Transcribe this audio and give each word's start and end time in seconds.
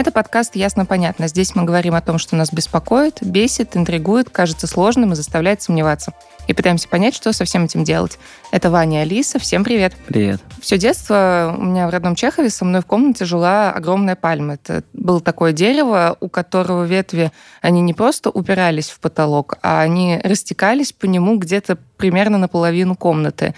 Это 0.00 0.12
подкаст 0.12 0.56
«Ясно-понятно». 0.56 1.28
Здесь 1.28 1.54
мы 1.54 1.64
говорим 1.64 1.94
о 1.94 2.00
том, 2.00 2.16
что 2.16 2.34
нас 2.34 2.50
беспокоит, 2.54 3.18
бесит, 3.20 3.76
интригует, 3.76 4.30
кажется 4.30 4.66
сложным 4.66 5.12
и 5.12 5.14
заставляет 5.14 5.60
сомневаться. 5.60 6.14
И 6.48 6.54
пытаемся 6.54 6.88
понять, 6.88 7.14
что 7.14 7.34
со 7.34 7.44
всем 7.44 7.64
этим 7.64 7.84
делать. 7.84 8.18
Это 8.50 8.70
Ваня 8.70 9.00
Алиса. 9.00 9.38
Всем 9.38 9.62
привет. 9.62 9.92
Привет. 10.06 10.40
Все 10.62 10.78
детство 10.78 11.54
у 11.54 11.62
меня 11.62 11.86
в 11.86 11.90
родном 11.90 12.14
Чехове 12.14 12.48
со 12.48 12.64
мной 12.64 12.80
в 12.80 12.86
комнате 12.86 13.26
жила 13.26 13.72
огромная 13.72 14.16
пальма. 14.16 14.54
Это 14.54 14.84
было 14.94 15.20
такое 15.20 15.52
дерево, 15.52 16.16
у 16.20 16.30
которого 16.30 16.84
ветви, 16.84 17.30
они 17.60 17.82
не 17.82 17.92
просто 17.92 18.30
упирались 18.30 18.88
в 18.88 19.00
потолок, 19.00 19.58
а 19.60 19.82
они 19.82 20.18
растекались 20.24 20.94
по 20.94 21.04
нему 21.04 21.36
где-то 21.36 21.76
примерно 21.98 22.38
наполовину 22.38 22.96
комнаты. 22.96 23.54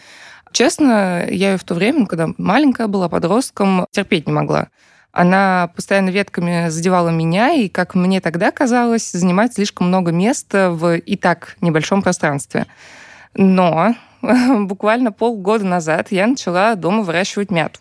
Честно, 0.50 1.24
я 1.30 1.52
ее 1.52 1.56
в 1.56 1.62
то 1.62 1.74
время, 1.74 2.04
когда 2.06 2.30
маленькая 2.36 2.88
была, 2.88 3.08
подростком, 3.08 3.86
терпеть 3.92 4.26
не 4.26 4.32
могла. 4.32 4.70
Она 5.12 5.70
постоянно 5.76 6.08
ветками 6.08 6.70
задевала 6.70 7.10
меня, 7.10 7.52
и, 7.52 7.68
как 7.68 7.94
мне 7.94 8.22
тогда 8.22 8.50
казалось, 8.50 9.12
занимает 9.12 9.54
слишком 9.54 9.88
много 9.88 10.10
места 10.10 10.70
в 10.70 10.96
и 10.96 11.16
так 11.16 11.56
небольшом 11.60 12.00
пространстве. 12.00 12.66
Но 13.34 13.94
буквально 14.22 15.12
полгода 15.12 15.66
назад 15.66 16.08
я 16.10 16.26
начала 16.26 16.74
дома 16.76 17.02
выращивать 17.02 17.50
мяту. 17.50 17.80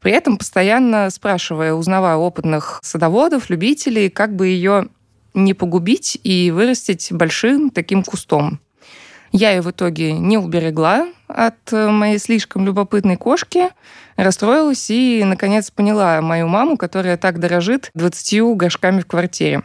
При 0.00 0.12
этом 0.12 0.36
постоянно 0.36 1.10
спрашивая, 1.10 1.74
узнавая 1.74 2.16
опытных 2.16 2.78
садоводов, 2.82 3.50
любителей, 3.50 4.08
как 4.08 4.36
бы 4.36 4.46
ее 4.46 4.88
не 5.32 5.54
погубить 5.54 6.20
и 6.22 6.52
вырастить 6.52 7.08
большим 7.10 7.70
таким 7.70 8.04
кустом. 8.04 8.60
Я 9.36 9.50
ее 9.50 9.62
в 9.62 9.70
итоге 9.72 10.12
не 10.12 10.38
уберегла 10.38 11.08
от 11.26 11.72
э, 11.72 11.88
моей 11.88 12.18
слишком 12.20 12.64
любопытной 12.64 13.16
кошки, 13.16 13.70
расстроилась 14.16 14.88
и, 14.90 15.24
наконец, 15.24 15.72
поняла 15.72 16.20
мою 16.20 16.46
маму, 16.46 16.76
которая 16.76 17.16
так 17.16 17.40
дорожит 17.40 17.90
20 17.94 18.56
горшками 18.56 19.00
в 19.00 19.06
квартире. 19.06 19.64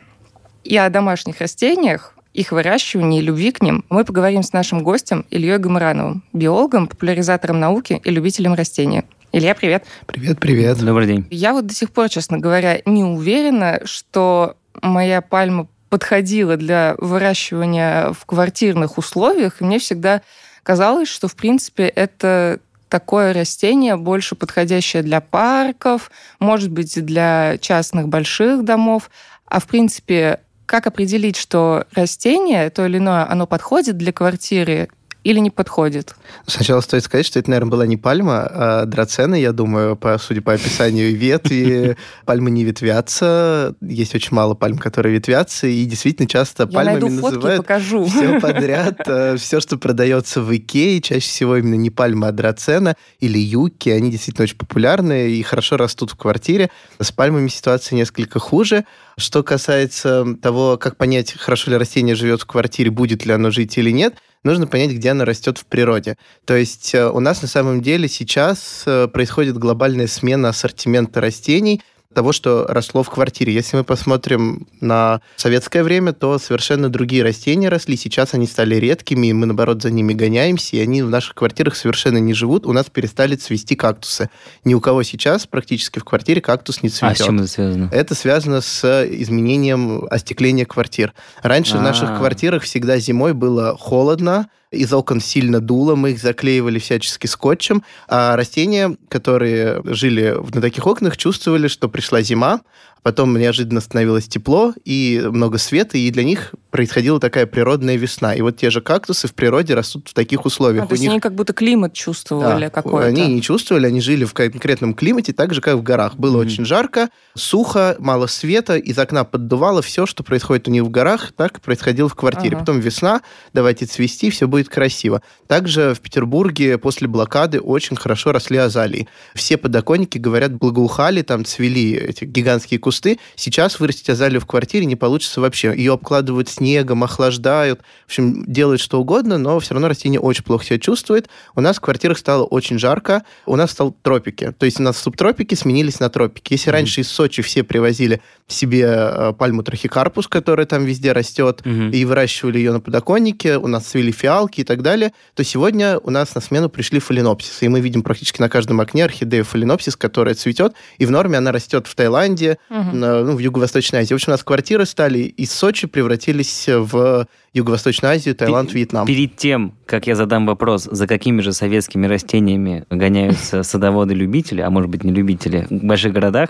И 0.63 0.75
о 0.75 0.89
домашних 0.89 1.39
растениях, 1.39 2.15
их 2.33 2.51
выращивании 2.51 3.19
и 3.19 3.21
любви 3.21 3.51
к 3.51 3.61
ним 3.61 3.85
мы 3.91 4.05
поговорим 4.05 4.41
с 4.41 4.53
нашим 4.53 4.81
гостем 4.81 5.23
Ильей 5.29 5.59
Гамарановым, 5.59 6.23
биологом, 6.33 6.87
популяризатором 6.87 7.59
науки 7.59 8.01
и 8.03 8.09
любителем 8.09 8.55
растений. 8.55 9.03
Илья, 9.31 9.53
привет. 9.53 9.83
Привет, 10.07 10.39
привет. 10.39 10.83
Добрый 10.83 11.05
день. 11.05 11.27
Я 11.29 11.53
вот 11.53 11.67
до 11.67 11.75
сих 11.75 11.91
пор, 11.91 12.09
честно 12.09 12.39
говоря, 12.39 12.81
не 12.87 13.03
уверена, 13.03 13.81
что 13.85 14.57
моя 14.81 15.21
пальма 15.21 15.67
подходила 15.89 16.55
для 16.55 16.95
выращивания 16.97 18.13
в 18.13 18.25
квартирных 18.25 18.97
условиях, 18.97 19.61
и 19.61 19.63
мне 19.63 19.79
всегда 19.79 20.21
казалось, 20.63 21.07
что, 21.07 21.27
в 21.27 21.35
принципе, 21.35 21.87
это 21.87 22.59
такое 22.89 23.33
растение, 23.33 23.95
больше 23.95 24.35
подходящее 24.35 25.03
для 25.03 25.21
парков, 25.21 26.11
может 26.39 26.71
быть, 26.71 27.03
для 27.05 27.57
частных 27.59 28.07
больших 28.07 28.63
домов. 28.63 29.09
А 29.45 29.59
в 29.59 29.67
принципе, 29.67 30.41
как 30.65 30.87
определить, 30.87 31.37
что 31.37 31.85
растение, 31.93 32.69
то 32.69 32.85
или 32.85 32.97
иное, 32.97 33.29
оно 33.29 33.47
подходит 33.47 33.97
для 33.97 34.11
квартиры 34.11 34.89
или 35.23 35.39
не 35.39 35.49
подходит? 35.49 36.15
Сначала 36.47 36.79
стоит 36.79 37.03
сказать, 37.03 37.25
что 37.25 37.39
это, 37.39 37.49
наверное, 37.49 37.71
была 37.71 37.85
не 37.85 37.97
пальма, 37.97 38.47
а 38.49 38.85
драцена, 38.85 39.35
я 39.35 39.51
думаю, 39.51 39.97
по, 39.97 40.17
судя 40.17 40.41
по 40.41 40.53
описанию 40.53 41.13
ветви. 41.15 41.97
Пальмы 42.25 42.51
не 42.51 42.63
ветвятся. 42.63 43.75
Есть 43.81 44.15
очень 44.15 44.33
мало 44.33 44.53
пальм, 44.53 44.77
которые 44.77 45.15
ветвятся, 45.15 45.67
и 45.67 45.83
действительно 45.83 46.27
часто 46.27 46.63
я 46.63 46.67
пальмами 46.67 47.01
найду 47.01 47.09
называют 47.09 47.63
покажу. 47.63 48.05
все 48.07 48.39
подряд. 48.39 49.01
Э, 49.07 49.35
все, 49.37 49.59
что 49.59 49.77
продается 49.77 50.41
в 50.41 50.55
Икее, 50.55 51.01
чаще 51.01 51.27
всего 51.27 51.57
именно 51.57 51.75
не 51.75 51.89
пальма, 51.89 52.29
а 52.29 52.31
драцена 52.31 52.95
или 53.19 53.37
юки. 53.37 53.89
Они 53.89 54.11
действительно 54.11 54.43
очень 54.43 54.57
популярны 54.57 55.31
и 55.31 55.43
хорошо 55.43 55.75
растут 55.75 56.11
в 56.11 56.15
квартире. 56.15 56.69
С 56.99 57.11
пальмами 57.11 57.49
ситуация 57.49 57.97
несколько 57.97 58.39
хуже. 58.39 58.85
Что 59.17 59.43
касается 59.43 60.25
того, 60.41 60.77
как 60.77 60.95
понять, 60.95 61.33
хорошо 61.37 61.71
ли 61.71 61.77
растение 61.77 62.15
живет 62.15 62.41
в 62.41 62.45
квартире, 62.45 62.89
будет 62.89 63.25
ли 63.25 63.33
оно 63.33 63.51
жить 63.51 63.77
или 63.77 63.91
нет– 63.91 64.15
нужно 64.43 64.67
понять, 64.67 64.91
где 64.91 65.11
она 65.11 65.25
растет 65.25 65.57
в 65.57 65.65
природе. 65.65 66.17
То 66.45 66.55
есть 66.55 66.93
э, 66.95 67.09
у 67.09 67.19
нас 67.19 67.41
на 67.41 67.47
самом 67.47 67.81
деле 67.81 68.07
сейчас 68.07 68.83
э, 68.85 69.07
происходит 69.07 69.57
глобальная 69.57 70.07
смена 70.07 70.49
ассортимента 70.49 71.21
растений, 71.21 71.81
того, 72.13 72.31
что 72.31 72.65
росло 72.67 73.03
в 73.03 73.09
квартире. 73.11 73.53
Если 73.53 73.77
мы 73.77 73.83
посмотрим 73.83 74.67
на 74.81 75.21
советское 75.35 75.83
время, 75.83 76.11
то 76.11 76.39
совершенно 76.39 76.89
другие 76.89 77.21
растения 77.21 77.69
росли. 77.69 77.95
Сейчас 77.97 78.33
они 78.33 78.47
стали 78.47 78.75
редкими, 78.75 79.27
и 79.27 79.33
мы, 79.33 79.45
наоборот, 79.45 79.83
за 79.83 79.91
ними 79.91 80.13
гоняемся, 80.13 80.75
и 80.77 80.79
они 80.79 81.03
в 81.03 81.09
наших 81.09 81.35
квартирах 81.35 81.75
совершенно 81.75 82.17
не 82.17 82.33
живут. 82.33 82.65
У 82.65 82.73
нас 82.73 82.87
перестали 82.89 83.35
цвести 83.35 83.75
кактусы. 83.75 84.31
Ни 84.63 84.73
у 84.73 84.81
кого 84.81 85.03
сейчас 85.03 85.45
практически 85.45 85.99
в 85.99 86.03
квартире 86.03 86.41
кактус 86.41 86.81
не 86.81 86.89
цветет. 86.89 87.11
А 87.11 87.23
с 87.23 87.25
чем 87.25 87.37
это 87.37 87.47
связано? 87.47 87.89
Это 87.91 88.15
связано 88.15 88.61
с 88.61 89.05
изменением 89.05 90.07
остекления 90.09 90.65
квартир. 90.65 91.13
Раньше 91.43 91.75
А-а-а. 91.75 91.79
в 91.79 91.83
наших 91.83 92.09
а. 92.09 92.17
квартирах 92.17 92.63
всегда 92.63 92.97
зимой 92.97 93.33
было 93.33 93.77
холодно, 93.77 94.49
из 94.71 94.93
окон 94.93 95.19
сильно 95.19 95.59
дуло, 95.59 95.95
мы 95.95 96.11
их 96.11 96.19
заклеивали 96.19 96.79
всячески 96.79 97.27
скотчем, 97.27 97.83
а 98.07 98.35
растения, 98.35 98.95
которые 99.07 99.81
жили 99.85 100.35
на 100.53 100.61
таких 100.61 100.85
окнах, 100.85 101.17
чувствовали, 101.17 101.67
что 101.67 101.89
пришла 101.89 102.21
зима, 102.21 102.61
Потом 103.03 103.37
неожиданно 103.37 103.81
становилось 103.81 104.27
тепло 104.27 104.73
и 104.85 105.21
много 105.31 105.57
света, 105.57 105.97
и 105.97 106.11
для 106.11 106.23
них 106.23 106.53
происходила 106.69 107.19
такая 107.19 107.45
природная 107.45 107.95
весна. 107.95 108.35
И 108.35 108.41
вот 108.41 108.57
те 108.57 108.69
же 108.69 108.81
кактусы 108.81 109.27
в 109.27 109.33
природе 109.33 109.73
растут 109.73 110.09
в 110.09 110.13
таких 110.13 110.45
условиях. 110.45 110.83
А, 110.83 110.87
то 110.87 110.93
есть 110.93 111.01
них... 111.01 111.11
они 111.11 111.19
как 111.19 111.33
будто 111.33 111.53
климат 111.53 111.93
чувствовали 111.93 112.65
да, 112.65 112.69
какой-то? 112.69 113.07
Они 113.07 113.27
не 113.27 113.41
чувствовали, 113.41 113.87
они 113.87 114.01
жили 114.01 114.25
в 114.25 114.33
конкретном 114.33 114.93
климате, 114.93 115.33
так 115.33 115.53
же, 115.53 115.61
как 115.61 115.77
в 115.77 115.81
горах. 115.81 116.15
Было 116.15 116.37
mm-hmm. 116.37 116.45
очень 116.45 116.65
жарко, 116.65 117.09
сухо, 117.35 117.95
мало 117.99 118.27
света, 118.27 118.77
из 118.77 118.97
окна 118.99 119.23
поддувало 119.23 119.81
все, 119.81 120.05
что 120.05 120.23
происходит 120.23 120.67
у 120.67 120.71
них 120.71 120.83
в 120.83 120.89
горах, 120.89 121.31
так 121.35 121.61
происходило 121.61 122.09
в 122.09 122.15
квартире. 122.15 122.57
Ага. 122.57 122.59
Потом 122.59 122.79
весна, 122.79 123.21
давайте 123.53 123.85
цвести, 123.85 124.29
все 124.29 124.47
будет 124.47 124.69
красиво. 124.69 125.21
Также 125.47 125.93
в 125.95 126.01
Петербурге 126.01 126.77
после 126.77 127.07
блокады 127.07 127.59
очень 127.59 127.95
хорошо 127.95 128.31
росли 128.31 128.57
азалии. 128.57 129.07
Все 129.33 129.57
подоконники, 129.57 130.17
говорят, 130.17 130.53
благоухали, 130.53 131.21
там 131.21 131.45
цвели 131.45 131.93
эти 131.93 132.25
гигантские 132.25 132.79
кусты. 132.79 132.88
Сейчас 133.35 133.79
вырастить 133.79 134.09
азалию 134.09 134.41
в 134.41 134.45
квартире 134.45 134.85
не 134.85 134.95
получится 134.95 135.41
вообще. 135.41 135.73
Ее 135.75 135.93
обкладывают 135.93 136.49
снегом, 136.49 137.03
охлаждают, 137.03 137.81
в 138.03 138.05
общем, 138.05 138.45
делают 138.45 138.81
что 138.81 138.99
угодно, 138.99 139.37
но 139.37 139.59
все 139.59 139.73
равно 139.73 139.87
растение 139.87 140.19
очень 140.19 140.43
плохо 140.43 140.65
себя 140.65 140.79
чувствует. 140.79 141.29
У 141.55 141.61
нас 141.61 141.77
в 141.77 141.81
квартирах 141.81 142.17
стало 142.17 142.43
очень 142.43 142.79
жарко, 142.79 143.23
у 143.45 143.55
нас 143.55 143.71
стал 143.71 143.95
тропики. 144.01 144.53
То 144.57 144.65
есть 144.65 144.79
у 144.79 144.83
нас 144.83 144.97
субтропики 144.97 145.55
сменились 145.55 145.99
на 145.99 146.09
тропики. 146.09 146.53
Если 146.53 146.69
mm-hmm. 146.69 146.73
раньше 146.73 147.01
из 147.01 147.09
Сочи 147.09 147.41
все 147.41 147.63
привозили 147.63 148.21
себе 148.47 148.85
э, 148.85 149.33
пальму 149.37 149.63
трахикарпус, 149.63 150.27
которая 150.27 150.65
там 150.65 150.85
везде 150.85 151.11
растет, 151.11 151.61
mm-hmm. 151.63 151.91
и 151.91 152.05
выращивали 152.05 152.57
ее 152.57 152.71
на 152.71 152.79
подоконнике, 152.79 153.57
у 153.57 153.67
нас 153.67 153.85
цвели 153.85 154.11
фиалки 154.11 154.61
и 154.61 154.63
так 154.63 154.81
далее, 154.81 155.13
то 155.35 155.43
сегодня 155.43 155.97
у 155.99 156.09
нас 156.09 156.35
на 156.35 156.41
смену 156.41 156.69
пришли 156.69 156.99
фаленопсисы. 156.99 157.65
И 157.65 157.67
мы 157.67 157.79
видим 157.79 158.01
практически 158.01 158.41
на 158.41 158.49
каждом 158.49 158.81
окне 158.81 159.05
орхидею 159.05 159.45
фаленопсис, 159.45 159.95
которая 159.95 160.35
цветет, 160.35 160.73
и 160.97 161.05
в 161.05 161.11
норме 161.11 161.37
она 161.37 161.51
растет 161.51 161.87
в 161.87 161.95
Таиланде, 161.95 162.57
угу. 162.79 162.95
на, 162.95 163.23
ну, 163.23 163.35
в 163.35 163.39
Юго-Восточной 163.39 163.99
Азии. 163.99 164.13
В 164.13 164.15
общем, 164.15 164.31
у 164.31 164.33
нас 164.33 164.43
квартиры 164.43 164.85
стали 164.85 165.19
из 165.19 165.51
Сочи 165.51 165.87
превратились 165.87 166.65
в 166.67 167.27
Юго-Восточную 167.53 168.13
Азию, 168.13 168.35
Таиланд, 168.35 168.73
Вьетнам. 168.73 169.07
Перед 169.07 169.35
тем, 169.35 169.73
как 169.85 170.07
я 170.07 170.15
задам 170.15 170.45
вопрос, 170.45 170.83
за 170.83 171.07
какими 171.07 171.41
же 171.41 171.51
советскими 171.51 172.05
растениями 172.07 172.85
гоняются 172.89 173.63
садоводы-любители, 173.63 174.61
а 174.61 174.69
может 174.69 174.89
быть 174.89 175.03
не 175.03 175.11
любители, 175.11 175.65
в 175.69 175.83
больших 175.83 176.13
городах, 176.13 176.49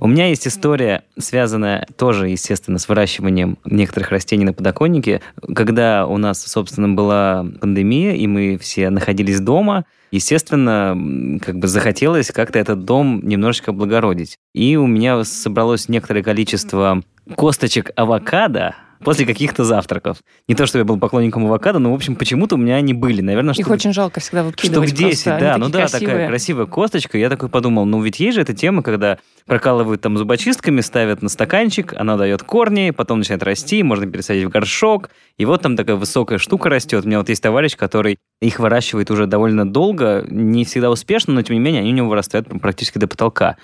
у 0.00 0.06
меня 0.06 0.28
есть 0.28 0.46
история, 0.46 1.04
связанная 1.18 1.86
тоже, 1.96 2.28
естественно, 2.28 2.78
с 2.78 2.88
выращиванием 2.88 3.58
некоторых 3.64 4.10
растений 4.10 4.44
на 4.44 4.52
подоконнике. 4.52 5.20
Когда 5.54 6.06
у 6.06 6.16
нас, 6.16 6.42
собственно, 6.42 6.88
была 6.88 7.46
пандемия, 7.60 8.14
и 8.14 8.26
мы 8.26 8.58
все 8.58 8.90
находились 8.90 9.40
дома, 9.40 9.84
естественно, 10.10 11.38
как 11.44 11.58
бы 11.58 11.68
захотелось 11.68 12.30
как-то 12.30 12.58
этот 12.58 12.84
дом 12.84 13.20
немножечко 13.22 13.72
облагородить. 13.72 14.38
И 14.54 14.76
у 14.76 14.86
меня 14.86 15.22
собралось 15.24 15.88
некоторое 15.88 16.22
количество 16.22 17.02
косточек 17.36 17.90
авокадо, 17.96 18.74
после 19.04 19.26
каких-то 19.26 19.64
завтраков. 19.64 20.18
Не 20.48 20.54
то, 20.54 20.66
что 20.66 20.78
я 20.78 20.84
был 20.84 20.98
поклонником 20.98 21.46
авокадо, 21.46 21.78
но, 21.78 21.92
в 21.92 21.94
общем, 21.94 22.16
почему-то 22.16 22.56
у 22.56 22.58
меня 22.58 22.76
они 22.76 22.94
были. 22.94 23.20
Наверное, 23.20 23.54
Их 23.54 23.68
очень 23.70 23.92
жалко 23.92 24.20
всегда 24.20 24.42
выкидывать 24.44 24.88
Штук 24.90 24.98
10, 24.98 25.24
просто. 25.24 25.40
да. 25.40 25.58
Ну 25.58 25.68
да, 25.68 25.80
красивые. 25.80 26.08
такая 26.08 26.28
красивая 26.28 26.66
косточка. 26.66 27.18
Я 27.18 27.28
такой 27.28 27.48
подумал, 27.48 27.84
ну 27.86 28.00
ведь 28.02 28.20
есть 28.20 28.34
же 28.36 28.42
эта 28.42 28.54
тема, 28.54 28.82
когда 28.82 29.18
прокалывают 29.46 30.00
там 30.00 30.16
зубочистками, 30.18 30.80
ставят 30.80 31.22
на 31.22 31.28
стаканчик, 31.28 31.94
она 31.96 32.16
дает 32.16 32.42
корни, 32.42 32.90
потом 32.90 33.18
начинает 33.18 33.42
расти, 33.42 33.82
можно 33.82 34.06
пересадить 34.06 34.44
в 34.44 34.50
горшок, 34.50 35.10
и 35.38 35.44
вот 35.44 35.62
там 35.62 35.76
такая 35.76 35.96
высокая 35.96 36.38
штука 36.38 36.68
растет. 36.68 37.04
У 37.04 37.08
меня 37.08 37.18
вот 37.18 37.28
есть 37.28 37.42
товарищ, 37.42 37.76
который 37.76 38.18
их 38.40 38.58
выращивает 38.58 39.10
уже 39.10 39.26
довольно 39.26 39.68
долго, 39.68 40.24
не 40.28 40.64
всегда 40.64 40.90
успешно, 40.90 41.32
но 41.34 41.42
тем 41.42 41.54
не 41.54 41.60
менее 41.60 41.80
они 41.80 41.92
у 41.92 41.96
него 41.96 42.08
вырастают 42.08 42.48
практически 42.60 42.98
до 42.98 43.08
потолка. 43.08 43.56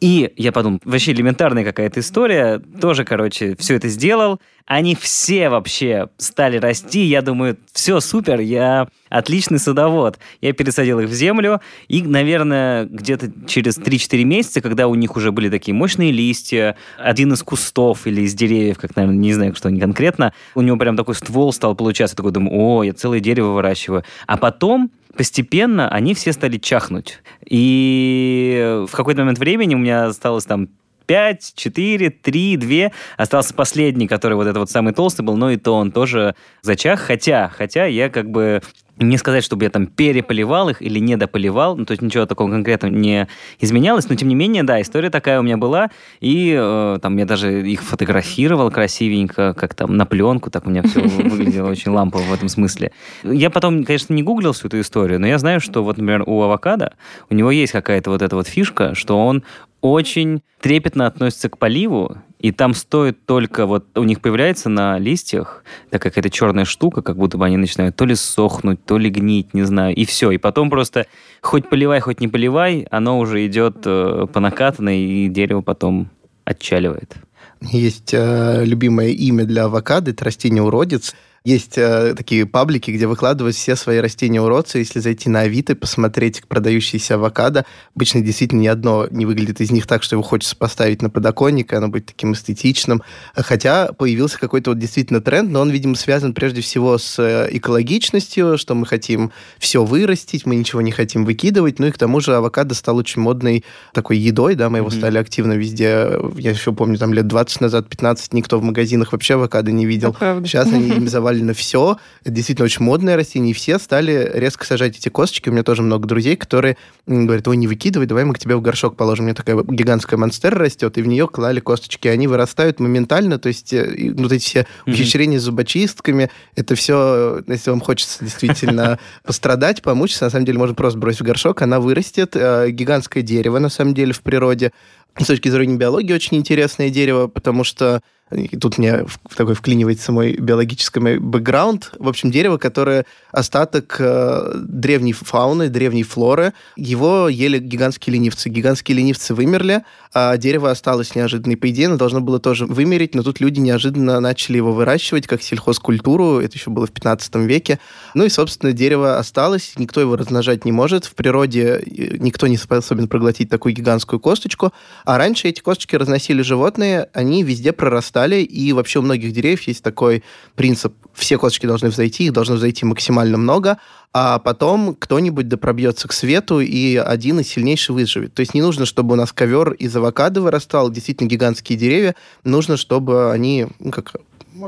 И 0.00 0.32
я 0.36 0.52
подумал, 0.52 0.80
вообще 0.84 1.12
элементарная 1.12 1.64
какая-то 1.64 2.00
история. 2.00 2.58
Тоже, 2.58 3.04
короче, 3.04 3.56
все 3.56 3.76
это 3.76 3.88
сделал. 3.88 4.40
они 4.66 4.94
все 4.94 5.48
вообще 5.48 6.08
стали 6.18 6.58
расти. 6.58 7.04
Я 7.04 7.22
думаю, 7.22 7.56
все 7.72 8.00
супер, 8.00 8.40
я 8.40 8.88
отличный 9.18 9.58
садовод. 9.58 10.18
Я 10.40 10.52
пересадил 10.52 11.00
их 11.00 11.08
в 11.08 11.12
землю, 11.12 11.60
и, 11.88 12.02
наверное, 12.02 12.84
где-то 12.84 13.30
через 13.46 13.78
3-4 13.78 14.24
месяца, 14.24 14.60
когда 14.60 14.88
у 14.88 14.94
них 14.94 15.16
уже 15.16 15.32
были 15.32 15.48
такие 15.48 15.74
мощные 15.74 16.12
листья, 16.12 16.76
один 16.98 17.32
из 17.32 17.42
кустов 17.42 18.06
или 18.06 18.22
из 18.22 18.34
деревьев, 18.34 18.78
как, 18.78 18.96
наверное, 18.96 19.18
не 19.18 19.32
знаю, 19.32 19.54
что 19.54 19.68
они 19.68 19.80
конкретно, 19.80 20.32
у 20.54 20.62
него 20.62 20.76
прям 20.76 20.96
такой 20.96 21.14
ствол 21.14 21.52
стал 21.52 21.74
получаться. 21.74 22.14
Я 22.14 22.16
такой 22.16 22.32
думаю, 22.32 22.56
о, 22.58 22.82
я 22.82 22.92
целое 22.92 23.20
дерево 23.20 23.52
выращиваю. 23.52 24.04
А 24.26 24.36
потом 24.36 24.90
постепенно 25.16 25.88
они 25.88 26.14
все 26.14 26.32
стали 26.32 26.58
чахнуть. 26.58 27.20
И 27.48 28.84
в 28.88 28.94
какой-то 28.94 29.20
момент 29.20 29.38
времени 29.38 29.74
у 29.74 29.78
меня 29.78 30.06
осталось 30.06 30.44
там 30.44 30.68
5, 31.06 31.52
4, 31.54 32.10
3, 32.10 32.56
2. 32.56 32.90
Остался 33.16 33.54
последний, 33.54 34.06
который 34.06 34.34
вот 34.34 34.46
этот 34.46 34.58
вот 34.58 34.70
самый 34.70 34.92
толстый 34.92 35.22
был, 35.22 35.36
но 35.36 35.50
и 35.50 35.56
то 35.56 35.72
он 35.72 35.92
тоже 35.92 36.34
зачах. 36.62 37.00
Хотя, 37.00 37.48
хотя 37.48 37.86
я 37.86 38.08
как 38.08 38.30
бы 38.30 38.60
не 38.98 39.18
сказать, 39.18 39.44
чтобы 39.44 39.64
я 39.64 39.70
там 39.70 39.86
переполивал 39.86 40.68
их 40.70 40.80
или 40.80 40.98
недополивал, 40.98 41.76
ну, 41.76 41.84
то 41.84 41.92
есть 41.92 42.02
ничего 42.02 42.26
такого 42.26 42.50
конкретного 42.50 42.92
не 42.92 43.28
изменялось, 43.60 44.08
но 44.08 44.14
тем 44.14 44.28
не 44.28 44.34
менее, 44.34 44.62
да, 44.62 44.80
история 44.80 45.10
такая 45.10 45.40
у 45.40 45.42
меня 45.42 45.56
была, 45.56 45.90
и 46.20 46.56
э, 46.58 46.98
там 47.02 47.16
я 47.16 47.26
даже 47.26 47.68
их 47.68 47.82
фотографировал 47.82 48.70
красивенько, 48.70 49.54
как 49.54 49.74
там 49.74 49.96
на 49.96 50.06
пленку, 50.06 50.50
так 50.50 50.66
у 50.66 50.70
меня 50.70 50.82
все 50.82 51.00
выглядело 51.00 51.70
очень 51.70 51.90
лампово 51.90 52.22
в 52.22 52.32
этом 52.32 52.48
смысле. 52.48 52.92
Я 53.22 53.50
потом, 53.50 53.84
конечно, 53.84 54.14
не 54.14 54.22
гуглил 54.22 54.52
всю 54.52 54.68
эту 54.68 54.80
историю, 54.80 55.20
но 55.20 55.26
я 55.26 55.38
знаю, 55.38 55.60
что 55.60 55.84
вот, 55.84 55.98
например, 55.98 56.24
у 56.26 56.42
авокадо, 56.42 56.94
у 57.30 57.34
него 57.34 57.50
есть 57.50 57.72
какая-то 57.72 58.10
вот 58.10 58.22
эта 58.22 58.36
вот 58.36 58.46
фишка, 58.46 58.94
что 58.94 59.18
он 59.18 59.42
очень 59.80 60.42
трепетно 60.60 61.06
относится 61.06 61.48
к 61.48 61.58
поливу, 61.58 62.16
и 62.38 62.52
там 62.52 62.74
стоит 62.74 63.24
только, 63.24 63.66
вот 63.66 63.96
у 63.96 64.04
них 64.04 64.20
появляется 64.20 64.68
на 64.68 64.98
листьях 64.98 65.64
такая 65.90 66.10
какая-то 66.10 66.30
черная 66.30 66.64
штука, 66.64 67.02
как 67.02 67.16
будто 67.16 67.38
бы 67.38 67.46
они 67.46 67.56
начинают 67.56 67.96
то 67.96 68.04
ли 68.04 68.14
сохнуть, 68.14 68.84
то 68.84 68.98
ли 68.98 69.10
гнить, 69.10 69.54
не 69.54 69.62
знаю, 69.62 69.94
и 69.94 70.04
все. 70.04 70.30
И 70.30 70.38
потом 70.38 70.68
просто 70.70 71.06
хоть 71.40 71.68
поливай, 71.68 72.00
хоть 72.00 72.20
не 72.20 72.28
поливай, 72.28 72.86
оно 72.90 73.18
уже 73.18 73.46
идет 73.46 73.78
э, 73.84 74.26
по 74.32 74.40
накатанной, 74.40 75.00
и 75.00 75.28
дерево 75.28 75.62
потом 75.62 76.10
отчаливает. 76.44 77.16
Есть 77.62 78.12
э, 78.12 78.64
любимое 78.64 79.08
имя 79.08 79.44
для 79.44 79.64
авокадо, 79.64 80.10
это 80.10 80.24
растение 80.24 80.62
уродец. 80.62 81.14
Есть 81.46 81.78
э, 81.78 82.14
такие 82.16 82.44
паблики, 82.44 82.90
где 82.90 83.06
выкладывают 83.06 83.54
все 83.54 83.76
свои 83.76 83.98
растения-уродцы. 83.98 84.78
Если 84.78 84.98
зайти 84.98 85.28
на 85.28 85.42
Авито 85.42 85.74
и 85.74 85.76
посмотреть 85.76 86.42
продающиеся 86.48 87.14
авокадо, 87.14 87.64
обычно 87.94 88.20
действительно 88.20 88.62
ни 88.62 88.66
одно 88.66 89.06
не 89.12 89.26
выглядит 89.26 89.60
из 89.60 89.70
них 89.70 89.86
так, 89.86 90.02
что 90.02 90.16
его 90.16 90.24
хочется 90.24 90.56
поставить 90.56 91.02
на 91.02 91.08
подоконник, 91.08 91.72
и 91.72 91.76
оно 91.76 91.86
будет 91.86 92.06
таким 92.06 92.32
эстетичным. 92.32 93.00
Хотя 93.36 93.92
появился 93.92 94.40
какой-то 94.40 94.72
вот 94.72 94.80
действительно 94.80 95.20
тренд, 95.20 95.48
но 95.48 95.60
он, 95.60 95.70
видимо, 95.70 95.94
связан 95.94 96.34
прежде 96.34 96.62
всего 96.62 96.98
с 96.98 97.16
э, 97.20 97.46
экологичностью, 97.52 98.58
что 98.58 98.74
мы 98.74 98.84
хотим 98.84 99.30
все 99.60 99.84
вырастить, 99.84 100.46
мы 100.46 100.56
ничего 100.56 100.80
не 100.80 100.90
хотим 100.90 101.24
выкидывать. 101.24 101.78
Ну 101.78 101.86
и 101.86 101.92
к 101.92 101.96
тому 101.98 102.18
же 102.18 102.34
авокадо 102.34 102.74
стал 102.74 102.96
очень 102.96 103.22
модной 103.22 103.64
такой 103.92 104.18
едой, 104.18 104.56
да, 104.56 104.68
мы 104.68 104.78
его 104.78 104.88
mm-hmm. 104.88 104.98
стали 104.98 105.18
активно 105.18 105.52
везде. 105.52 106.10
Я 106.34 106.50
еще 106.50 106.72
помню, 106.72 106.98
там 106.98 107.14
лет 107.14 107.28
20 107.28 107.60
назад, 107.60 107.88
15, 107.88 108.32
никто 108.32 108.58
в 108.58 108.64
магазинах 108.64 109.12
вообще 109.12 109.34
авокадо 109.34 109.70
не 109.70 109.86
видел. 109.86 110.12
Сейчас 110.42 110.72
они 110.72 110.88
им 110.96 111.06
заваливают 111.06 111.35
завалено 111.36 111.54
все. 111.54 111.98
Это 112.22 112.30
действительно 112.30 112.64
очень 112.64 112.84
модное 112.84 113.16
растение, 113.16 113.50
и 113.50 113.54
все 113.54 113.78
стали 113.78 114.30
резко 114.34 114.64
сажать 114.64 114.96
эти 114.96 115.08
косточки. 115.08 115.48
У 115.48 115.52
меня 115.52 115.62
тоже 115.62 115.82
много 115.82 116.06
друзей, 116.06 116.36
которые 116.36 116.76
говорят, 117.06 117.46
ой, 117.48 117.56
не 117.56 117.66
выкидывай, 117.66 118.06
давай 118.06 118.24
мы 118.24 118.34
к 118.34 118.38
тебе 118.38 118.56
в 118.56 118.60
горшок 118.60 118.96
положим. 118.96 119.24
У 119.24 119.26
меня 119.26 119.34
такая 119.34 119.56
гигантская 119.62 120.18
монстера 120.18 120.56
растет, 120.56 120.98
и 120.98 121.02
в 121.02 121.06
нее 121.06 121.28
клали 121.28 121.60
косточки. 121.60 122.08
Они 122.08 122.26
вырастают 122.26 122.80
моментально, 122.80 123.38
то 123.38 123.48
есть 123.48 123.72
э, 123.72 124.12
вот 124.16 124.32
эти 124.32 124.44
все 124.44 124.66
ухищрения 124.86 125.38
с 125.38 125.42
зубочистками, 125.42 126.30
это 126.54 126.74
все, 126.74 127.42
если 127.46 127.70
вам 127.70 127.80
хочется 127.80 128.24
действительно 128.24 128.98
пострадать, 129.24 129.82
помучиться, 129.82 130.24
на 130.24 130.30
самом 130.30 130.46
деле 130.46 130.58
можно 130.58 130.74
просто 130.74 130.98
бросить 130.98 131.20
в 131.20 131.24
горшок, 131.24 131.62
она 131.62 131.80
вырастет. 131.80 132.34
Э, 132.34 132.70
гигантское 132.70 133.22
дерево, 133.22 133.58
на 133.58 133.68
самом 133.68 133.94
деле, 133.94 134.12
в 134.12 134.22
природе. 134.22 134.72
С 135.18 135.26
точки 135.26 135.48
зрения 135.48 135.76
биологии 135.76 136.12
очень 136.12 136.36
интересное 136.36 136.90
дерево, 136.90 137.26
потому 137.26 137.64
что 137.64 138.02
и 138.32 138.56
тут 138.56 138.78
мне 138.78 139.06
такой 139.36 139.54
вклинивается 139.54 140.10
мой 140.10 140.32
биологический 140.32 141.18
бэкграунд. 141.18 141.92
В 141.96 142.08
общем, 142.08 142.32
дерево, 142.32 142.58
которое 142.58 143.06
остаток 143.30 143.96
э, 144.00 144.52
древней 144.56 145.12
фауны, 145.12 145.68
древней 145.68 146.02
флоры. 146.02 146.52
Его 146.74 147.28
ели 147.28 147.60
гигантские 147.60 148.14
ленивцы. 148.14 148.48
Гигантские 148.48 148.96
ленивцы 148.96 149.32
вымерли, 149.32 149.84
а 150.12 150.36
дерево 150.38 150.72
осталось 150.72 151.14
неожиданно. 151.14 151.52
И, 151.52 151.56
по 151.56 151.70
идее, 151.70 151.86
оно 151.86 151.98
должно 151.98 152.20
было 152.20 152.40
тоже 152.40 152.66
вымереть, 152.66 153.14
но 153.14 153.22
тут 153.22 153.38
люди 153.38 153.60
неожиданно 153.60 154.18
начали 154.18 154.56
его 154.56 154.72
выращивать 154.72 155.28
как 155.28 155.40
сельхозкультуру. 155.40 156.40
Это 156.40 156.56
еще 156.56 156.70
было 156.70 156.86
в 156.86 156.90
15 156.90 157.36
веке. 157.36 157.78
Ну 158.14 158.24
и, 158.24 158.28
собственно, 158.28 158.72
дерево 158.72 159.18
осталось, 159.18 159.74
никто 159.76 160.00
его 160.00 160.16
размножать 160.16 160.64
не 160.64 160.72
может. 160.72 161.04
В 161.04 161.14
природе 161.14 161.80
э, 161.86 162.16
никто 162.18 162.48
не 162.48 162.56
способен 162.56 163.06
проглотить 163.06 163.50
такую 163.50 163.72
гигантскую 163.72 164.18
косточку. 164.18 164.72
А 165.04 165.16
раньше 165.16 165.46
эти 165.46 165.60
косточки 165.60 165.94
разносили 165.94 166.42
животные, 166.42 167.08
они 167.12 167.44
везде 167.44 167.72
прорастали 167.72 168.15
стали, 168.16 168.36
и 168.36 168.72
вообще 168.72 169.00
у 169.00 169.02
многих 169.02 169.32
деревьев 169.32 169.60
есть 169.68 169.82
такой 169.82 170.24
принцип, 170.54 170.94
все 171.12 171.36
косточки 171.36 171.66
должны 171.66 171.90
взойти, 171.90 172.24
их 172.24 172.32
должно 172.32 172.54
взойти 172.54 172.86
максимально 172.86 173.36
много, 173.36 173.76
а 174.14 174.38
потом 174.38 174.94
кто-нибудь 174.94 175.48
допробьется 175.48 176.08
к 176.08 176.14
свету, 176.14 176.60
и 176.60 176.96
один 176.96 177.40
из 177.40 177.48
сильнейших 177.48 177.94
выживет. 177.94 178.32
То 178.32 178.40
есть 178.40 178.54
не 178.54 178.62
нужно, 178.62 178.86
чтобы 178.86 179.12
у 179.12 179.16
нас 179.16 179.34
ковер 179.34 179.72
из 179.72 179.94
авокадо 179.94 180.40
вырастал, 180.40 180.90
действительно 180.90 181.28
гигантские 181.28 181.76
деревья, 181.76 182.14
нужно, 182.42 182.78
чтобы 182.78 183.32
они, 183.32 183.66
ну, 183.80 183.90
как 183.90 184.14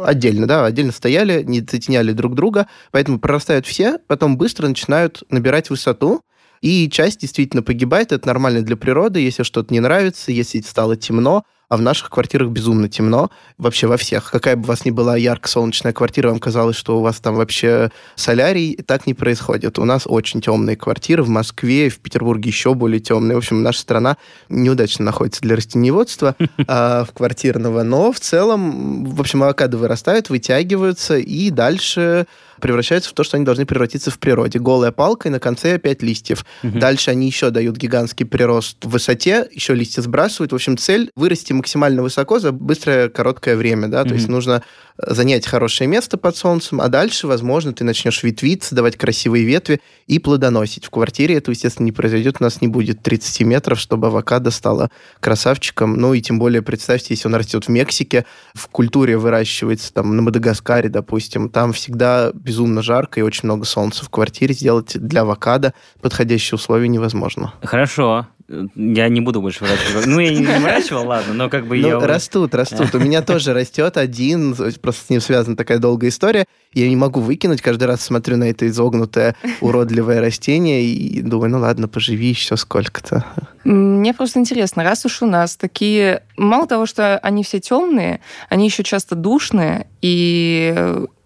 отдельно, 0.05 0.47
да, 0.47 0.67
отдельно 0.67 0.93
стояли, 0.93 1.43
не 1.43 1.61
затеняли 1.61 2.13
друг 2.13 2.35
друга, 2.35 2.67
поэтому 2.91 3.19
прорастают 3.19 3.67
все, 3.67 3.97
потом 4.09 4.37
быстро 4.37 4.69
начинают 4.69 5.23
набирать 5.31 5.71
высоту, 5.71 6.21
и 6.61 6.91
часть 6.91 7.23
действительно 7.23 7.63
погибает, 7.63 8.13
это 8.13 8.27
нормально 8.27 8.61
для 8.61 8.77
природы, 8.77 9.21
если 9.21 9.43
что-то 9.43 9.73
не 9.73 9.81
нравится, 9.81 10.33
если 10.33 10.61
стало 10.61 10.97
темно, 10.97 11.45
а 11.69 11.77
в 11.77 11.83
наших 11.83 12.11
квартирах 12.11 12.49
безумно 12.49 12.89
темно. 12.89 13.31
Вообще 13.59 13.87
во 13.87 13.97
всех. 13.97 14.31
Какая 14.31 14.57
бы 14.57 14.63
у 14.63 14.67
вас 14.67 14.85
ни 14.85 14.91
была 14.91 15.17
ярко-солнечная 15.17 15.93
квартира, 15.93 16.31
вам 16.31 16.39
казалось, 16.39 16.77
что 16.77 16.99
у 16.99 17.03
вас 17.03 17.21
там 17.21 17.35
вообще 17.35 17.91
солярий, 18.15 18.77
так 18.77 19.07
не 19.07 19.15
происходит. 19.15 19.79
У 19.79 19.85
нас 19.85 20.05
очень 20.07 20.41
темные 20.41 20.77
квартиры 20.77 21.23
в 21.23 21.29
Москве, 21.29 21.91
в 21.91 21.99
Петербурге 21.99 22.49
еще 22.49 22.75
более 22.75 23.01
темные. 23.01 23.35
В 23.35 23.39
общем, 23.39 23.63
наша 23.63 23.81
страна 23.81 24.17
неудачно 24.49 25.05
находится 25.05 25.43
для 25.43 25.57
растениеводства 25.57 26.37
а, 26.67 27.05
в 27.05 27.13
квартирного, 27.13 27.83
но 27.83 28.13
в 28.13 28.21
целом, 28.21 29.05
в 29.05 29.21
общем, 29.21 29.43
авокадо 29.43 29.77
вырастают, 29.77 30.31
вытягиваются, 30.31 31.19
и 31.19 31.51
дальше 31.51 32.27
превращаются 32.61 33.11
в 33.11 33.13
то, 33.13 33.25
что 33.25 33.37
они 33.37 33.47
должны 33.47 33.67
превратиться 33.67 34.11
в 34.11 34.19
природе. 34.19 34.59
Голая 34.59 34.93
палка 34.93 35.29
и 35.29 35.31
на 35.31 35.41
конце 35.41 35.79
пять 35.79 36.03
листьев. 36.03 36.45
Угу. 36.63 36.79
Дальше 36.79 37.11
они 37.11 37.27
еще 37.27 37.51
дают 37.51 37.77
гигантский 37.77 38.27
прирост 38.27 38.85
в 38.85 38.91
высоте, 38.91 39.49
еще 39.53 39.75
листья 39.75 40.03
сбрасывают. 40.03 40.53
В 40.53 40.55
общем, 40.55 40.77
цель 40.77 41.11
вырасти 41.15 41.53
максимально 41.59 42.03
высоко 42.03 42.39
за 42.39 42.53
быстрое 42.53 43.09
короткое 43.09 43.57
время, 43.57 43.89
да, 43.89 44.01
угу. 44.01 44.09
то 44.09 44.15
есть 44.15 44.29
нужно 44.29 44.63
занять 44.99 45.47
хорошее 45.47 45.89
место 45.89 46.19
под 46.19 46.37
солнцем, 46.37 46.81
а 46.81 46.89
дальше, 46.89 47.27
возможно, 47.29 47.73
ты 47.73 47.85
начнешь 47.85 48.23
ветвиться, 48.23 48.75
давать 48.75 48.97
красивые 48.97 49.45
ветви 49.45 49.81
и 50.07 50.19
плодоносить. 50.19 50.85
В 50.85 50.91
квартире 50.91 51.37
это, 51.37 51.53
естественно, 51.53 51.85
не 51.85 51.93
произойдет, 51.93 52.37
у 52.41 52.45
нас 52.45 52.61
не 52.61 52.69
будет 52.69 53.03
30 53.03 53.43
метров, 53.43 53.79
чтобы 53.79 54.09
авокадо 54.09 54.51
стало 54.51 54.91
красавчиком. 55.21 55.95
Ну 55.95 56.15
и 56.15 56.21
тем 56.21 56.39
более, 56.39 56.63
представьте, 56.63 57.15
если 57.15 57.29
он 57.29 57.35
растет 57.37 57.67
в 57.67 57.69
Мексике, 57.69 58.27
в 58.55 58.67
культуре 58.69 59.17
выращивается 59.17 59.93
там 59.93 60.17
на 60.17 60.23
Мадагаскаре, 60.23 60.89
допустим, 60.89 61.49
там 61.49 61.73
всегда 61.73 62.33
безумно 62.35 62.83
жарко 62.83 63.21
и 63.21 63.23
очень 63.23 63.43
много 63.45 63.67
солнца 63.67 64.05
в 64.05 64.11
квартире. 64.11 64.55
Сделать 64.55 64.99
для 64.99 65.21
авокадо 65.21 65.75
подходящие 66.01 66.57
условия 66.57 66.89
невозможно. 66.89 67.55
Хорошо 67.63 68.27
я 68.49 69.09
не 69.09 69.21
буду 69.21 69.43
больше 69.43 69.65
выращивать. 69.65 70.07
Ну, 70.07 70.21
я 70.21 70.31
не 70.31 70.45
выращивал, 70.47 71.07
ладно, 71.07 71.35
но 71.35 71.51
как 71.51 71.67
бы 71.67 71.77
ну, 71.77 71.89
я... 71.89 72.01
Растут, 72.01 72.55
растут. 72.55 72.95
У 72.95 72.99
меня 72.99 73.21
тоже 73.21 73.53
растет 73.53 73.97
один, 73.97 74.55
просто 74.81 75.05
с 75.07 75.11
ним 75.11 75.21
связана 75.21 75.57
такая 75.57 75.79
долгая 75.79 76.11
история. 76.11 76.47
Я 76.73 76.89
не 76.89 76.97
могу 76.97 77.21
выкинуть, 77.21 77.61
каждый 77.61 77.85
раз 77.85 78.01
смотрю 78.01 78.39
на 78.39 78.45
это 78.45 78.67
изогнутое, 78.67 79.37
уродливое 79.61 80.21
растение 80.21 80.83
и 80.83 81.21
думаю, 81.21 81.51
ну 81.51 81.59
ладно, 81.59 81.89
поживи 81.89 82.29
еще 82.29 82.57
сколько-то. 82.57 83.25
Мне 83.65 84.15
просто 84.15 84.39
интересно, 84.39 84.83
раз 84.83 85.05
уж 85.05 85.23
у 85.23 85.27
нас 85.27 85.57
такие... 85.57 86.23
Мало 86.39 86.67
того, 86.67 86.87
что 86.87 87.19
они 87.19 87.43
все 87.43 87.61
темные, 87.61 88.21
они 88.49 88.67
еще 88.67 88.83
часто 88.83 89.15
душные, 89.15 89.89
и 90.01 90.75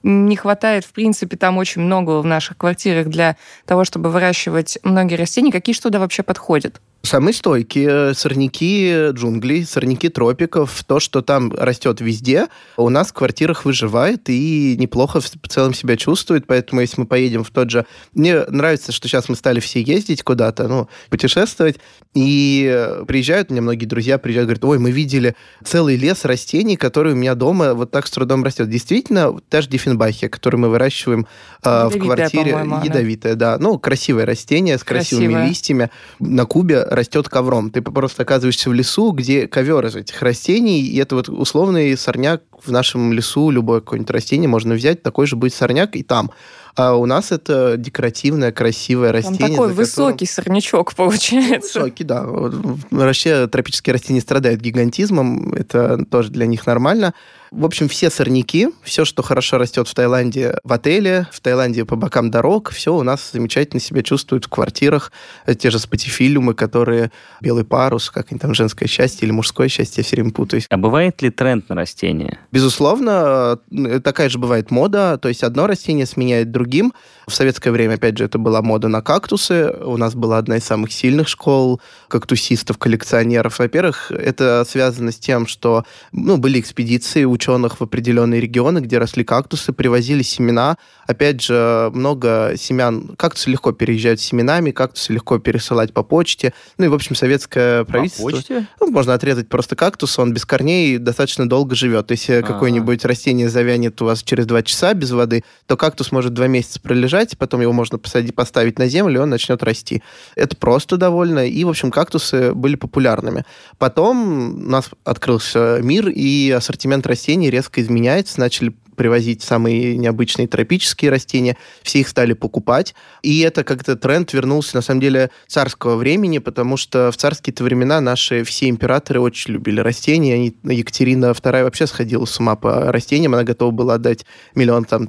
не 0.02 0.36
хватает, 0.36 0.84
в 0.84 0.92
принципе, 0.92 1.36
там 1.36 1.58
очень 1.58 1.82
много 1.82 2.20
в 2.20 2.26
наших 2.26 2.56
квартирах 2.56 3.06
для 3.06 3.36
того, 3.66 3.84
чтобы 3.84 4.10
выращивать 4.10 4.78
многие 4.82 5.14
растения. 5.14 5.52
Какие 5.52 5.74
что 5.74 5.84
туда 5.84 6.00
вообще 6.00 6.24
подходят? 6.24 6.80
Самые 7.04 7.34
стойкие 7.34 8.14
сорняки 8.14 9.10
джунглей, 9.10 9.64
сорняки 9.66 10.08
тропиков, 10.08 10.84
то, 10.84 11.00
что 11.00 11.20
там 11.20 11.52
растет 11.52 12.00
везде, 12.00 12.46
у 12.76 12.88
нас 12.90 13.08
в 13.08 13.12
квартирах 13.12 13.64
выживает 13.64 14.28
и 14.28 14.76
неплохо 14.78 15.20
в 15.20 15.48
целом 15.48 15.74
себя 15.74 15.96
чувствует, 15.96 16.46
поэтому 16.46 16.80
если 16.80 17.00
мы 17.00 17.06
поедем 17.06 17.42
в 17.42 17.50
тот 17.50 17.70
же... 17.70 17.86
Мне 18.14 18.44
нравится, 18.48 18.92
что 18.92 19.08
сейчас 19.08 19.28
мы 19.28 19.34
стали 19.34 19.58
все 19.58 19.82
ездить 19.82 20.22
куда-то, 20.22 20.68
ну, 20.68 20.88
путешествовать, 21.10 21.78
и 22.14 22.88
приезжают, 23.08 23.50
у 23.50 23.54
меня 23.54 23.62
многие 23.62 23.86
друзья 23.86 24.18
приезжают, 24.18 24.48
говорят, 24.48 24.64
ой, 24.64 24.78
мы 24.78 24.92
видели 24.92 25.34
целый 25.64 25.96
лес 25.96 26.24
растений, 26.24 26.76
который 26.76 27.14
у 27.14 27.16
меня 27.16 27.34
дома 27.34 27.74
вот 27.74 27.90
так 27.90 28.06
с 28.06 28.10
трудом 28.12 28.44
растет. 28.44 28.68
Действительно, 28.68 29.34
та 29.48 29.60
же 29.60 29.68
диффенбахия, 29.68 30.28
которую 30.28 30.60
мы 30.60 30.68
выращиваем 30.68 31.26
э, 31.64 31.88
в 31.88 31.98
квартире, 31.98 32.50
ядовитая, 32.84 33.34
да. 33.34 33.58
Ну, 33.58 33.78
красивое 33.78 34.24
растение 34.24 34.78
с 34.78 34.84
красивыми 34.84 35.26
Красивое. 35.26 35.48
листьями. 35.48 35.90
На 36.20 36.44
Кубе 36.44 36.86
растет 36.94 37.28
ковром. 37.28 37.70
Ты 37.70 37.82
просто 37.82 38.22
оказываешься 38.22 38.70
в 38.70 38.72
лесу, 38.72 39.12
где 39.12 39.46
ковер 39.46 39.84
из 39.86 39.96
этих 39.96 40.20
растений, 40.22 40.80
и 40.80 40.96
это 40.98 41.16
вот 41.16 41.28
условный 41.28 41.96
сорняк 41.96 42.42
в 42.62 42.70
нашем 42.70 43.12
лесу, 43.12 43.50
любое 43.50 43.80
какое-нибудь 43.80 44.10
растение 44.10 44.48
можно 44.48 44.74
взять, 44.74 45.02
такой 45.02 45.26
же 45.26 45.36
будет 45.36 45.54
сорняк 45.54 45.96
и 45.96 46.02
там. 46.02 46.30
А 46.74 46.94
у 46.94 47.06
нас 47.06 47.32
это 47.32 47.76
декоративное, 47.76 48.52
красивое 48.52 49.12
растение. 49.12 49.38
Там 49.38 49.50
такой 49.50 49.72
высокий 49.72 50.26
которым... 50.26 50.44
сорнячок 50.44 50.94
получается. 50.94 51.80
Высокий, 51.80 52.04
да. 52.04 52.24
Вообще 52.26 53.46
тропические 53.46 53.94
растения 53.94 54.20
страдают 54.20 54.60
гигантизмом, 54.60 55.52
это 55.52 56.04
тоже 56.06 56.30
для 56.30 56.46
них 56.46 56.66
нормально. 56.66 57.14
В 57.50 57.66
общем, 57.66 57.86
все 57.86 58.08
сорняки, 58.08 58.70
все, 58.82 59.04
что 59.04 59.22
хорошо 59.22 59.58
растет 59.58 59.86
в 59.86 59.92
Таиланде 59.94 60.56
в 60.64 60.72
отеле, 60.72 61.26
в 61.30 61.40
Таиланде 61.40 61.84
по 61.84 61.96
бокам 61.96 62.30
дорог, 62.30 62.70
все 62.70 62.94
у 62.94 63.02
нас 63.02 63.28
замечательно 63.30 63.78
себя 63.78 64.02
чувствуют 64.02 64.46
в 64.46 64.48
квартирах. 64.48 65.12
Те 65.58 65.70
же 65.70 65.78
спатифилиумы, 65.78 66.54
которые 66.54 67.12
белый 67.42 67.64
парус, 67.64 68.08
как 68.08 68.28
они 68.30 68.40
там, 68.40 68.54
женское 68.54 68.88
счастье 68.88 69.26
или 69.26 69.32
мужское 69.32 69.68
счастье, 69.68 70.00
я 70.00 70.04
все 70.04 70.16
время 70.16 70.30
путаюсь. 70.30 70.66
А 70.70 70.78
бывает 70.78 71.20
ли 71.20 71.28
тренд 71.28 71.68
на 71.68 71.74
растения? 71.74 72.38
Безусловно, 72.52 73.58
такая 74.02 74.30
же 74.30 74.38
бывает 74.38 74.70
мода, 74.70 75.18
то 75.20 75.28
есть 75.28 75.42
одно 75.42 75.66
растение 75.66 76.06
сменяет 76.06 76.50
другим. 76.62 76.92
В 77.26 77.32
советское 77.32 77.70
время, 77.70 77.94
опять 77.94 78.18
же, 78.18 78.24
это 78.24 78.38
была 78.38 78.62
мода 78.62 78.88
на 78.88 79.00
кактусы. 79.02 79.70
У 79.84 79.96
нас 79.96 80.14
была 80.14 80.38
одна 80.38 80.56
из 80.56 80.64
самых 80.64 80.92
сильных 80.92 81.28
школ 81.28 81.80
кактусистов, 82.08 82.78
коллекционеров. 82.78 83.58
Во-первых, 83.58 84.10
это 84.10 84.64
связано 84.68 85.12
с 85.12 85.16
тем, 85.16 85.46
что 85.46 85.84
ну, 86.12 86.36
были 86.36 86.60
экспедиции 86.60 87.24
ученых 87.24 87.80
в 87.80 87.82
определенные 87.82 88.40
регионы, 88.40 88.80
где 88.80 88.98
росли 88.98 89.24
кактусы, 89.24 89.72
привозили 89.72 90.22
семена. 90.22 90.76
Опять 91.06 91.42
же, 91.42 91.90
много 91.94 92.54
семян. 92.56 93.14
Кактусы 93.16 93.50
легко 93.50 93.72
переезжают 93.72 94.20
семенами, 94.20 94.70
кактусы 94.70 95.12
легко 95.12 95.38
пересылать 95.38 95.92
по 95.92 96.02
почте. 96.02 96.52
Ну 96.78 96.86
и, 96.86 96.88
в 96.88 96.94
общем, 96.94 97.14
советское 97.14 97.84
правительство... 97.84 98.30
По 98.30 98.36
почте? 98.36 98.66
Ну, 98.80 98.90
можно 98.90 99.14
отрезать 99.14 99.48
просто 99.48 99.76
кактус, 99.76 100.18
он 100.18 100.32
без 100.32 100.44
корней 100.44 100.98
достаточно 100.98 101.48
долго 101.48 101.74
живет. 101.74 102.10
Если 102.10 102.34
А-а-а. 102.34 102.42
какое-нибудь 102.42 103.04
растение 103.04 103.48
завянет 103.48 104.00
у 104.02 104.06
вас 104.06 104.22
через 104.22 104.46
два 104.46 104.62
часа 104.62 104.94
без 104.94 105.10
воды, 105.10 105.44
то 105.66 105.76
кактус 105.76 106.12
может 106.12 106.32
два 106.32 106.46
месяца 106.46 106.80
пролежать, 106.80 107.11
потом 107.38 107.60
его 107.60 107.72
можно 107.72 107.98
посадить, 107.98 108.34
поставить 108.34 108.78
на 108.78 108.88
землю, 108.88 109.20
и 109.20 109.22
он 109.22 109.30
начнет 109.30 109.62
расти. 109.62 110.02
Это 110.34 110.56
просто 110.56 110.96
довольно. 110.96 111.46
И, 111.46 111.64
в 111.64 111.68
общем, 111.68 111.90
кактусы 111.90 112.52
были 112.54 112.76
популярными. 112.76 113.44
Потом 113.78 114.66
у 114.66 114.70
нас 114.70 114.90
открылся 115.04 115.78
мир, 115.82 116.08
и 116.08 116.50
ассортимент 116.50 117.06
растений 117.06 117.50
резко 117.50 117.80
изменяется, 117.80 118.40
начали 118.40 118.74
привозить 118.96 119.42
самые 119.42 119.96
необычные 119.96 120.48
тропические 120.48 121.10
растения, 121.10 121.56
все 121.82 122.00
их 122.00 122.08
стали 122.08 122.32
покупать, 122.32 122.94
и 123.22 123.40
это 123.40 123.64
как-то 123.64 123.96
тренд 123.96 124.32
вернулся, 124.32 124.76
на 124.76 124.82
самом 124.82 125.00
деле, 125.00 125.30
царского 125.46 125.96
времени, 125.96 126.38
потому 126.38 126.76
что 126.76 127.10
в 127.10 127.16
царские-то 127.16 127.64
времена 127.64 128.00
наши 128.00 128.44
все 128.44 128.68
императоры 128.68 129.20
очень 129.20 129.52
любили 129.52 129.80
растения, 129.80 130.34
они, 130.34 130.56
Екатерина 130.64 131.26
II 131.26 131.64
вообще 131.64 131.86
сходила 131.86 132.24
с 132.24 132.38
ума 132.40 132.56
по 132.56 132.92
растениям, 132.92 133.34
она 133.34 133.44
готова 133.44 133.70
была 133.70 133.94
отдать 133.94 134.24
миллион, 134.54 134.84
там, 134.84 135.08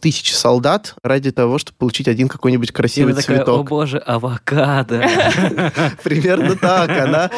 тысяч 0.00 0.34
солдат 0.34 0.94
ради 1.02 1.30
того, 1.30 1.58
чтобы 1.58 1.76
получить 1.78 2.08
один 2.08 2.28
какой-нибудь 2.28 2.72
красивый 2.72 3.12
и 3.12 3.16
цветок. 3.16 3.46
Такая, 3.46 3.54
О 3.56 3.62
боже, 3.64 3.98
авокадо! 3.98 5.00
Примерно 6.02 6.56
так, 6.56 6.90
она... 6.90 7.30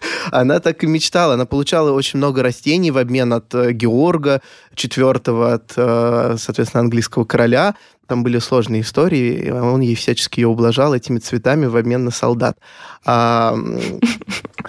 Она 0.30 0.60
так 0.60 0.84
и 0.84 0.86
мечтала, 0.86 1.34
она 1.34 1.46
получала 1.46 1.92
очень 1.92 2.18
много 2.18 2.42
растений 2.42 2.90
в 2.90 2.98
обмен 2.98 3.32
от 3.32 3.54
э, 3.54 3.72
Георга, 3.72 4.29
Георга 4.30 4.42
IV 4.76 5.54
от, 5.54 5.72
э, 5.76 6.36
соответственно, 6.38 6.82
английского 6.82 7.24
короля. 7.24 7.74
Там 8.06 8.24
были 8.24 8.40
сложные 8.40 8.82
истории, 8.82 9.34
и 9.34 9.50
он 9.50 9.80
ей 9.80 9.94
всячески 9.94 10.40
ее 10.40 10.48
ублажал 10.48 10.94
этими 10.94 11.18
цветами 11.18 11.66
в 11.66 11.76
обмен 11.76 12.04
на 12.04 12.10
солдат. 12.10 12.58
А, 13.04 13.56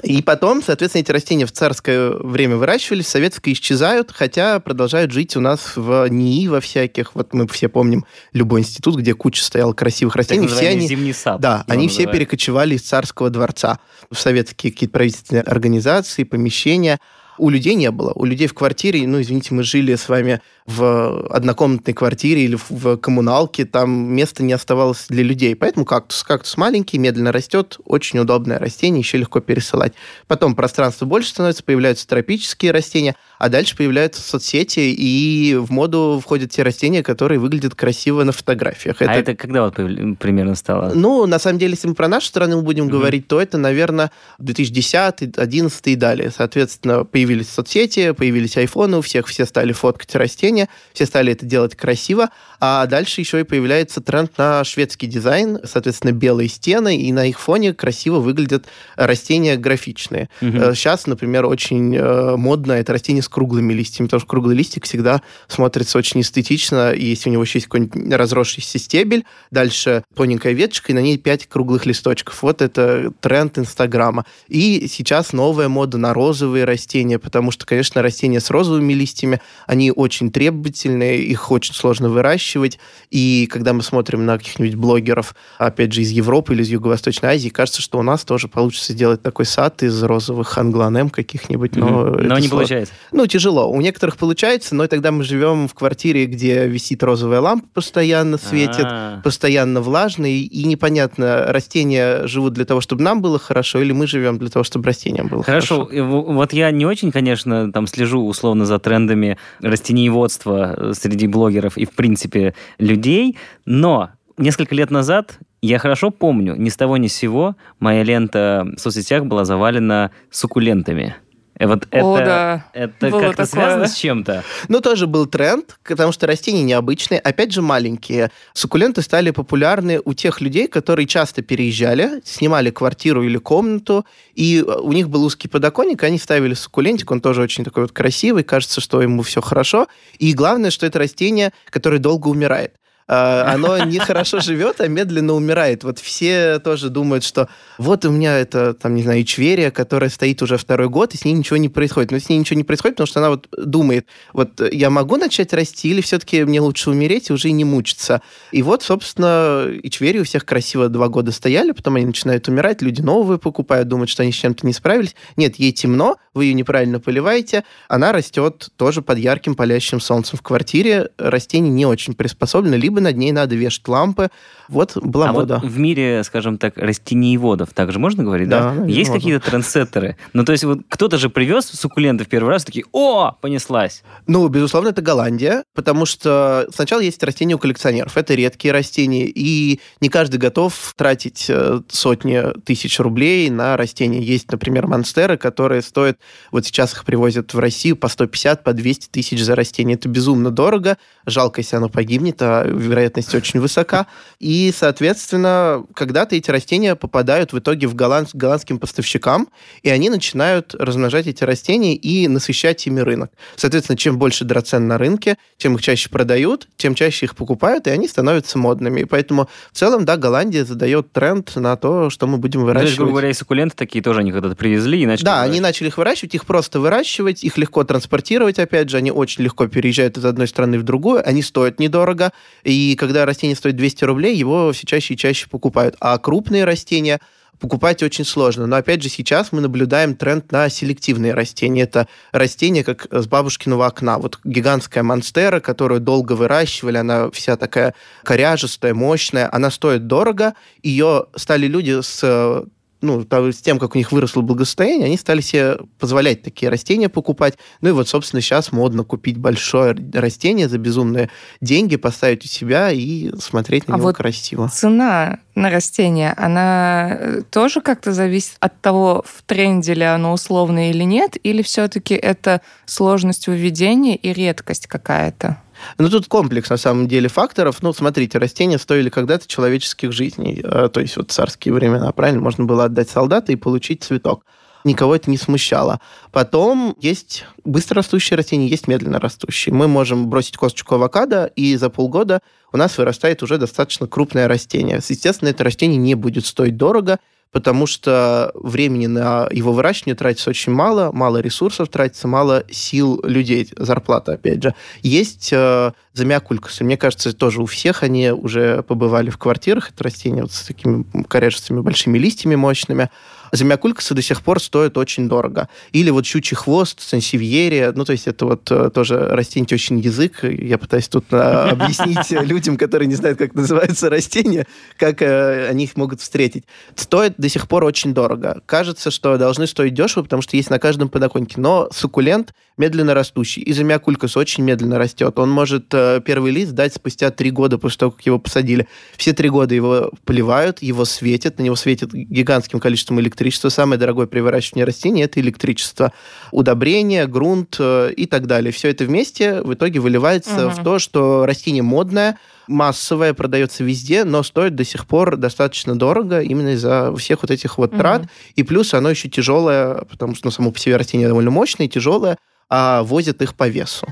и 0.04 0.22
потом, 0.22 0.62
соответственно, 0.62 1.02
эти 1.02 1.12
растения 1.12 1.48
в 1.48 1.52
царское 1.52 2.12
время 2.12 2.58
выращивались, 2.58 3.08
в 3.08 3.10
советское 3.10 3.54
исчезают, 3.54 4.12
хотя 4.12 4.60
продолжают 4.60 5.12
жить 5.12 5.36
у 5.36 5.40
нас 5.40 5.76
в 5.76 6.08
НИИ 6.08 6.50
во 6.50 6.62
всяких. 6.62 7.16
Вот 7.16 7.34
мы 7.34 7.48
все 7.48 7.68
помним 7.68 8.06
любой 8.32 8.60
институт, 8.60 8.98
где 8.98 9.16
куча 9.16 9.44
стоял 9.44 9.74
красивых 9.74 10.16
растений. 10.16 10.48
все 10.48 10.70
они, 10.70 10.88
зимний 10.88 11.14
сад. 11.14 11.42
Да, 11.42 11.64
они 11.68 11.88
все 11.88 12.06
перекочевали 12.06 12.76
из 12.76 12.84
царского 12.84 13.32
дворца 13.32 13.80
в 14.12 14.20
советские 14.20 14.72
какие-то 14.72 14.94
правительственные 14.94 15.42
организации, 15.42 16.26
помещения 16.26 17.00
у 17.38 17.50
людей 17.50 17.76
не 17.76 17.92
было. 17.92 18.12
У 18.16 18.26
людей 18.26 18.48
в 18.48 18.54
квартире, 18.54 19.08
ну, 19.08 19.22
извините, 19.22 19.54
мы 19.54 19.64
жили 19.64 19.96
с 19.96 20.10
вами 20.10 20.42
в 20.66 21.28
однокомнатной 21.28 21.94
квартире 21.94 22.44
или 22.44 22.58
в 22.70 22.98
коммуналке, 22.98 23.66
там 23.66 23.92
места 23.92 24.44
не 24.44 24.54
оставалось 24.54 25.06
для 25.10 25.24
людей. 25.24 25.56
Поэтому 25.56 25.86
кактус. 25.86 26.24
Кактус 26.24 26.58
маленький, 26.58 26.98
медленно 26.98 27.32
растет, 27.32 27.78
очень 27.86 28.20
удобное 28.20 28.60
растение, 28.60 29.00
еще 29.00 29.18
легко 29.18 29.40
пересылать. 29.40 29.94
Потом 30.28 30.56
пространство 30.56 31.06
больше 31.06 31.30
становится, 31.30 31.64
появляются 31.64 32.08
тропические 32.08 32.72
растения, 32.72 33.16
а 33.42 33.50
дальше 33.50 33.76
появляются 33.76 34.22
соцсети, 34.22 34.94
и 34.96 35.56
в 35.56 35.72
моду 35.72 36.22
входят 36.24 36.52
те 36.52 36.62
растения, 36.62 37.02
которые 37.02 37.40
выглядят 37.40 37.74
красиво 37.74 38.24
на 38.24 38.34
фотографиях. 38.34 39.02
Это... 39.02 39.12
А 39.12 39.16
это 39.16 39.36
когда 39.36 39.64
вот 39.64 39.74
примерно 40.20 40.54
стало? 40.54 40.92
Ну, 40.94 41.26
на 41.26 41.40
самом 41.40 41.58
деле, 41.58 41.72
если 41.72 41.88
мы 41.88 41.96
про 41.96 42.08
нашу 42.08 42.28
страну 42.28 42.62
будем 42.62 42.86
mm-hmm. 42.86 42.92
говорить, 42.92 43.28
то 43.28 43.42
это, 43.42 43.58
наверное, 43.58 44.12
2010, 44.38 45.32
2011 45.32 45.88
и 45.88 45.96
далее. 45.96 46.30
Соответственно, 46.30 47.04
появились 47.04 47.50
соцсети, 47.50 48.12
появились 48.12 48.58
айфоны, 48.58 48.98
у 48.98 49.02
всех 49.02 49.26
все 49.26 49.48
стали 49.48 49.74
фоткать 49.74 50.14
растения, 50.14 50.70
все 50.94 51.08
стали 51.08 51.32
это 51.32 51.44
делать 51.44 51.76
красиво, 51.76 52.30
а 52.60 52.86
дальше 52.86 53.22
еще 53.22 53.40
и 53.40 53.44
появляется 53.44 54.02
тренд 54.02 54.38
на 54.38 54.64
шведский 54.64 55.08
дизайн, 55.08 55.62
соответственно, 55.64 56.12
белые 56.12 56.48
стены, 56.48 56.96
и 56.96 57.12
на 57.12 57.26
их 57.26 57.40
фоне 57.40 57.74
красиво 57.74 58.20
выглядят 58.20 58.68
растения 58.96 59.58
графичные. 59.58 60.30
Mm-hmm. 60.42 60.76
Сейчас, 60.76 61.08
например, 61.08 61.48
очень 61.48 61.96
э, 61.96 62.36
модно 62.38 62.74
это 62.74 62.94
растение 62.94 63.24
с 63.24 63.31
круглыми 63.32 63.74
листьями, 63.74 64.08
потому 64.08 64.20
что 64.20 64.30
круглый 64.30 64.56
листик 64.56 64.86
всегда 64.86 65.22
смотрится 65.48 65.98
очень 65.98 66.22
эстетично, 66.22 66.92
и 66.92 67.06
если 67.06 67.30
у 67.30 67.34
него 67.34 67.44
еще 67.44 67.58
есть 67.58 67.68
какой-нибудь 67.68 68.14
разросшийся 68.14 68.78
стебель, 68.78 69.26
дальше 69.50 70.04
тоненькая 70.16 70.54
веточка, 70.54 70.92
и 70.92 70.96
на 70.96 71.00
ней 71.00 71.18
пять 71.18 71.48
круглых 71.48 71.86
листочков. 71.86 72.44
Вот 72.44 72.62
это 72.62 73.12
тренд 73.20 73.58
Инстаграма. 73.58 74.26
И 74.48 74.88
сейчас 74.88 75.34
новая 75.34 75.70
мода 75.70 75.98
на 75.98 76.14
розовые 76.14 76.66
растения, 76.66 77.18
потому 77.18 77.52
что, 77.52 77.66
конечно, 77.66 78.02
растения 78.02 78.40
с 78.40 78.50
розовыми 78.50 78.94
листьями, 78.94 79.42
они 79.66 79.92
очень 79.92 80.32
требовательные, 80.32 81.20
их 81.24 81.52
очень 81.52 81.74
сложно 81.74 82.10
выращивать, 82.10 82.80
и 83.10 83.48
когда 83.52 83.74
мы 83.74 83.82
смотрим 83.82 84.26
на 84.26 84.38
каких-нибудь 84.38 84.76
блогеров, 84.76 85.36
опять 85.58 85.94
же, 85.94 86.02
из 86.02 86.10
Европы 86.10 86.54
или 86.54 86.62
из 86.62 86.70
Юго-Восточной 86.70 87.30
Азии, 87.30 87.50
кажется, 87.50 87.82
что 87.82 88.00
у 88.00 88.04
нас 88.04 88.24
тоже 88.24 88.48
получится 88.48 88.94
сделать 88.94 89.22
такой 89.22 89.46
сад 89.46 89.84
из 89.84 90.02
розовых 90.04 90.58
англанем 90.58 91.10
каких-нибудь, 91.10 91.76
но... 91.76 91.88
Mm-hmm. 91.88 92.22
Но 92.22 92.36
не 92.36 92.48
сложно. 92.48 92.50
получается. 92.50 92.94
Ну, 93.12 93.21
тяжело. 93.28 93.70
У 93.70 93.80
некоторых 93.82 94.18
получается, 94.18 94.76
но 94.76 94.88
тогда 94.88 95.12
мы 95.12 95.24
живем 95.24 95.68
в 95.68 95.74
квартире, 95.74 96.26
где 96.26 96.68
висит 96.68 97.04
розовая 97.04 97.42
лампа, 97.42 97.68
постоянно 97.74 98.38
светит, 98.38 98.86
А-а-а. 98.86 99.22
постоянно 99.22 99.82
влажно, 99.82 100.26
и 100.26 100.64
непонятно, 100.64 101.46
растения 101.48 102.28
живут 102.28 102.54
для 102.54 102.66
того, 102.66 102.82
чтобы 102.82 103.04
нам 103.04 103.22
было 103.22 103.40
хорошо, 103.40 103.82
или 103.82 103.92
мы 103.92 104.08
живем 104.08 104.38
для 104.38 104.50
того, 104.50 104.64
чтобы 104.64 104.86
растениям 104.86 105.28
было 105.28 105.44
хорошо. 105.44 105.86
Хорошо. 105.86 106.24
Вот 106.28 106.54
я 106.54 106.72
не 106.72 106.86
очень, 106.86 107.12
конечно, 107.12 107.72
там 107.72 107.88
слежу 107.88 108.26
условно 108.26 108.66
за 108.66 108.80
трендами 108.80 109.38
растениеводства 109.62 110.76
э, 110.78 110.94
среди 110.94 111.28
блогеров 111.28 111.78
и, 111.78 111.86
в 111.86 111.92
принципе, 111.92 112.54
людей, 112.78 113.38
но 113.66 114.12
несколько 114.38 114.76
лет 114.76 114.92
назад 114.92 115.40
я 115.62 115.78
хорошо 115.78 116.10
помню, 116.10 116.56
ни 116.56 116.70
с 116.70 116.76
того 116.76 116.98
ни 116.98 117.08
с 117.08 117.14
сего 117.14 117.56
моя 117.80 118.04
лента 118.04 118.68
в 118.76 118.80
соцсетях 118.80 119.26
была 119.26 119.46
завалена 119.46 120.12
суккулентами. 120.32 121.16
Э, 121.62 121.68
вот 121.68 121.88
О, 121.92 122.18
это, 122.18 122.26
да. 122.26 122.66
это 122.74 123.12
как-то 123.12 123.46
связано 123.46 123.88
с 123.88 123.94
чем-то? 123.94 124.44
Ну, 124.68 124.82
тоже 124.82 125.06
был 125.06 125.28
тренд, 125.28 125.78
потому 125.84 126.12
что 126.12 126.26
растения 126.26 126.64
необычные, 126.64 127.20
опять 127.20 127.52
же, 127.52 127.62
маленькие. 127.62 128.32
Суккуленты 128.54 129.04
стали 129.04 129.30
популярны 129.30 130.02
у 130.04 130.16
тех 130.16 130.42
людей, 130.42 130.68
которые 130.68 131.06
часто 131.06 131.44
переезжали, 131.44 132.22
снимали 132.26 132.72
квартиру 132.72 133.24
или 133.24 133.38
комнату, 133.38 134.08
и 134.34 134.64
у 134.64 134.92
них 134.92 135.10
был 135.10 135.24
узкий 135.24 135.48
подоконник, 135.48 136.02
они 136.02 136.18
ставили 136.18 136.56
суккулентик, 136.56 137.12
он 137.12 137.22
тоже 137.22 137.44
очень 137.44 137.64
такой 137.64 137.84
вот 137.84 137.92
красивый, 137.92 138.44
кажется, 138.44 138.82
что 138.82 139.00
ему 139.00 139.22
все 139.22 139.40
хорошо. 139.40 139.88
И 140.18 140.34
главное, 140.34 140.72
что 140.72 140.88
это 140.88 140.98
растение, 140.98 141.54
которое 141.70 142.00
долго 142.00 142.28
умирает. 142.28 142.74
А, 143.14 143.44
оно 143.56 143.78
не 143.84 144.00
хорошо 144.00 144.40
живет, 144.40 144.80
а 144.80 144.88
медленно 144.88 145.34
умирает. 145.34 145.84
Вот 145.84 146.00
все 146.00 146.60
тоже 146.60 146.90
думают, 146.90 147.26
что 147.26 147.50
вот 147.78 148.06
у 148.06 148.10
меня 148.10 148.40
это, 148.40 148.74
там, 148.74 148.96
не 148.96 149.04
знаю, 149.04 149.22
ичверия, 149.24 149.70
которая 149.70 150.10
стоит 150.10 150.42
уже 150.42 150.56
второй 150.56 150.88
год, 150.88 151.14
и 151.14 151.18
с 151.18 151.26
ней 151.26 151.34
ничего 151.34 151.58
не 151.58 151.68
происходит. 151.68 152.12
Но 152.12 152.20
с 152.20 152.30
ней 152.30 152.38
ничего 152.38 152.56
не 152.56 152.64
происходит, 152.64 152.96
потому 152.96 153.08
что 153.08 153.20
она 153.20 153.32
вот 153.32 153.50
думает, 153.52 154.08
вот 154.32 154.62
я 154.72 154.90
могу 154.90 155.18
начать 155.18 155.52
расти, 155.52 155.90
или 155.90 156.00
все-таки 156.00 156.46
мне 156.46 156.62
лучше 156.62 156.90
умереть 156.90 157.30
и 157.30 157.34
уже 157.34 157.52
не 157.52 157.66
мучиться. 157.66 158.22
И 158.54 158.64
вот, 158.64 158.82
собственно, 158.82 159.68
ичвери 159.84 160.20
у 160.20 160.24
всех 160.24 160.46
красиво 160.46 160.88
два 160.88 161.10
года 161.10 161.34
стояли, 161.34 161.74
потом 161.74 161.98
они 161.98 162.06
начинают 162.06 162.48
умирать, 162.48 162.82
люди 162.82 163.02
новые 163.02 163.40
покупают, 163.40 163.90
думают, 163.90 164.10
что 164.10 164.24
они 164.24 164.32
с 164.32 164.36
чем-то 164.36 164.66
не 164.66 164.72
справились. 164.72 165.18
Нет, 165.36 165.58
ей 165.58 165.74
темно, 165.74 166.16
вы 166.34 166.46
ее 166.46 166.54
неправильно 166.54 167.00
поливаете, 167.00 167.64
она 167.88 168.12
растет 168.12 168.70
тоже 168.78 169.02
под 169.02 169.18
ярким 169.18 169.56
палящим 169.56 170.00
солнцем 170.00 170.38
в 170.38 170.42
квартире. 170.42 171.10
Растение 171.18 171.72
не 171.72 171.86
очень 171.86 172.14
приспособлено, 172.14 172.78
либо 172.78 173.02
над 173.02 173.18
ней 173.18 173.32
надо 173.32 173.56
вешать 173.56 173.88
лампы. 173.88 174.30
Вот 174.70 174.96
была 174.98 175.30
а 175.30 175.34
мода. 175.34 175.60
Вот 175.62 175.70
в 175.70 175.78
мире, 175.78 176.24
скажем 176.24 176.58
так, 176.58 176.78
растениеводов, 176.78 177.74
так 177.74 177.92
же 177.92 178.00
можно 178.00 178.24
говорить, 178.24 178.48
да? 178.48 178.74
да? 178.74 178.86
Есть 178.86 179.12
какие-то 179.12 179.46
трендсеттеры? 179.46 180.16
Ну, 180.34 180.46
то 180.46 180.54
есть 180.54 180.64
вот 180.64 180.80
кто-то 180.88 181.18
же 181.18 181.30
привез 181.30 181.66
суккуленты 181.66 182.24
в 182.24 182.30
первый 182.30 182.50
раз, 182.50 182.64
такие, 182.64 182.86
о, 182.94 183.34
понеслась. 183.34 184.04
Ну, 184.28 184.48
безусловно, 184.48 184.90
это 184.90 185.02
Голландия, 185.02 185.64
потому 185.76 186.06
что 186.06 186.68
сначала 186.74 187.02
есть 187.02 187.22
растения 187.24 187.56
у 187.56 187.60
коллекционеров. 187.60 188.16
Это 188.16 188.34
редкие 188.34 188.74
растения, 188.74 189.26
и 189.26 189.82
не 190.00 190.08
каждый 190.08 190.38
готов 190.38 190.94
тратить 190.96 191.48
э, 191.50 191.82
сотни 191.90 192.42
тысяч 192.62 193.00
рублей 193.00 193.50
на 193.50 193.76
растения. 193.76 194.22
Есть, 194.22 194.50
например, 194.52 194.88
монстеры, 194.88 195.38
которые 195.38 195.82
стоят, 195.82 196.18
вот 196.52 196.66
сейчас 196.66 196.94
их 196.94 197.06
привозят 197.06 197.54
в 197.54 197.60
Россию 197.60 197.96
по 197.96 198.08
150, 198.08 198.64
по 198.64 198.74
200 198.74 199.10
тысяч 199.10 199.44
за 199.44 199.56
растение. 199.56 199.96
Это 199.96 200.10
безумно 200.10 200.52
дорого. 200.52 200.98
Жалко, 201.26 201.62
если 201.62 201.76
оно 201.76 201.90
погибнет, 201.90 202.42
а 202.42 202.64
вероятность 202.66 203.34
очень 203.36 203.60
высока. 203.60 204.08
И, 204.40 204.74
соответственно, 204.76 205.86
когда-то 205.94 206.36
эти 206.36 206.50
растения 206.52 206.96
попадают 206.96 207.54
в 207.54 207.60
итоге 207.60 207.88
в 207.88 207.96
голланд... 207.96 208.30
голландским 208.34 208.80
поставщикам, 208.80 209.50
и 209.84 209.90
они 209.90 210.10
начинают 210.10 210.76
размножать 210.76 211.28
эти 211.28 211.44
растения 211.44 211.96
и 211.96 212.28
насыщать 212.28 212.86
ими 212.88 213.02
рынок. 213.02 213.32
Соответственно, 213.56 213.98
чем 213.98 214.18
больше 214.18 214.46
драцен 214.46 214.88
на 214.88 214.98
рынке, 214.98 215.38
тем 215.58 215.76
их 215.76 215.82
чаще 215.82 216.10
продают, 216.10 216.68
тем 216.78 216.96
чаще 216.96 217.26
их 217.26 217.36
покупают, 217.36 217.88
и 217.88 217.90
они 217.90 218.08
становятся 218.08 218.58
модными. 218.58 219.02
И 219.02 219.06
поэтому 219.06 219.50
в 219.72 219.78
целом, 219.78 220.06
да, 220.06 220.18
Голландия 220.18 220.66
задает 220.66 221.12
тренд 221.12 221.56
на 221.56 221.76
то, 221.76 222.10
что 222.10 222.28
мы 222.28 222.38
будем 222.38 222.62
выращивать. 222.62 222.84
То 222.84 222.88
есть, 222.88 222.98
грубо 222.98 223.12
говоря, 223.12 223.30
и 223.30 223.34
суккуленты 223.34 223.76
такие 223.76 224.04
тоже 224.04 224.20
они 224.20 224.32
когда-то 224.32 224.56
привезли 224.56 225.02
и 225.02 225.06
начали 225.06 225.26
Да, 225.26 225.42
они 225.42 225.60
начали 225.60 225.88
их 225.88 225.98
выращивать, 225.98 226.11
их 226.14 226.46
просто 226.46 226.80
выращивать, 226.80 227.44
их 227.44 227.58
легко 227.58 227.84
транспортировать, 227.84 228.60
опять 228.60 228.90
же, 228.90 228.98
они 228.98 229.12
очень 229.12 229.44
легко 229.44 229.68
переезжают 229.68 230.18
из 230.18 230.26
одной 230.26 230.48
страны 230.48 230.78
в 230.80 230.84
другую, 230.84 231.28
они 231.28 231.42
стоят 231.42 231.80
недорого, 231.80 232.32
и 232.64 232.96
когда 232.96 233.26
растение 233.26 233.56
стоит 233.56 233.76
200 233.76 234.04
рублей, 234.04 234.36
его 234.36 234.72
все 234.72 234.86
чаще 234.86 235.14
и 235.14 235.18
чаще 235.18 235.48
покупают. 235.50 235.96
А 236.00 236.18
крупные 236.18 236.66
растения 236.66 237.20
покупать 237.62 238.04
очень 238.04 238.26
сложно. 238.26 238.66
Но 238.66 238.76
опять 238.76 239.02
же 239.02 239.08
сейчас 239.08 239.52
мы 239.52 239.62
наблюдаем 239.62 240.16
тренд 240.16 240.52
на 240.52 240.68
селективные 240.68 241.34
растения. 241.34 241.84
Это 241.84 242.08
растения 242.32 242.84
как 242.84 243.08
с 243.12 243.28
бабушкиного 243.28 243.86
окна. 243.86 244.18
Вот 244.18 244.40
гигантская 244.44 245.04
монстера, 245.04 245.60
которую 245.60 246.02
долго 246.02 246.34
выращивали, 246.34 246.98
она 246.98 247.30
вся 247.30 247.56
такая 247.56 247.94
коряжестая, 248.24 248.94
мощная, 248.94 249.48
она 249.54 249.70
стоит 249.70 250.08
дорого. 250.08 250.56
Ее 250.82 251.28
стали 251.36 251.68
люди 251.68 252.02
с 252.02 252.66
ну, 253.02 253.26
с 253.30 253.58
тем, 253.58 253.80
как 253.80 253.96
у 253.96 253.98
них 253.98 254.12
выросло 254.12 254.42
благосостояние, 254.42 255.08
они 255.08 255.18
стали 255.18 255.42
себе 255.42 255.78
позволять 256.00 256.44
такие 256.44 256.70
растения 256.70 257.10
покупать. 257.10 257.56
Ну 257.82 257.90
и 257.90 257.92
вот, 257.92 258.08
собственно, 258.08 258.42
сейчас 258.42 258.72
модно 258.72 259.04
купить 259.04 259.38
большое 259.38 259.96
растение 260.14 260.70
за 260.70 260.78
безумные 260.78 261.30
деньги, 261.62 261.96
поставить 261.96 262.46
у 262.46 262.48
себя 262.48 262.92
и 262.92 263.32
смотреть 263.40 263.88
на 263.88 263.96
а 263.96 263.98
него 263.98 264.08
вот 264.08 264.18
красиво. 264.18 264.70
Цена 264.70 265.40
на 265.56 265.70
растение, 265.70 266.34
она 266.38 267.10
э, 267.12 267.42
тоже 267.50 267.82
как-то 267.82 268.14
зависит 268.14 268.56
от 268.60 268.80
того, 268.82 269.24
в 269.26 269.42
тренде 269.44 269.94
ли 269.94 270.04
оно 270.04 270.34
условное 270.34 270.92
или 270.92 271.04
нет, 271.04 271.38
или 271.44 271.62
все-таки 271.62 272.14
это 272.14 272.62
сложность 272.86 273.48
выведения 273.48 274.16
и 274.16 274.32
редкость 274.32 274.88
какая-то? 274.88 275.62
Ну, 275.98 276.10
тут 276.10 276.28
комплекс, 276.28 276.70
на 276.70 276.78
самом 276.78 277.08
деле, 277.08 277.30
факторов. 277.30 277.82
Ну, 277.82 277.94
смотрите, 277.94 278.38
растения 278.38 278.78
стоили 278.78 279.10
когда-то 279.10 279.48
человеческих 279.48 280.12
жизней. 280.12 280.62
Э, 280.64 280.90
то 280.92 281.00
есть 281.00 281.18
вот 281.18 281.32
царские 281.32 281.74
времена, 281.74 282.12
правильно? 282.12 282.42
Можно 282.42 282.66
было 282.66 282.86
отдать 282.86 283.10
солдата 283.10 283.52
и 283.52 283.56
получить 283.56 284.04
цветок 284.04 284.44
никого 284.84 285.16
это 285.16 285.30
не 285.30 285.38
смущало. 285.38 286.00
Потом 286.32 286.96
есть 287.00 287.46
быстрорастущие 287.64 288.38
растения, 288.38 288.68
есть 288.68 288.88
медленно 288.88 289.20
растущие. 289.20 289.74
Мы 289.74 289.88
можем 289.88 290.28
бросить 290.28 290.58
косточку 290.58 290.96
авокадо, 290.96 291.46
и 291.56 291.76
за 291.76 291.90
полгода 291.90 292.42
у 292.72 292.78
нас 292.78 292.98
вырастает 292.98 293.44
уже 293.44 293.58
достаточно 293.58 294.08
крупное 294.08 294.48
растение. 294.48 295.00
Естественно, 295.08 295.50
это 295.50 295.64
растение 295.64 295.98
не 295.98 296.16
будет 296.16 296.46
стоить 296.46 296.78
дорого, 296.78 297.20
потому 297.52 297.86
что 297.86 298.52
времени 298.56 299.08
на 299.08 299.48
его 299.52 299.74
выращивание 299.74 300.16
тратится 300.16 300.50
очень 300.50 300.72
мало, 300.72 301.12
мало 301.12 301.38
ресурсов 301.38 301.90
тратится, 301.90 302.28
мало 302.28 302.64
сил 302.70 303.20
людей, 303.24 303.70
зарплата, 303.76 304.34
опять 304.34 304.64
же. 304.64 304.74
Есть 305.02 305.50
э, 305.52 305.92
замякулькасы. 306.14 306.84
Мне 306.84 306.98
кажется, 306.98 307.34
тоже 307.34 307.62
у 307.62 307.66
всех 307.66 308.04
они 308.04 308.32
уже 308.32 308.84
побывали 308.84 309.30
в 309.30 309.38
квартирах. 309.38 309.92
Это 309.92 310.04
растения 310.06 310.42
вот 310.42 310.52
с 310.52 310.64
такими 310.64 311.06
коряжестыми 311.28 311.82
большими 311.82 312.18
листьями 312.18 312.56
мощными. 312.56 313.10
Замякулькасы 313.52 314.14
до 314.14 314.22
сих 314.22 314.42
пор 314.42 314.62
стоят 314.62 314.98
очень 314.98 315.28
дорого. 315.28 315.68
Или 315.92 316.10
вот 316.10 316.26
щучий 316.26 316.56
хвост, 316.56 317.02
сансевьерия, 317.02 317.92
ну, 317.92 318.06
то 318.06 318.14
есть 318.14 318.28
это 318.28 318.46
вот 318.46 318.72
э, 318.72 318.90
тоже 318.94 319.20
растение 319.20 319.68
очень 319.74 320.00
язык. 320.00 320.44
Я 320.44 320.78
пытаюсь 320.78 321.10
тут 321.10 321.26
э, 321.32 321.36
объяснить 321.72 322.32
людям, 322.32 322.78
которые 322.78 323.08
не 323.08 323.16
знают, 323.16 323.38
как 323.38 323.54
называются 323.54 324.10
растения, 324.10 324.66
как 324.98 325.22
э, 325.22 325.68
они 325.70 325.84
их 325.84 325.98
могут 325.98 326.22
встретить. 326.22 326.64
Стоит 326.96 327.34
до 327.38 327.50
сих 327.50 327.68
пор 327.68 327.84
очень 327.84 328.14
дорого. 328.14 328.62
Кажется, 328.66 329.12
что 329.12 329.38
должны 329.38 329.68
стоить 329.68 329.94
дешево, 329.94 330.24
потому 330.24 330.42
что 330.42 330.56
есть 330.56 330.70
на 330.70 330.80
каждом 330.80 331.10
подоконнике. 331.10 331.60
Но 331.60 331.90
суккулент 331.92 332.54
медленно 332.78 333.14
растущий. 333.14 333.62
И 333.62 333.74
замякулькас 333.74 334.38
очень 334.38 334.64
медленно 334.64 334.98
растет. 334.98 335.38
Он 335.38 335.50
может 335.50 335.90
первый 335.90 336.52
лист 336.52 336.72
дать 336.72 336.96
спустя 336.96 337.30
три 337.32 337.52
года 337.52 337.78
после 337.78 337.98
того, 338.00 338.12
как 338.12 338.26
его 338.26 338.40
посадили. 338.40 338.88
Все 339.18 339.34
три 339.34 339.50
года 339.50 339.76
его 339.76 340.12
поливают, 340.26 340.82
его 340.82 341.06
светят, 341.06 341.60
на 341.60 341.64
него 341.64 341.76
светит 341.76 342.14
гигантским 342.14 342.80
количеством 342.80 343.20
электричества 343.20 343.41
электричество. 343.42 343.70
Самое 343.70 344.00
дорогое 344.00 344.28
при 344.28 344.40
выращивании 344.40 344.86
растений– 344.86 345.22
это 345.24 345.40
электричество. 345.40 346.14
Удобрение, 346.52 347.28
грунт 347.28 347.76
э, 347.80 348.12
и 348.16 348.26
так 348.26 348.48
далее. 348.48 348.72
Все 348.72 348.90
это 348.90 349.06
вместе 349.06 349.62
в 349.62 349.74
итоге 349.74 350.00
выливается 350.00 350.68
угу. 350.68 350.76
в 350.76 350.84
то, 350.84 351.00
что 351.00 351.46
растение 351.46 351.84
модное, 351.84 352.38
массовое, 352.68 353.34
продается 353.34 353.84
везде, 353.84 354.24
но 354.24 354.44
стоит 354.44 354.76
до 354.76 354.84
сих 354.84 355.08
пор 355.08 355.38
достаточно 355.38 355.96
дорого 355.98 356.42
именно 356.42 356.70
из-за 356.70 357.14
всех 357.16 357.42
вот 357.42 357.52
этих 357.52 357.78
вот 357.78 357.92
трат. 357.92 358.22
Угу. 358.22 358.30
И 358.56 358.64
плюс 358.64 358.94
оно 358.94 359.10
еще 359.10 359.30
тяжелое, 359.30 360.04
потому 360.10 360.36
что 360.36 360.48
ну, 360.48 360.52
само 360.52 360.72
по 360.72 360.80
себе 360.80 360.98
растение 360.98 361.28
довольно 361.28 361.52
мощное, 361.52 361.88
тяжелое, 361.88 362.38
а 362.70 363.04
возят 363.04 363.42
их 363.42 363.56
по 363.56 363.68
весу. 363.68 364.08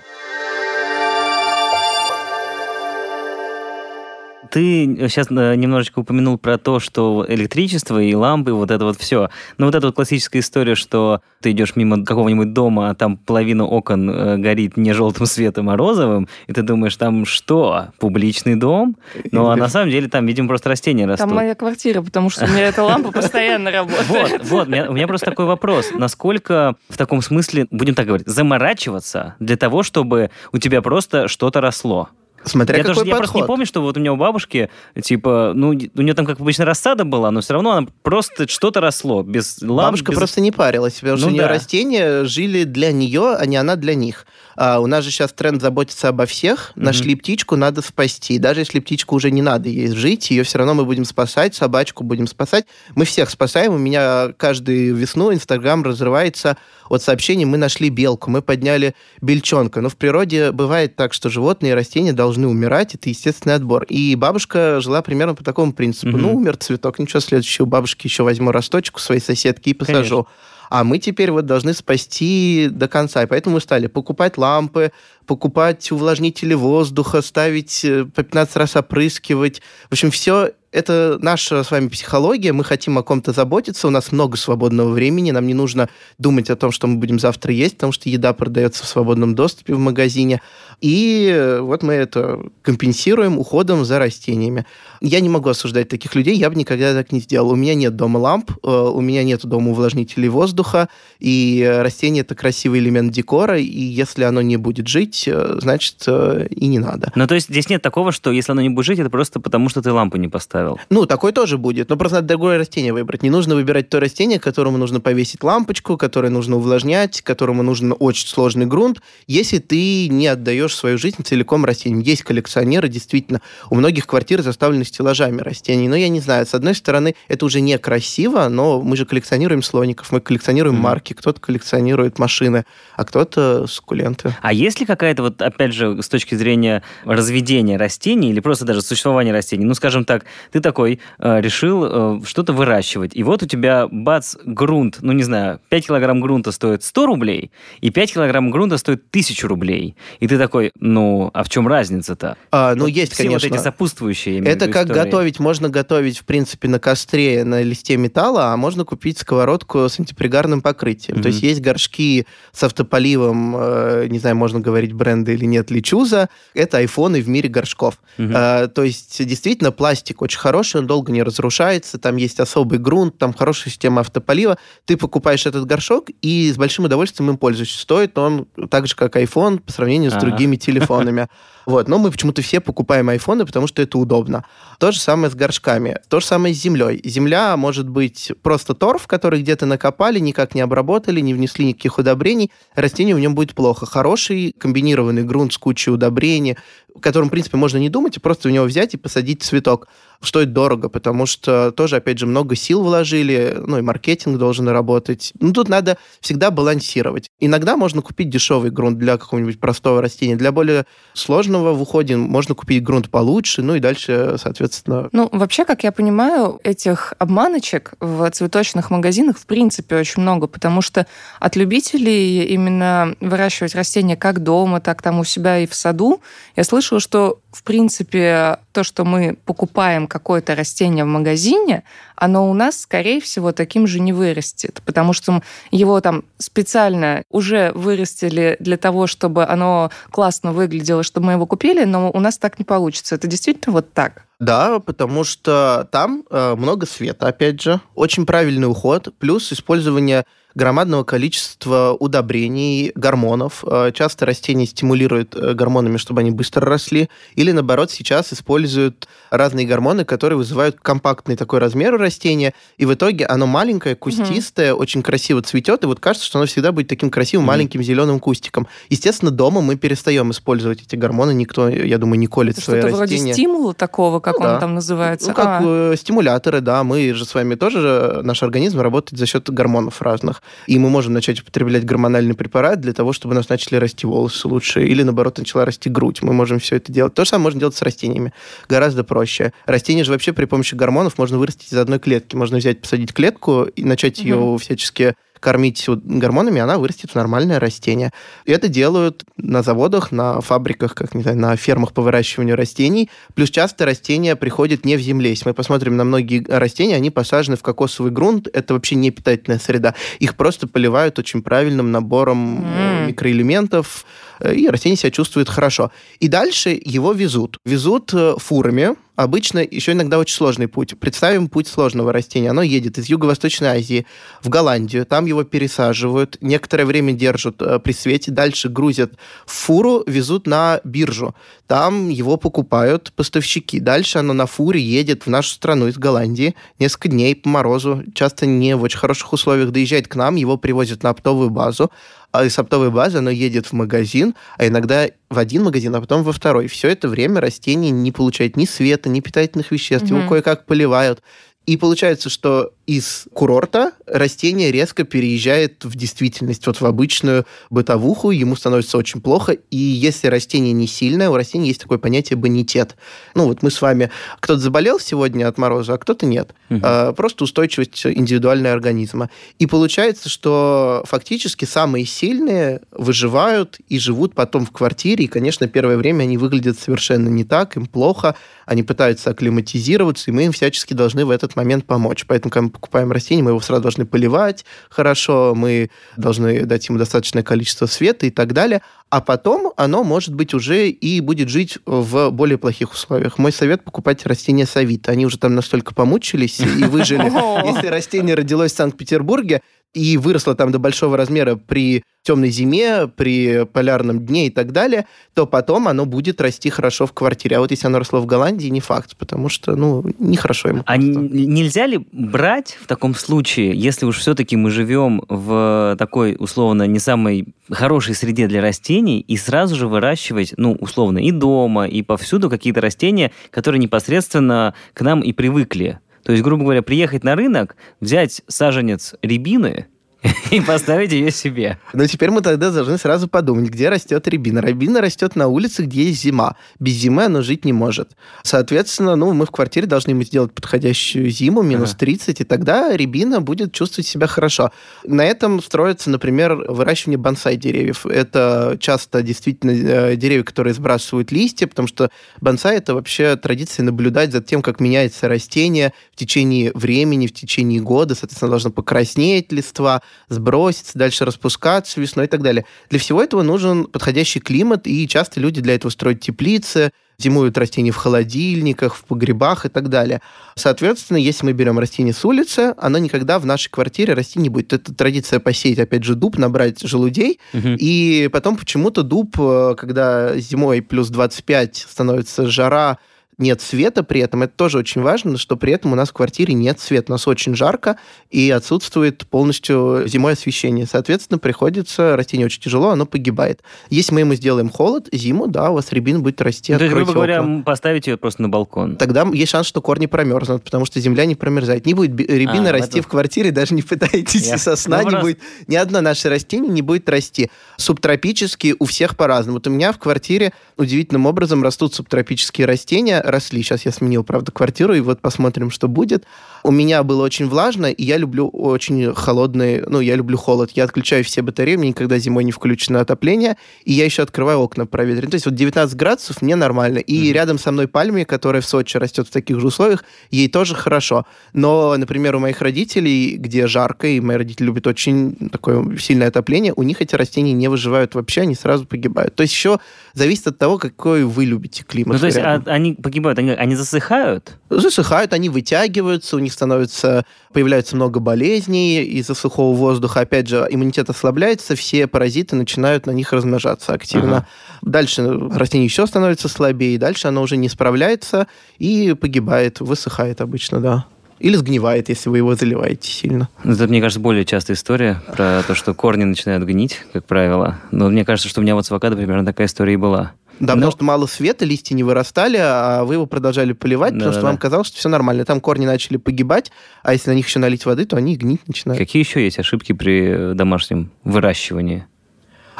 Ты 4.51 5.07
сейчас 5.09 5.27
э, 5.29 5.55
немножечко 5.55 5.99
упомянул 5.99 6.37
про 6.37 6.57
то, 6.57 6.79
что 6.79 7.25
электричество 7.27 8.01
и 8.01 8.13
лампы, 8.15 8.51
вот 8.51 8.71
это 8.71 8.83
вот 8.85 8.97
все. 8.97 9.29
Ну, 9.57 9.67
вот 9.67 9.75
эта 9.75 9.87
вот 9.87 9.95
классическая 9.95 10.39
история, 10.39 10.75
что 10.75 11.21
ты 11.41 11.51
идешь 11.51 11.75
мимо 11.75 12.03
какого-нибудь 12.03 12.53
дома, 12.53 12.89
а 12.89 12.95
там 12.95 13.17
половина 13.17 13.65
окон 13.65 14.09
э, 14.09 14.37
горит 14.37 14.77
не 14.77 14.93
желтым 14.93 15.25
светом, 15.25 15.69
а 15.69 15.77
розовым, 15.77 16.27
и 16.47 16.53
ты 16.53 16.63
думаешь, 16.63 16.95
там 16.97 17.25
что, 17.25 17.89
публичный 17.99 18.55
дом? 18.55 18.97
Ну, 19.31 19.49
а 19.49 19.55
на 19.55 19.69
самом 19.69 19.91
деле 19.91 20.09
там, 20.09 20.25
видимо, 20.25 20.47
просто 20.47 20.69
растения 20.69 21.05
растут. 21.05 21.27
Там 21.27 21.35
моя 21.35 21.55
квартира, 21.55 22.01
потому 22.01 22.29
что 22.29 22.45
у 22.45 22.47
меня 22.47 22.67
эта 22.67 22.83
лампа 22.83 23.11
постоянно 23.11 23.71
работает. 23.71 24.49
Вот, 24.49 24.67
вот, 24.67 24.67
у 24.67 24.93
меня 24.93 25.07
просто 25.07 25.27
такой 25.27 25.45
вопрос. 25.45 25.91
Насколько 25.93 26.75
в 26.89 26.97
таком 26.97 27.21
смысле, 27.21 27.67
будем 27.71 27.93
так 27.93 28.07
говорить, 28.07 28.27
заморачиваться 28.27 29.35
для 29.39 29.57
того, 29.57 29.83
чтобы 29.83 30.31
у 30.51 30.57
тебя 30.57 30.81
просто 30.81 31.27
что-то 31.27 31.61
росло? 31.61 32.09
Смотря 32.43 32.77
я, 32.77 32.83
какой 32.83 32.95
тоже, 32.95 33.09
я 33.09 33.15
просто 33.15 33.37
не 33.37 33.43
помню, 33.43 33.65
что 33.65 33.81
вот 33.81 33.97
у 33.97 33.99
меня 33.99 34.13
у 34.13 34.17
бабушки, 34.17 34.69
типа, 35.01 35.53
ну, 35.55 35.69
у 35.69 36.01
нее 36.01 36.13
там 36.13 36.25
как 36.25 36.39
обычно 36.39 36.65
рассада 36.65 37.05
была, 37.05 37.31
но 37.31 37.41
все 37.41 37.53
равно 37.53 37.71
она 37.71 37.87
просто 38.01 38.47
что-то 38.47 38.81
росло. 38.81 39.23
Без 39.23 39.61
ламп, 39.61 39.89
Бабушка 39.89 40.11
без... 40.11 40.17
просто 40.17 40.41
не 40.41 40.51
парилась, 40.51 40.95
потому 40.95 41.13
ну, 41.13 41.17
что 41.17 41.27
у 41.27 41.31
нее 41.31 41.45
растения 41.45 42.23
жили 42.25 42.63
для 42.63 42.91
нее, 42.91 43.35
а 43.35 43.45
не 43.45 43.57
она 43.57 43.75
для 43.75 43.95
них. 43.95 44.25
А 44.61 44.81
у 44.81 44.87
нас 44.87 45.05
же 45.05 45.11
сейчас 45.11 45.31
тренд 45.31 45.61
заботиться 45.61 46.09
обо 46.09 46.25
всех. 46.25 46.73
Mm-hmm. 46.75 46.83
Нашли 46.83 47.15
птичку, 47.15 47.55
надо 47.55 47.81
спасти. 47.81 48.37
Даже 48.37 48.59
если 48.59 48.81
птичку 48.81 49.15
уже 49.15 49.31
не 49.31 49.41
надо 49.41 49.69
ей 49.69 49.87
жить, 49.87 50.31
ее 50.31 50.43
все 50.43 50.57
равно 50.57 50.73
мы 50.73 50.83
будем 50.83 51.05
спасать, 51.05 51.55
собачку 51.55 52.03
будем 52.03 52.27
спасать. 52.27 52.65
Мы 52.93 53.05
всех 53.05 53.29
спасаем. 53.29 53.73
У 53.73 53.77
меня 53.77 54.33
каждую 54.35 54.93
весну 54.97 55.33
Инстаграм 55.33 55.81
разрывается 55.81 56.57
от 56.89 57.01
сообщений 57.01 57.45
«Мы 57.45 57.55
нашли 57.57 57.89
белку, 57.89 58.29
мы 58.29 58.41
подняли 58.41 58.95
бельчонка». 59.21 59.79
Но 59.79 59.87
в 59.87 59.95
природе 59.95 60.51
бывает 60.51 60.97
так, 60.97 61.13
что 61.13 61.29
животные 61.29 61.71
и 61.71 61.75
растения 61.75 62.11
должны 62.11 62.45
умирать. 62.45 62.95
Это 62.95 63.07
естественный 63.07 63.55
отбор. 63.55 63.85
И 63.85 64.13
бабушка 64.15 64.81
жила 64.81 65.01
примерно 65.01 65.35
по 65.35 65.43
такому 65.45 65.71
принципу. 65.71 66.17
Mm-hmm. 66.17 66.21
Ну, 66.21 66.35
умер 66.35 66.57
цветок, 66.57 66.99
ничего, 66.99 67.21
следующего 67.21 67.65
бабушки 67.65 68.07
еще 68.07 68.23
возьму 68.23 68.51
росточку 68.51 68.99
своей 68.99 69.21
соседки 69.21 69.69
и 69.69 69.73
посажу. 69.73 70.25
Конечно. 70.25 70.27
А 70.69 70.83
мы 70.83 70.99
теперь 70.99 71.31
вот 71.31 71.45
должны 71.45 71.73
спасти 71.73 72.67
до 72.69 72.87
конца. 72.87 73.23
И 73.23 73.25
поэтому 73.25 73.55
мы 73.55 73.61
стали 73.61 73.87
покупать 73.87 74.37
лампы, 74.37 74.91
покупать 75.25 75.91
увлажнители 75.91 76.53
воздуха, 76.53 77.21
ставить 77.21 77.83
э, 77.83 78.05
по 78.05 78.23
15 78.23 78.55
раз 78.55 78.75
опрыскивать. 78.75 79.61
В 79.89 79.93
общем, 79.93 80.11
все 80.11 80.51
это 80.71 81.17
наша 81.21 81.63
с 81.63 81.71
вами 81.71 81.87
психология, 81.87 82.53
мы 82.53 82.63
хотим 82.63 82.97
о 82.97 83.03
ком-то 83.03 83.31
заботиться, 83.31 83.87
у 83.87 83.91
нас 83.91 84.11
много 84.11 84.37
свободного 84.37 84.91
времени, 84.91 85.31
нам 85.31 85.47
не 85.47 85.53
нужно 85.53 85.89
думать 86.17 86.49
о 86.49 86.55
том, 86.55 86.71
что 86.71 86.87
мы 86.87 86.97
будем 86.97 87.19
завтра 87.19 87.53
есть, 87.53 87.75
потому 87.75 87.91
что 87.91 88.09
еда 88.09 88.33
продается 88.33 88.83
в 88.83 88.87
свободном 88.87 89.35
доступе 89.35 89.73
в 89.73 89.79
магазине. 89.79 90.41
И 90.81 91.57
вот 91.61 91.83
мы 91.83 91.93
это 91.93 92.39
компенсируем 92.61 93.37
уходом 93.37 93.85
за 93.85 93.99
растениями. 93.99 94.65
Я 95.01 95.19
не 95.19 95.29
могу 95.29 95.49
осуждать 95.49 95.89
таких 95.89 96.15
людей, 96.15 96.35
я 96.35 96.49
бы 96.49 96.55
никогда 96.55 96.93
так 96.93 97.11
не 97.11 97.19
сделал. 97.19 97.51
У 97.51 97.55
меня 97.55 97.75
нет 97.75 97.95
дома 97.95 98.17
ламп, 98.17 98.51
э, 98.63 98.69
у 98.69 99.01
меня 99.01 99.23
нет 99.23 99.45
дома 99.45 99.71
увлажнителей 99.71 100.29
воздуха, 100.29 100.89
и 101.19 101.79
растение– 101.81 102.21
это 102.23 102.35
красивый 102.35 102.79
элемент 102.79 103.11
декора, 103.11 103.59
и 103.59 103.65
если 103.65 104.23
оно 104.23 104.41
не 104.41 104.57
будет 104.57 104.87
жить, 104.87 105.25
э, 105.27 105.57
значит, 105.61 106.03
э, 106.07 106.47
и 106.49 106.67
не 106.67 106.79
надо. 106.79 107.11
Ну, 107.15 107.27
то 107.27 107.35
есть 107.35 107.49
здесь 107.49 107.69
нет 107.69 107.81
такого, 107.81 108.11
что 108.11 108.31
если 108.31 108.51
оно 108.51 108.61
не 108.61 108.69
будет 108.69 108.85
жить, 108.85 108.99
это 108.99 109.09
просто 109.09 109.39
потому, 109.39 109.69
что 109.69 109.81
ты 109.81 109.91
лампу 109.91 110.17
не 110.17 110.27
поставил? 110.27 110.79
Ну, 110.89 111.05
такой 111.05 111.31
тоже 111.31 111.57
будет, 111.57 111.89
но 111.89 111.97
просто 111.97 112.17
надо 112.17 112.27
другое 112.27 112.57
растение 112.57 112.93
выбрать. 112.93 113.23
Не 113.23 113.29
нужно 113.29 113.55
выбирать 113.55 113.89
то 113.89 113.99
растение, 113.99 114.39
которому 114.39 114.77
нужно 114.77 114.99
повесить 114.99 115.43
лампочку, 115.43 115.97
которое 115.97 116.29
нужно 116.29 116.57
увлажнять, 116.57 117.21
которому 117.21 117.63
нужен 117.63 117.95
очень 117.97 118.27
сложный 118.27 118.65
грунт, 118.65 119.01
если 119.27 119.57
ты 119.57 120.09
не 120.09 120.27
отдаешь 120.27 120.68
свою 120.75 120.97
жизнь 120.97 121.23
целиком 121.23 121.65
растениям. 121.65 122.01
Есть 122.01 122.23
коллекционеры, 122.23 122.87
действительно, 122.87 123.41
у 123.69 123.75
многих 123.75 124.07
квартир 124.07 124.41
заставлены 124.41 124.85
стеллажами 124.85 125.41
растений. 125.41 125.87
Но 125.87 125.95
я 125.95 126.09
не 126.09 126.19
знаю, 126.19 126.45
с 126.45 126.53
одной 126.53 126.75
стороны, 126.75 127.15
это 127.27 127.45
уже 127.45 127.61
некрасиво, 127.61 128.47
но 128.49 128.81
мы 128.81 128.97
же 128.97 129.05
коллекционируем 129.05 129.63
слоников, 129.63 130.11
мы 130.11 130.19
коллекционируем 130.19 130.77
mm-hmm. 130.77 130.81
марки, 130.81 131.13
кто-то 131.13 131.39
коллекционирует 131.39 132.19
машины, 132.19 132.65
а 132.95 133.05
кто-то 133.05 133.67
суккуленты. 133.67 134.35
А 134.41 134.53
есть 134.53 134.79
ли 134.79 134.85
какая-то, 134.85 135.23
вот 135.23 135.41
опять 135.41 135.73
же, 135.73 136.01
с 136.01 136.09
точки 136.09 136.35
зрения 136.35 136.83
разведения 137.05 137.77
растений 137.77 138.29
или 138.29 138.39
просто 138.39 138.65
даже 138.65 138.81
существования 138.81 139.31
растений, 139.31 139.65
ну, 139.65 139.73
скажем 139.73 140.05
так, 140.05 140.25
ты 140.51 140.59
такой 140.59 140.99
э, 141.19 141.41
решил 141.41 141.85
э, 141.85 142.21
что-то 142.25 142.53
выращивать, 142.53 143.15
и 143.15 143.23
вот 143.23 143.43
у 143.43 143.45
тебя, 143.45 143.87
бац, 143.89 144.35
грунт, 144.43 144.97
ну, 145.01 145.13
не 145.13 145.23
знаю, 145.23 145.59
5 145.69 145.87
килограмм 145.87 146.21
грунта 146.21 146.51
стоит 146.51 146.83
100 146.83 147.05
рублей, 147.05 147.51
и 147.81 147.89
5 147.89 148.13
килограмм 148.13 148.51
грунта 148.51 148.77
стоит 148.77 149.03
1000 149.09 149.47
рублей. 149.47 149.95
И 150.19 150.27
ты 150.27 150.37
такой, 150.37 150.58
ну, 150.79 151.31
а 151.33 151.43
в 151.43 151.49
чем 151.49 151.67
разница-то? 151.67 152.37
А, 152.51 152.75
ну, 152.75 152.81
вот 152.81 152.87
есть, 152.87 153.13
все 153.13 153.23
конечно. 153.23 153.49
вот 153.49 153.55
эти 153.55 153.63
сопутствующие. 153.63 154.43
Это 154.43 154.67
как 154.67 154.87
истории. 154.87 155.03
готовить. 155.03 155.39
Можно 155.39 155.69
готовить, 155.69 156.19
в 156.19 156.25
принципе, 156.25 156.67
на 156.67 156.79
костре, 156.79 157.43
на 157.43 157.61
листе 157.61 157.97
металла, 157.97 158.53
а 158.53 158.57
можно 158.57 158.85
купить 158.85 159.19
сковородку 159.19 159.79
с 159.87 159.99
антипригарным 159.99 160.61
покрытием. 160.61 161.17
Mm-hmm. 161.17 161.21
То 161.21 161.27
есть 161.27 161.41
есть 161.41 161.61
горшки 161.61 162.25
с 162.51 162.63
автополивом, 162.63 163.55
э, 163.57 164.07
не 164.09 164.19
знаю, 164.19 164.35
можно 164.35 164.59
говорить 164.59 164.93
бренда 164.93 165.31
или 165.31 165.45
нет, 165.45 165.71
Личуза. 165.71 166.29
Это 166.53 166.77
айфоны 166.77 167.21
в 167.21 167.27
мире 167.27 167.49
горшков. 167.49 167.99
Mm-hmm. 168.17 168.31
А, 168.33 168.67
то 168.67 168.83
есть 168.83 169.25
действительно 169.25 169.71
пластик 169.71 170.21
очень 170.21 170.39
хороший, 170.39 170.77
он 170.77 170.87
долго 170.87 171.11
не 171.11 171.23
разрушается, 171.23 171.97
там 171.97 172.17
есть 172.17 172.39
особый 172.39 172.79
грунт, 172.79 173.17
там 173.17 173.33
хорошая 173.33 173.71
система 173.71 174.01
автополива. 174.01 174.57
Ты 174.85 174.97
покупаешь 174.97 175.45
этот 175.45 175.65
горшок 175.65 176.09
и 176.21 176.51
с 176.51 176.57
большим 176.57 176.85
удовольствием 176.85 177.29
им 177.29 177.37
пользуешься. 177.37 177.79
Стоит 177.79 178.17
он 178.17 178.47
так 178.69 178.87
же, 178.87 178.95
как 178.95 179.15
iPhone 179.15 179.59
по 179.59 179.71
сравнению 179.71 180.11
с 180.11 180.15
а. 180.15 180.19
Другими 180.49 180.55
телефонами. 180.57 181.27
Вот. 181.69 181.87
Но 181.87 181.99
мы 181.99 182.09
почему-то 182.09 182.41
все 182.41 182.61
покупаем 182.61 183.09
айфоны, 183.09 183.45
потому 183.45 183.67
что 183.67 183.83
это 183.83 183.99
удобно. 183.99 184.43
То 184.79 184.91
же 184.91 184.99
самое 184.99 185.29
с 185.31 185.35
горшками. 185.35 185.99
То 186.07 186.19
же 186.19 186.25
самое 186.25 186.51
с 186.51 186.57
землей. 186.57 186.99
Земля 187.03 187.55
может 187.57 187.87
быть 187.87 188.31
просто 188.41 188.73
торф, 188.73 189.05
который 189.05 189.43
где-то 189.43 189.67
накопали, 189.67 190.17
никак 190.17 190.55
не 190.55 190.61
обработали, 190.61 191.19
не 191.19 191.35
внесли 191.35 191.65
никаких 191.65 191.99
удобрений. 191.99 192.49
Растению 192.73 193.17
в 193.17 193.19
нем 193.19 193.35
будет 193.35 193.53
плохо. 193.53 193.85
Хороший 193.85 194.51
комбинированный 194.57 195.21
грунт 195.21 195.53
с 195.53 195.59
кучей 195.59 195.91
удобрений, 195.91 196.57
о 196.95 196.99
котором, 196.99 197.27
в 197.27 197.31
принципе, 197.31 197.57
можно 197.57 197.77
не 197.77 197.89
думать, 197.89 198.17
и 198.17 198.19
просто 198.19 198.49
в 198.49 198.51
него 198.51 198.65
взять 198.65 198.95
и 198.95 198.97
посадить 198.97 199.43
цветок 199.43 199.87
стоит 200.21 200.53
дорого, 200.53 200.89
потому 200.89 201.25
что 201.25 201.71
тоже, 201.71 201.97
опять 201.97 202.19
же, 202.19 202.25
много 202.25 202.55
сил 202.55 202.83
вложили, 202.83 203.55
ну 203.65 203.77
и 203.77 203.81
маркетинг 203.81 204.37
должен 204.37 204.67
работать. 204.67 205.31
Ну, 205.39 205.53
тут 205.53 205.69
надо 205.69 205.97
всегда 206.19 206.51
балансировать. 206.51 207.29
Иногда 207.39 207.77
можно 207.77 208.01
купить 208.01 208.29
дешевый 208.29 208.71
грунт 208.71 208.97
для 208.97 209.17
какого-нибудь 209.17 209.59
простого 209.59 210.01
растения. 210.01 210.35
Для 210.35 210.51
более 210.51 210.85
сложного 211.13 211.58
в 211.61 211.81
уходе 211.81 212.17
можно 212.17 212.55
купить 212.55 212.83
грунт 212.83 213.09
получше, 213.09 213.61
ну 213.61 213.75
и 213.75 213.79
дальше, 213.79 214.35
соответственно... 214.37 215.09
Ну, 215.11 215.29
вообще, 215.31 215.65
как 215.65 215.83
я 215.83 215.91
понимаю, 215.91 216.59
этих 216.63 217.13
обманочек 217.17 217.93
в 217.99 218.29
цветочных 218.31 218.89
магазинах 218.89 219.37
в 219.37 219.45
принципе 219.45 219.95
очень 219.97 220.21
много, 220.21 220.47
потому 220.47 220.81
что 220.81 221.05
от 221.39 221.55
любителей 221.55 222.45
именно 222.45 223.15
выращивать 223.19 223.75
растения 223.75 224.15
как 224.15 224.43
дома, 224.43 224.79
так 224.79 225.01
там 225.01 225.19
у 225.19 225.23
себя 225.23 225.59
и 225.59 225.67
в 225.67 225.73
саду, 225.73 226.21
я 226.55 226.63
слышала, 226.63 226.99
что 226.99 227.39
в 227.51 227.63
принципе 227.63 228.59
то, 228.73 228.83
что 228.83 229.05
мы 229.05 229.37
покупаем 229.45 230.07
какое-то 230.07 230.55
растение 230.55 231.03
в 231.03 231.07
магазине, 231.07 231.83
оно 232.15 232.49
у 232.49 232.53
нас, 232.53 232.81
скорее 232.81 233.21
всего, 233.21 233.51
таким 233.51 233.87
же 233.87 233.99
не 233.99 234.13
вырастет, 234.13 234.81
потому 234.85 235.13
что 235.13 235.41
его 235.71 235.99
там 236.01 236.23
специально 236.37 237.23
уже 237.29 237.71
вырастили 237.73 238.57
для 238.59 238.77
того, 238.77 239.07
чтобы 239.07 239.45
оно 239.45 239.89
классно 240.11 240.51
выглядело, 240.51 241.01
чтобы 241.01 241.27
мы 241.27 241.37
купили, 241.45 241.83
но 241.83 242.11
у 242.11 242.19
нас 242.19 242.37
так 242.37 242.59
не 242.59 242.65
получится. 242.65 243.15
Это 243.15 243.27
действительно 243.27 243.73
вот 243.73 243.93
так? 243.93 244.25
Да, 244.39 244.79
потому 244.79 245.23
что 245.23 245.87
там 245.91 246.23
э, 246.29 246.55
много 246.55 246.85
света, 246.85 247.27
опять 247.27 247.61
же, 247.61 247.81
очень 247.95 248.25
правильный 248.25 248.69
уход, 248.69 249.13
плюс 249.19 249.51
использование 249.51 250.23
громадного 250.55 251.03
количества 251.03 251.95
удобрений, 251.99 252.91
гормонов. 252.95 253.63
Э, 253.65 253.91
часто 253.93 254.25
растения 254.25 254.65
стимулируют 254.65 255.35
э, 255.35 255.53
гормонами, 255.53 255.97
чтобы 255.97 256.21
они 256.21 256.31
быстро 256.31 256.65
росли. 256.65 257.09
Или, 257.35 257.51
наоборот, 257.51 257.91
сейчас 257.91 258.33
используют 258.33 259.07
разные 259.29 259.65
гормоны, 259.65 260.05
которые 260.05 260.37
вызывают 260.37 260.77
компактный 260.81 261.35
такой 261.35 261.59
размер 261.59 261.95
у 261.95 261.97
растения. 261.97 262.53
И 262.77 262.85
в 262.85 262.93
итоге 262.93 263.25
оно 263.25 263.47
маленькое, 263.47 263.95
кустистое, 263.95 264.73
угу. 264.73 264.81
очень 264.81 265.01
красиво 265.01 265.41
цветет. 265.41 265.83
И 265.83 265.87
вот 265.87 265.99
кажется, 265.99 266.25
что 266.25 266.39
оно 266.39 266.45
всегда 266.45 266.71
будет 266.71 266.87
таким 266.87 267.09
красивым 267.09 267.45
угу. 267.45 267.51
маленьким 267.51 267.83
зеленым 267.83 268.19
кустиком. 268.19 268.67
Естественно, 268.89 269.31
дома 269.31 269.61
мы 269.61 269.75
перестаем 269.75 270.31
использовать 270.31 270.81
эти 270.81 270.95
гормоны. 270.95 271.33
Никто, 271.33 271.69
я 271.69 271.97
думаю, 271.97 272.19
не 272.19 272.27
колет 272.27 272.57
Это 272.57 272.65
свои 272.65 272.81
что-то 272.81 272.97
растения. 272.99 273.21
вроде 273.21 273.33
стимула 273.33 273.73
такого, 273.73 274.19
как 274.19 274.39
ну, 274.39 274.45
он 274.45 274.51
да. 274.53 274.59
там 274.59 274.75
называется. 274.75 275.29
Ну, 275.29 275.33
как 275.33 275.61
а. 275.63 275.93
стимуляторы, 275.97 276.61
да. 276.61 276.83
Мы 276.83 277.13
же 277.13 277.25
с 277.25 277.33
вами 277.33 277.55
тоже, 277.55 278.21
наш 278.23 278.43
организм 278.43 278.81
работает 278.81 279.19
за 279.19 279.25
счет 279.25 279.49
гормонов 279.49 280.01
разных 280.01 280.41
и 280.67 280.77
мы 280.77 280.89
можем 280.89 281.13
начать 281.13 281.41
употреблять 281.41 281.85
гормональный 281.85 282.35
препарат 282.35 282.79
для 282.79 282.93
того, 282.93 283.13
чтобы 283.13 283.33
у 283.33 283.35
нас 283.35 283.49
начали 283.49 283.77
расти 283.77 284.05
волосы 284.05 284.47
лучше, 284.47 284.85
или, 284.85 285.03
наоборот, 285.03 285.37
начала 285.37 285.65
расти 285.65 285.89
грудь. 285.89 286.21
Мы 286.21 286.33
можем 286.33 286.59
все 286.59 286.75
это 286.77 286.91
делать. 286.91 287.13
То 287.13 287.25
же 287.25 287.31
самое 287.31 287.45
можно 287.45 287.59
делать 287.59 287.75
с 287.75 287.81
растениями. 287.81 288.33
Гораздо 288.67 289.03
проще. 289.03 289.18
Растения 289.65 290.03
же 290.03 290.11
вообще 290.11 290.33
при 290.33 290.45
помощи 290.45 290.75
гормонов 290.75 291.17
можно 291.17 291.37
вырастить 291.37 291.73
из 291.73 291.77
одной 291.77 291.99
клетки. 291.99 292.35
Можно 292.35 292.57
взять, 292.57 292.81
посадить 292.81 293.13
клетку 293.13 293.63
и 293.63 293.83
начать 293.83 294.19
ее 294.19 294.35
mm-hmm. 294.35 294.57
всячески 294.59 295.15
кормить 295.39 295.85
гормонами, 295.87 296.61
она 296.61 296.77
вырастет 296.77 297.11
в 297.11 297.15
нормальное 297.15 297.59
растение. 297.59 298.11
И 298.45 298.51
это 298.51 298.67
делают 298.67 299.23
на 299.37 299.63
заводах, 299.63 300.11
на 300.11 300.41
фабриках, 300.41 300.95
как 300.95 301.13
не 301.15 301.23
знаю, 301.23 301.37
на 301.37 301.55
фермах 301.55 301.93
по 301.93 302.01
выращиванию 302.01 302.55
растений. 302.55 303.09
Плюс 303.33 303.49
часто 303.49 303.85
растения 303.85 304.35
приходят 304.35 304.85
не 304.85 304.97
в 304.97 305.01
земле. 305.01 305.31
Если 305.31 305.47
мы 305.47 305.53
посмотрим 305.53 305.97
на 305.97 306.03
многие 306.03 306.45
растения, 306.47 306.95
они 306.95 307.09
посажены 307.09 307.57
в 307.57 307.63
кокосовый 307.63 308.11
грунт. 308.11 308.47
Это 308.51 308.73
вообще 308.73 308.95
не 308.95 309.11
питательная 309.11 309.59
среда. 309.59 309.95
Их 310.19 310.35
просто 310.35 310.67
поливают 310.67 311.17
очень 311.19 311.41
правильным 311.41 311.91
набором 311.91 312.59
mm. 312.59 313.07
микроэлементов, 313.07 314.05
э, 314.39 314.53
и 314.53 314.67
растение 314.67 314.97
себя 314.97 315.11
чувствует 315.11 315.49
хорошо. 315.49 315.91
И 316.19 316.27
дальше 316.27 316.79
его 316.83 317.13
везут. 317.13 317.57
Везут 317.65 318.13
э, 318.13 318.35
фурами, 318.37 318.95
обычно 319.19 319.59
еще 319.59 319.91
иногда 319.91 320.17
очень 320.17 320.35
сложный 320.35 320.69
путь. 320.69 320.97
Представим 320.97 321.49
путь 321.49 321.67
сложного 321.67 322.13
растения. 322.13 322.51
Оно 322.51 322.61
едет 322.61 322.97
из 322.97 323.07
Юго-Восточной 323.07 323.67
Азии 323.67 324.05
в 324.41 324.47
Голландию, 324.47 325.05
там 325.05 325.25
его 325.25 325.43
пересаживают, 325.43 326.37
некоторое 326.39 326.85
время 326.85 327.11
держат 327.11 327.61
э, 327.61 327.79
при 327.79 327.91
свете, 327.91 328.31
дальше 328.31 328.69
грузят 328.69 329.13
в 329.45 329.51
фуру, 329.51 330.03
везут 330.07 330.47
на 330.47 330.79
биржу. 330.85 331.35
Там 331.67 332.07
его 332.07 332.37
покупают 332.37 333.11
поставщики. 333.13 333.81
Дальше 333.81 334.19
оно 334.19 334.31
на 334.31 334.45
фуре 334.45 334.81
едет 334.81 335.25
в 335.25 335.29
нашу 335.29 335.49
страну 335.49 335.87
из 335.87 335.97
Голландии 335.97 336.55
несколько 336.79 337.09
дней 337.09 337.35
по 337.35 337.49
морозу, 337.49 338.03
часто 338.15 338.45
не 338.45 338.75
в 338.77 338.83
очень 338.83 338.99
хороших 338.99 339.33
условиях, 339.33 339.71
доезжает 339.71 340.07
к 340.07 340.15
нам, 340.15 340.35
его 340.35 340.55
привозят 340.55 341.03
на 341.03 341.09
оптовую 341.09 341.49
базу, 341.49 341.91
а 342.31 342.45
из 342.45 342.57
оптовой 342.59 342.91
базы 342.91 343.17
оно 343.17 343.29
едет 343.29 343.67
в 343.67 343.73
магазин, 343.73 344.35
а 344.57 344.67
иногда 344.67 345.07
в 345.29 345.37
один 345.37 345.63
магазин, 345.63 345.95
а 345.95 346.01
потом 346.01 346.23
во 346.23 346.31
второй. 346.31 346.67
Все 346.67 346.89
это 346.89 347.07
время 347.07 347.41
растение 347.41 347.91
не 347.91 348.11
получает 348.11 348.55
ни 348.57 348.65
света, 348.65 349.09
ни 349.09 349.19
питательных 349.19 349.71
веществ, 349.71 350.09
mm-hmm. 350.09 350.19
его 350.19 350.29
кое-как 350.29 350.65
поливают. 350.65 351.21
И 351.65 351.77
получается, 351.77 352.29
что 352.29 352.73
из 352.87 353.27
курорта 353.33 353.91
растение 354.07 354.71
резко 354.71 355.03
переезжает 355.03 355.85
в 355.85 355.95
действительность, 355.95 356.65
вот 356.65 356.81
в 356.81 356.85
обычную 356.87 357.45
бытовуху, 357.69 358.31
ему 358.31 358.55
становится 358.55 358.97
очень 358.97 359.21
плохо, 359.21 359.51
и 359.51 359.77
если 359.77 360.25
растение 360.25 360.73
не 360.73 360.87
сильное, 360.87 361.29
у 361.29 361.35
растения 361.35 361.67
есть 361.67 361.81
такое 361.81 361.99
понятие 361.99 362.37
бонитет. 362.37 362.95
Ну 363.35 363.45
вот 363.45 363.61
мы 363.61 363.69
с 363.69 363.83
вами, 363.83 364.09
кто-то 364.39 364.59
заболел 364.59 364.99
сегодня 364.99 365.47
от 365.47 365.59
мороза, 365.59 365.93
а 365.93 365.97
кто-то 365.99 366.25
нет. 366.25 366.55
Угу. 366.71 366.79
А, 366.81 367.13
просто 367.13 367.43
устойчивость 367.43 368.07
индивидуального 368.07 368.73
организма. 368.73 369.29
И 369.59 369.67
получается, 369.67 370.27
что 370.27 371.03
фактически 371.05 371.65
самые 371.65 372.05
сильные 372.05 372.81
выживают 372.89 373.77
и 373.87 373.99
живут 373.99 374.33
потом 374.33 374.65
в 374.65 374.71
квартире, 374.71 375.25
и, 375.25 375.27
конечно, 375.27 375.67
первое 375.67 375.97
время 375.97 376.23
они 376.23 376.37
выглядят 376.37 376.79
совершенно 376.79 377.29
не 377.29 377.43
так, 377.43 377.77
им 377.77 377.85
плохо, 377.85 378.35
они 378.65 378.81
пытаются 378.81 379.29
акклиматизироваться, 379.29 380.31
и 380.31 380.33
мы 380.33 380.45
им 380.45 380.51
всячески 380.51 380.95
должны 380.95 381.23
в 381.23 381.29
этот 381.49 381.55
момент 381.57 381.85
помочь. 381.85 382.25
Поэтому, 382.27 382.51
когда 382.51 382.63
мы 382.63 382.69
покупаем 382.69 383.11
растение, 383.11 383.43
мы 383.43 383.51
его 383.51 383.59
сразу 383.59 383.81
должны 383.81 384.05
поливать 384.05 384.65
хорошо, 384.89 385.53
мы 385.55 385.89
должны 386.17 386.65
дать 386.65 386.87
ему 386.87 386.97
достаточное 386.97 387.43
количество 387.43 387.85
света 387.87 388.25
и 388.25 388.29
так 388.29 388.53
далее. 388.53 388.81
А 389.09 389.21
потом 389.21 389.73
оно, 389.75 390.03
может 390.03 390.35
быть, 390.35 390.53
уже 390.53 390.89
и 390.89 391.19
будет 391.21 391.49
жить 391.49 391.79
в 391.85 392.29
более 392.29 392.57
плохих 392.57 392.93
условиях. 392.93 393.37
Мой 393.37 393.51
совет– 393.51 393.83
покупать 393.83 394.25
растения 394.25 394.65
Савита. 394.65 395.11
Они 395.11 395.25
уже 395.25 395.39
там 395.39 395.55
настолько 395.55 395.95
помучились 395.95 396.59
и 396.59 396.83
выжили. 396.83 397.25
Если 397.65 397.87
растение 397.87 398.35
родилось 398.35 398.73
в 398.73 398.77
Санкт-Петербурге, 398.77 399.61
и 399.93 400.17
выросла 400.17 400.55
там 400.55 400.71
до 400.71 400.79
большого 400.79 401.17
размера 401.17 401.55
при 401.55 402.03
темной 402.23 402.49
зиме, 402.49 403.07
при 403.07 403.65
полярном 403.65 404.25
дне 404.25 404.47
и 404.47 404.49
так 404.49 404.71
далее, 404.71 405.07
то 405.33 405.47
потом 405.47 405.87
оно 405.87 406.05
будет 406.05 406.41
расти 406.41 406.69
хорошо 406.69 407.05
в 407.07 407.13
квартире. 407.13 407.57
А 407.57 407.59
вот 407.59 407.71
если 407.71 407.87
оно 407.87 407.97
росло 407.97 408.19
в 408.19 408.25
Голландии, 408.25 408.67
не 408.67 408.81
факт, 408.81 409.15
потому 409.17 409.49
что, 409.49 409.75
ну, 409.75 410.05
нехорошо 410.19 410.69
ему. 410.69 410.83
А 410.85 410.97
нельзя 410.97 411.87
ли 411.87 412.05
брать 412.11 412.77
в 412.81 412.87
таком 412.87 413.15
случае, 413.15 413.71
если 413.73 414.05
уж 414.05 414.19
все-таки 414.19 414.55
мы 414.57 414.69
живем 414.69 415.23
в 415.27 415.95
такой, 415.97 416.35
условно, 416.37 416.83
не 416.83 416.99
самой 416.99 417.47
хорошей 417.71 418.15
среде 418.15 418.47
для 418.47 418.61
растений, 418.61 419.21
и 419.21 419.37
сразу 419.37 419.75
же 419.75 419.87
выращивать, 419.87 420.53
ну, 420.57 420.73
условно, 420.73 421.19
и 421.19 421.31
дома, 421.31 421.87
и 421.87 422.01
повсюду 422.01 422.49
какие-то 422.49 422.81
растения, 422.81 423.31
которые 423.49 423.79
непосредственно 423.79 424.73
к 424.93 425.01
нам 425.01 425.21
и 425.21 425.31
привыкли? 425.31 425.99
То 426.23 426.31
есть, 426.31 426.43
грубо 426.43 426.63
говоря, 426.63 426.81
приехать 426.81 427.23
на 427.23 427.35
рынок, 427.35 427.75
взять 427.99 428.41
саженец 428.47 429.15
рябины, 429.21 429.87
и 430.51 430.59
поставить 430.59 431.11
ее 431.11 431.31
себе. 431.31 431.79
Но 431.93 432.05
теперь 432.05 432.29
мы 432.29 432.41
тогда 432.41 432.71
должны 432.71 432.97
сразу 432.97 433.27
подумать, 433.27 433.69
где 433.69 433.89
растет 433.89 434.27
рябина. 434.27 434.59
Рябина 434.59 435.01
растет 435.01 435.35
на 435.35 435.47
улице, 435.47 435.83
где 435.83 436.03
есть 436.03 436.21
зима. 436.21 436.55
Без 436.79 436.93
зимы 436.93 437.25
оно 437.25 437.41
жить 437.41 437.63
не 437.63 437.71
может. 437.71 438.11
Соответственно, 438.43 439.15
ну, 439.15 439.33
мы 439.33 439.45
в 439.45 439.51
квартире 439.51 439.87
должны 439.87 440.11
ему 440.11 440.23
сделать 440.23 440.53
подходящую 440.53 441.29
зиму, 441.29 441.61
минус 441.61 441.91
ага. 441.91 441.99
30, 441.99 442.41
и 442.41 442.43
тогда 442.43 442.95
рябина 442.95 443.41
будет 443.41 443.71
чувствовать 443.71 444.07
себя 444.07 444.27
хорошо. 444.27 444.71
На 445.05 445.25
этом 445.25 445.61
строится, 445.61 446.09
например, 446.09 446.55
выращивание 446.55 447.17
бонсай 447.17 447.55
деревьев. 447.55 448.05
Это 448.05 448.77
часто 448.79 449.21
действительно 449.21 449.71
э, 449.71 450.15
деревья, 450.17 450.43
которые 450.43 450.73
сбрасывают 450.73 451.31
листья, 451.31 451.67
потому 451.67 451.87
что 451.87 452.09
бонсай 452.41 452.77
это 452.77 452.93
вообще 452.93 453.37
традиция 453.37 453.83
наблюдать 453.83 454.31
за 454.31 454.41
тем, 454.41 454.61
как 454.61 454.81
меняется 454.81 455.29
растение 455.29 455.93
в 456.11 456.17
течение 456.17 456.71
времени, 456.73 457.27
в 457.27 457.33
течение 457.33 457.79
года. 457.79 458.15
Соответственно, 458.15 458.49
должно 458.49 458.71
покраснеть 458.71 459.51
листва, 459.51 460.01
сброситься, 460.27 460.97
дальше 460.97 461.25
распускаться 461.25 461.99
весной 461.99 462.25
и 462.25 462.27
так 462.27 462.41
далее. 462.41 462.65
Для 462.89 462.99
всего 462.99 463.21
этого 463.21 463.41
нужен 463.41 463.85
подходящий 463.85 464.39
климат, 464.39 464.87
и 464.87 465.07
часто 465.07 465.39
люди 465.39 465.61
для 465.61 465.75
этого 465.75 465.91
строят 465.91 466.21
теплицы, 466.21 466.91
зимуют 467.19 467.57
растения 467.57 467.91
в 467.91 467.97
холодильниках, 467.97 468.95
в 468.95 469.03
погребах 469.03 469.65
и 469.65 469.69
так 469.69 469.89
далее. 469.89 470.21
Соответственно, 470.55 471.17
если 471.17 471.45
мы 471.45 471.51
берем 471.51 471.77
растение 471.77 472.13
с 472.13 472.23
улицы, 472.23 472.73
оно 472.77 472.97
никогда 472.97 473.39
в 473.39 473.45
нашей 473.45 473.69
квартире 473.69 474.13
расти 474.13 474.39
не 474.39 474.49
будет. 474.49 474.73
Это 474.73 474.93
традиция 474.93 475.39
посеять, 475.39 475.79
опять 475.79 476.03
же, 476.03 476.15
дуб, 476.15 476.37
набрать 476.37 476.81
желудей, 476.81 477.39
угу. 477.53 477.75
и 477.77 478.29
потом 478.31 478.55
почему-то 478.55 479.03
дуб, 479.03 479.35
э, 479.37 479.75
когда 479.77 480.37
зимой 480.37 480.81
плюс 480.81 481.09
25 481.09 481.87
становится 481.89 482.47
жара, 482.47 482.97
нет 483.39 483.61
света 483.61 484.03
при 484.03 484.21
этом. 484.21 484.43
Это 484.43 484.53
тоже 484.55 484.77
очень 484.77 485.01
важно, 485.01 485.37
что 485.37 485.55
при 485.57 485.73
этом 485.73 485.93
у 485.93 485.95
нас 485.95 486.09
в 486.09 486.13
квартире 486.13 486.53
нет 486.53 486.79
света. 486.79 487.11
У 487.11 487.15
нас 487.15 487.27
очень 487.27 487.55
жарко 487.55 487.97
и 488.29 488.49
отсутствует 488.51 489.25
полностью 489.27 490.03
зимой 490.05 490.33
освещение. 490.33 490.85
Соответственно, 490.85 491.39
приходится, 491.39 492.15
растение 492.15 492.45
очень 492.45 492.61
тяжело, 492.61 492.89
оно 492.89 493.05
погибает. 493.05 493.61
Если 493.89 494.13
мы 494.13 494.21
ему 494.21 494.35
сделаем 494.35 494.69
холод, 494.69 495.07
зиму, 495.11 495.47
да, 495.47 495.71
у 495.71 495.75
вас 495.75 495.91
рябина 495.91 496.19
будет 496.19 496.41
расти. 496.41 496.73
Ну, 496.73 496.79
то 496.79 496.85
есть, 496.85 496.95
грубо 496.95 497.13
говоря, 497.13 497.63
поставить 497.65 498.07
ее 498.07 498.17
просто 498.17 498.41
на 498.41 498.49
балкон. 498.49 498.97
Тогда 498.97 499.25
есть 499.33 499.51
шанс, 499.51 499.67
что 499.67 499.81
корни 499.81 500.05
промерзнут, 500.05 500.63
потому 500.63 500.85
что 500.85 500.99
земля 500.99 501.25
не 501.25 501.35
промерзает. 501.35 501.85
Не 501.85 501.93
будет 501.93 502.19
рябина 502.19 502.69
а, 502.69 502.73
расти 502.73 503.01
в 503.01 503.07
квартире, 503.07 503.51
даже 503.51 503.73
не 503.73 503.81
пытайтесь, 503.89 504.47
Я... 504.47 504.57
сосна 504.57 505.01
ну, 505.01 505.09
не 505.09 505.21
будет. 505.21 505.39
Ни 505.67 505.75
одно 505.75 506.01
наше 506.01 506.29
растение 506.29 506.71
не 506.71 506.81
будет 506.81 507.07
расти. 507.09 507.49
Субтропические 507.77 508.75
у 508.79 508.85
всех 508.85 509.15
по-разному. 509.15 509.57
Вот 509.57 509.67
у 509.67 509.69
меня 509.69 509.93
в 509.93 509.99
квартире 509.99 510.51
удивительным 510.77 511.25
образом 511.25 511.63
растут 511.63 511.93
субтропические 511.93 512.67
растения, 512.67 513.21
росли. 513.31 513.61
Сейчас 513.61 513.85
я 513.85 513.91
сменил, 513.91 514.23
правда, 514.23 514.51
квартиру, 514.51 514.93
и 514.93 514.99
вот 514.99 515.21
посмотрим, 515.21 515.71
что 515.71 515.87
будет. 515.87 516.25
У 516.63 516.71
меня 516.71 517.03
было 517.03 517.23
очень 517.23 517.47
влажно, 517.47 517.87
и 517.87 518.03
я 518.03 518.17
люблю 518.17 518.47
очень 518.47 519.13
холодный, 519.13 519.81
ну, 519.85 519.99
я 519.99 520.15
люблю 520.15 520.37
холод. 520.37 520.71
Я 520.71 520.83
отключаю 520.83 521.23
все 521.23 521.41
батареи, 521.41 521.75
мне 521.75 521.89
никогда 521.89 522.17
зимой 522.19 522.43
не 522.43 522.51
включено 522.51 522.99
отопление, 522.99 523.57
и 523.85 523.93
я 523.93 524.05
еще 524.05 524.23
открываю 524.23 524.59
окна 524.59 524.85
проветрить. 524.85 525.29
То 525.31 525.35
есть 525.35 525.45
вот 525.45 525.55
19 525.55 525.95
градусов 525.95 526.41
мне 526.41 526.55
нормально. 526.55 526.99
И 526.99 527.29
mm-hmm. 527.29 527.33
рядом 527.33 527.59
со 527.59 527.71
мной 527.71 527.87
пальмия, 527.87 528.25
которая 528.25 528.61
в 528.61 528.65
Сочи 528.65 528.97
растет 528.97 529.27
в 529.27 529.31
таких 529.31 529.59
же 529.59 529.67
условиях, 529.67 530.03
ей 530.31 530.49
тоже 530.49 530.75
хорошо. 530.75 531.25
Но, 531.53 531.95
например, 531.97 532.35
у 532.35 532.39
моих 532.39 532.61
родителей, 532.61 533.37
где 533.37 533.67
жарко, 533.67 534.07
и 534.07 534.19
мои 534.19 534.37
родители 534.37 534.65
любят 534.65 534.87
очень 534.87 535.35
такое 535.51 535.97
сильное 535.97 536.27
отопление, 536.27 536.73
у 536.75 536.83
них 536.83 537.01
эти 537.01 537.15
растения 537.15 537.53
не 537.53 537.67
выживают 537.67 538.15
вообще, 538.15 538.41
они 538.41 538.55
сразу 538.55 538.85
погибают. 538.85 539.35
То 539.35 539.43
есть 539.43 539.53
еще 539.53 539.79
зависит 540.19 540.47
от 540.47 540.57
того, 540.57 540.77
какой 540.77 541.23
вы 541.23 541.45
любите 541.45 541.83
климат. 541.83 542.13
Ну, 542.13 542.19
то 542.19 542.27
есть 542.27 542.37
а, 542.37 542.61
они 542.65 542.93
погибают, 542.93 543.39
они, 543.39 543.51
они 543.51 543.75
засыхают? 543.75 544.57
Засыхают, 544.69 545.33
они 545.33 545.49
вытягиваются, 545.49 546.35
у 546.35 546.39
них 546.39 546.53
становится, 546.53 547.25
появляется 547.51 547.95
много 547.95 548.19
болезней 548.19 549.03
из-за 549.03 549.33
сухого 549.33 549.75
воздуха. 549.75 550.21
Опять 550.21 550.47
же, 550.47 550.67
иммунитет 550.69 551.09
ослабляется, 551.09 551.75
все 551.75 552.05
паразиты 552.05 552.55
начинают 552.55 553.07
на 553.07 553.11
них 553.11 553.33
размножаться 553.33 553.93
активно. 553.93 554.37
Ага. 554.37 554.47
Дальше 554.83 555.27
растение 555.51 555.85
еще 555.85 556.05
становится 556.05 556.47
слабее, 556.47 556.99
дальше 556.99 557.27
оно 557.27 557.41
уже 557.41 557.57
не 557.57 557.69
справляется 557.69 558.47
и 558.77 559.15
погибает, 559.19 559.79
высыхает 559.79 560.41
обычно, 560.41 560.79
да. 560.79 561.05
Или 561.39 561.55
сгнивает, 561.55 562.09
если 562.09 562.29
вы 562.29 562.37
его 562.37 562.55
заливаете 562.55 563.09
сильно. 563.09 563.49
Это, 563.63 563.87
мне 563.87 564.01
кажется, 564.01 564.19
более 564.19 564.45
частая 564.45 564.75
история 564.75 565.21
про 565.27 565.63
то, 565.63 565.73
что 565.73 565.93
корни 565.93 566.25
начинают 566.25 566.63
гнить, 566.65 567.01
как 567.13 567.25
правило. 567.25 567.79
Но 567.91 568.09
мне 568.09 568.25
кажется, 568.25 568.49
что 568.49 568.59
у 568.59 568.63
меня 568.63 568.75
вот 568.75 568.85
с 568.85 568.91
авокадо 568.91 569.15
примерно 569.15 569.45
такая 569.45 569.67
история 569.67 569.93
и 569.93 569.97
была. 569.97 570.33
Да, 570.59 570.75
Но... 570.75 570.81
потому 570.81 570.91
что 570.91 571.03
мало 571.05 571.25
света, 571.25 571.63
листья 571.63 571.95
не 571.95 572.03
вырастали, 572.03 572.57
а 572.59 573.05
вы 573.05 573.13
его 573.13 573.25
продолжали 573.25 573.71
поливать, 573.71 574.13
да, 574.13 574.17
потому 574.17 574.33
что 574.33 574.41
да. 574.41 574.47
вам 574.47 574.57
казалось, 574.57 574.87
что 574.87 574.97
все 574.97 575.07
нормально. 575.07 575.45
Там 575.45 575.61
корни 575.61 575.85
начали 575.85 576.17
погибать, 576.17 576.71
а 577.01 577.13
если 577.13 577.29
на 577.29 577.35
них 577.35 577.47
еще 577.47 577.59
налить 577.59 577.85
воды, 577.85 578.05
то 578.05 578.17
они 578.17 578.35
гнить 578.35 578.67
начинают. 578.67 578.99
Какие 578.99 579.23
еще 579.23 579.43
есть 579.43 579.57
ошибки 579.59 579.93
при 579.93 580.53
домашнем 580.53 581.11
выращивании 581.23 582.05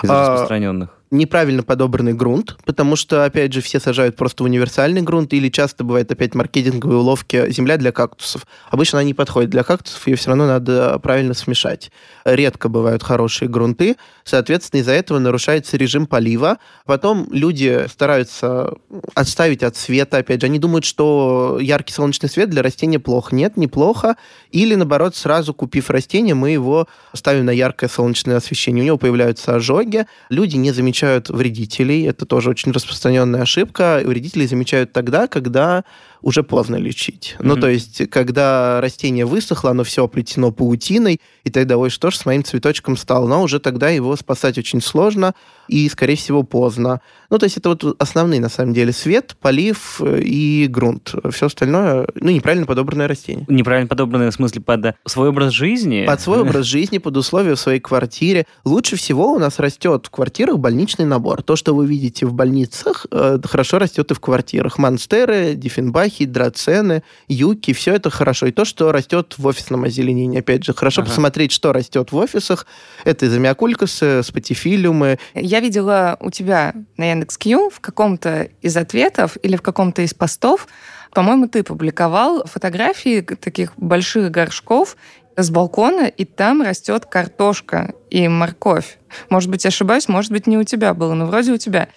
из 0.03 0.09
а... 0.09 0.31
распространенных? 0.31 0.98
Неправильно 1.11 1.63
подобранный 1.63 2.13
грунт, 2.13 2.57
потому 2.65 2.95
что, 2.95 3.25
опять 3.25 3.51
же, 3.53 3.61
все 3.61 3.79
сажают 3.79 4.15
просто 4.15 4.43
универсальный 4.43 5.01
грунт, 5.01 5.33
или 5.33 5.49
часто 5.49 5.83
бывает 5.83 6.11
опять 6.11 6.35
маркетинговые 6.35 6.99
уловки 6.99 7.49
земля 7.51 7.77
для 7.77 7.91
кактусов. 7.91 8.45
Обычно 8.69 8.99
она 8.99 9.05
не 9.05 9.13
подходит 9.13 9.49
для 9.49 9.63
кактусов, 9.63 10.07
ее 10.07 10.15
все 10.15 10.29
равно 10.29 10.45
надо 10.45 10.99
правильно 10.99 11.33
смешать. 11.33 11.91
Редко 12.25 12.69
бывают 12.69 13.01
хорошие 13.01 13.49
грунты, 13.49 13.95
соответственно, 14.23 14.81
из-за 14.81 14.91
этого 14.91 15.17
нарушается 15.19 15.77
режим 15.77 16.05
полива. 16.05 16.59
Потом 16.85 17.27
люди 17.31 17.85
стараются 17.89 18.73
отставить 19.15 19.63
от 19.63 19.75
света, 19.75 20.17
опять 20.17 20.41
же, 20.41 20.45
они 20.45 20.59
думают, 20.59 20.85
что 20.85 21.57
яркий 21.59 21.93
солнечный 21.93 22.29
свет 22.29 22.49
для 22.49 22.61
растения 22.61 22.99
плохо. 22.99 23.35
Нет, 23.35 23.57
неплохо. 23.57 24.15
Или, 24.51 24.75
наоборот, 24.75 25.15
сразу 25.15 25.53
купив 25.53 25.89
растение, 25.89 26.35
мы 26.35 26.51
его 26.51 26.87
ставим 27.13 27.45
на 27.45 27.51
яркое 27.51 27.89
солнечное 27.89 28.37
освещение. 28.37 28.83
У 28.83 28.85
него 28.85 28.97
появляются 28.97 29.55
ожоги, 29.55 30.05
люди 30.29 30.55
не 30.55 30.71
замечают 30.71 30.98
замечают 30.99 31.29
вредителей. 31.29 32.03
Это 32.03 32.25
тоже 32.25 32.49
очень 32.49 32.71
распространенная 32.71 33.43
ошибка. 33.43 34.01
Вредителей 34.03 34.47
замечают 34.47 34.91
тогда, 34.91 35.27
когда 35.27 35.83
уже 36.21 36.43
поздно 36.43 36.75
лечить. 36.75 37.35
Mm-hmm. 37.37 37.45
Ну, 37.45 37.55
то 37.55 37.69
есть, 37.69 38.09
когда 38.09 38.81
растение 38.81 39.25
высохло, 39.25 39.71
оно 39.71 39.83
все 39.83 40.03
оплетено 40.03 40.51
паутиной, 40.51 41.21
и 41.43 41.49
тогда, 41.49 41.77
ой, 41.77 41.89
что 41.89 42.11
ж 42.11 42.17
с 42.17 42.25
моим 42.25 42.43
цветочком 42.43 42.97
стало? 42.97 43.27
Но 43.27 43.43
уже 43.43 43.59
тогда 43.59 43.89
его 43.89 44.15
спасать 44.15 44.57
очень 44.57 44.81
сложно 44.81 45.33
и, 45.67 45.87
скорее 45.89 46.15
всего, 46.15 46.43
поздно. 46.43 47.01
Ну, 47.29 47.37
то 47.37 47.45
есть, 47.45 47.57
это 47.57 47.69
вот 47.69 47.95
основные, 47.99 48.41
на 48.41 48.49
самом 48.49 48.73
деле, 48.73 48.91
свет, 48.91 49.35
полив 49.39 50.01
э, 50.01 50.21
и 50.21 50.67
грунт. 50.67 51.13
Все 51.31 51.45
остальное, 51.45 52.07
ну, 52.15 52.31
неправильно 52.31 52.65
подобранное 52.65 53.07
растение. 53.07 53.45
Неправильно 53.47 53.87
подобранное, 53.87 54.31
в 54.31 54.33
смысле, 54.33 54.61
под 54.61 54.95
свой 55.05 55.29
образ 55.29 55.53
жизни? 55.53 56.05
Под 56.05 56.19
свой 56.21 56.41
образ 56.41 56.65
жизни, 56.65 56.97
под 56.97 57.17
условия 57.17 57.55
в 57.55 57.59
своей 57.59 57.79
квартире. 57.79 58.45
Лучше 58.65 58.95
всего 58.95 59.31
у 59.33 59.39
нас 59.39 59.59
растет 59.59 60.07
в 60.07 60.09
квартирах 60.09 60.57
больничный 60.57 61.05
набор. 61.05 61.43
То, 61.43 61.55
что 61.55 61.73
вы 61.73 61.85
видите 61.85 62.25
в 62.25 62.33
больницах, 62.33 63.05
э, 63.11 63.39
хорошо 63.43 63.79
растет 63.79 64.11
и 64.11 64.13
в 64.13 64.19
квартирах. 64.19 64.77
Монстеры, 64.77 65.53
диффенбахи, 65.55 66.08
черепахи, 66.09 66.25
драцены, 66.25 67.03
юки, 67.27 67.73
все 67.73 67.95
это 67.95 68.09
хорошо. 68.09 68.47
И 68.47 68.51
то, 68.51 68.65
что 68.65 68.91
растет 68.91 69.35
в 69.37 69.45
офисном 69.45 69.83
озеленении, 69.83 70.39
опять 70.39 70.63
же, 70.63 70.73
хорошо 70.73 71.01
ага. 71.01 71.09
посмотреть, 71.09 71.51
что 71.51 71.73
растет 71.73 72.11
в 72.11 72.15
офисах. 72.15 72.65
Это 73.05 73.27
изомиокулькасы, 73.27 74.23
спатифилиумы. 74.23 75.19
Я 75.33 75.59
видела 75.59 76.17
у 76.19 76.31
тебя 76.31 76.73
на 76.97 77.11
Яндекс.Кью 77.11 77.69
в 77.69 77.79
каком-то 77.79 78.49
из 78.61 78.75
ответов 78.77 79.37
или 79.41 79.55
в 79.55 79.61
каком-то 79.61 80.01
из 80.01 80.13
постов 80.13 80.67
по-моему, 81.11 81.47
ты 81.47 81.63
публиковал 81.63 82.45
фотографии 82.45 83.21
таких 83.21 83.73
больших 83.77 84.29
горшков 84.29 84.95
с 85.35 85.49
балкона, 85.49 86.05
и 86.05 86.23
там 86.23 86.61
растет 86.61 87.07
картошка 87.07 87.95
и 88.11 88.27
морковь. 88.27 88.99
Может 89.31 89.49
быть, 89.49 89.65
ошибаюсь, 89.65 90.07
может 90.07 90.31
быть, 90.31 90.45
не 90.45 90.59
у 90.59 90.63
тебя 90.63 90.93
было, 90.93 91.15
но 91.15 91.25
вроде 91.25 91.51
у 91.51 91.57
тебя. 91.57 91.89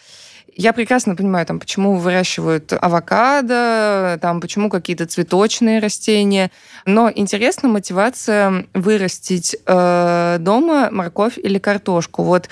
Я 0.54 0.74
прекрасно 0.74 1.16
понимаю, 1.16 1.46
там, 1.46 1.58
почему 1.58 1.96
выращивают 1.96 2.72
авокадо, 2.74 4.18
там, 4.20 4.40
почему 4.40 4.68
какие-то 4.68 5.06
цветочные 5.06 5.78
растения. 5.78 6.50
Но 6.84 7.10
интересна 7.14 7.68
мотивация 7.68 8.66
вырастить 8.74 9.56
э, 9.64 10.36
дома 10.40 10.90
морковь 10.90 11.38
или 11.38 11.58
картошку. 11.58 12.24
Вот 12.24 12.50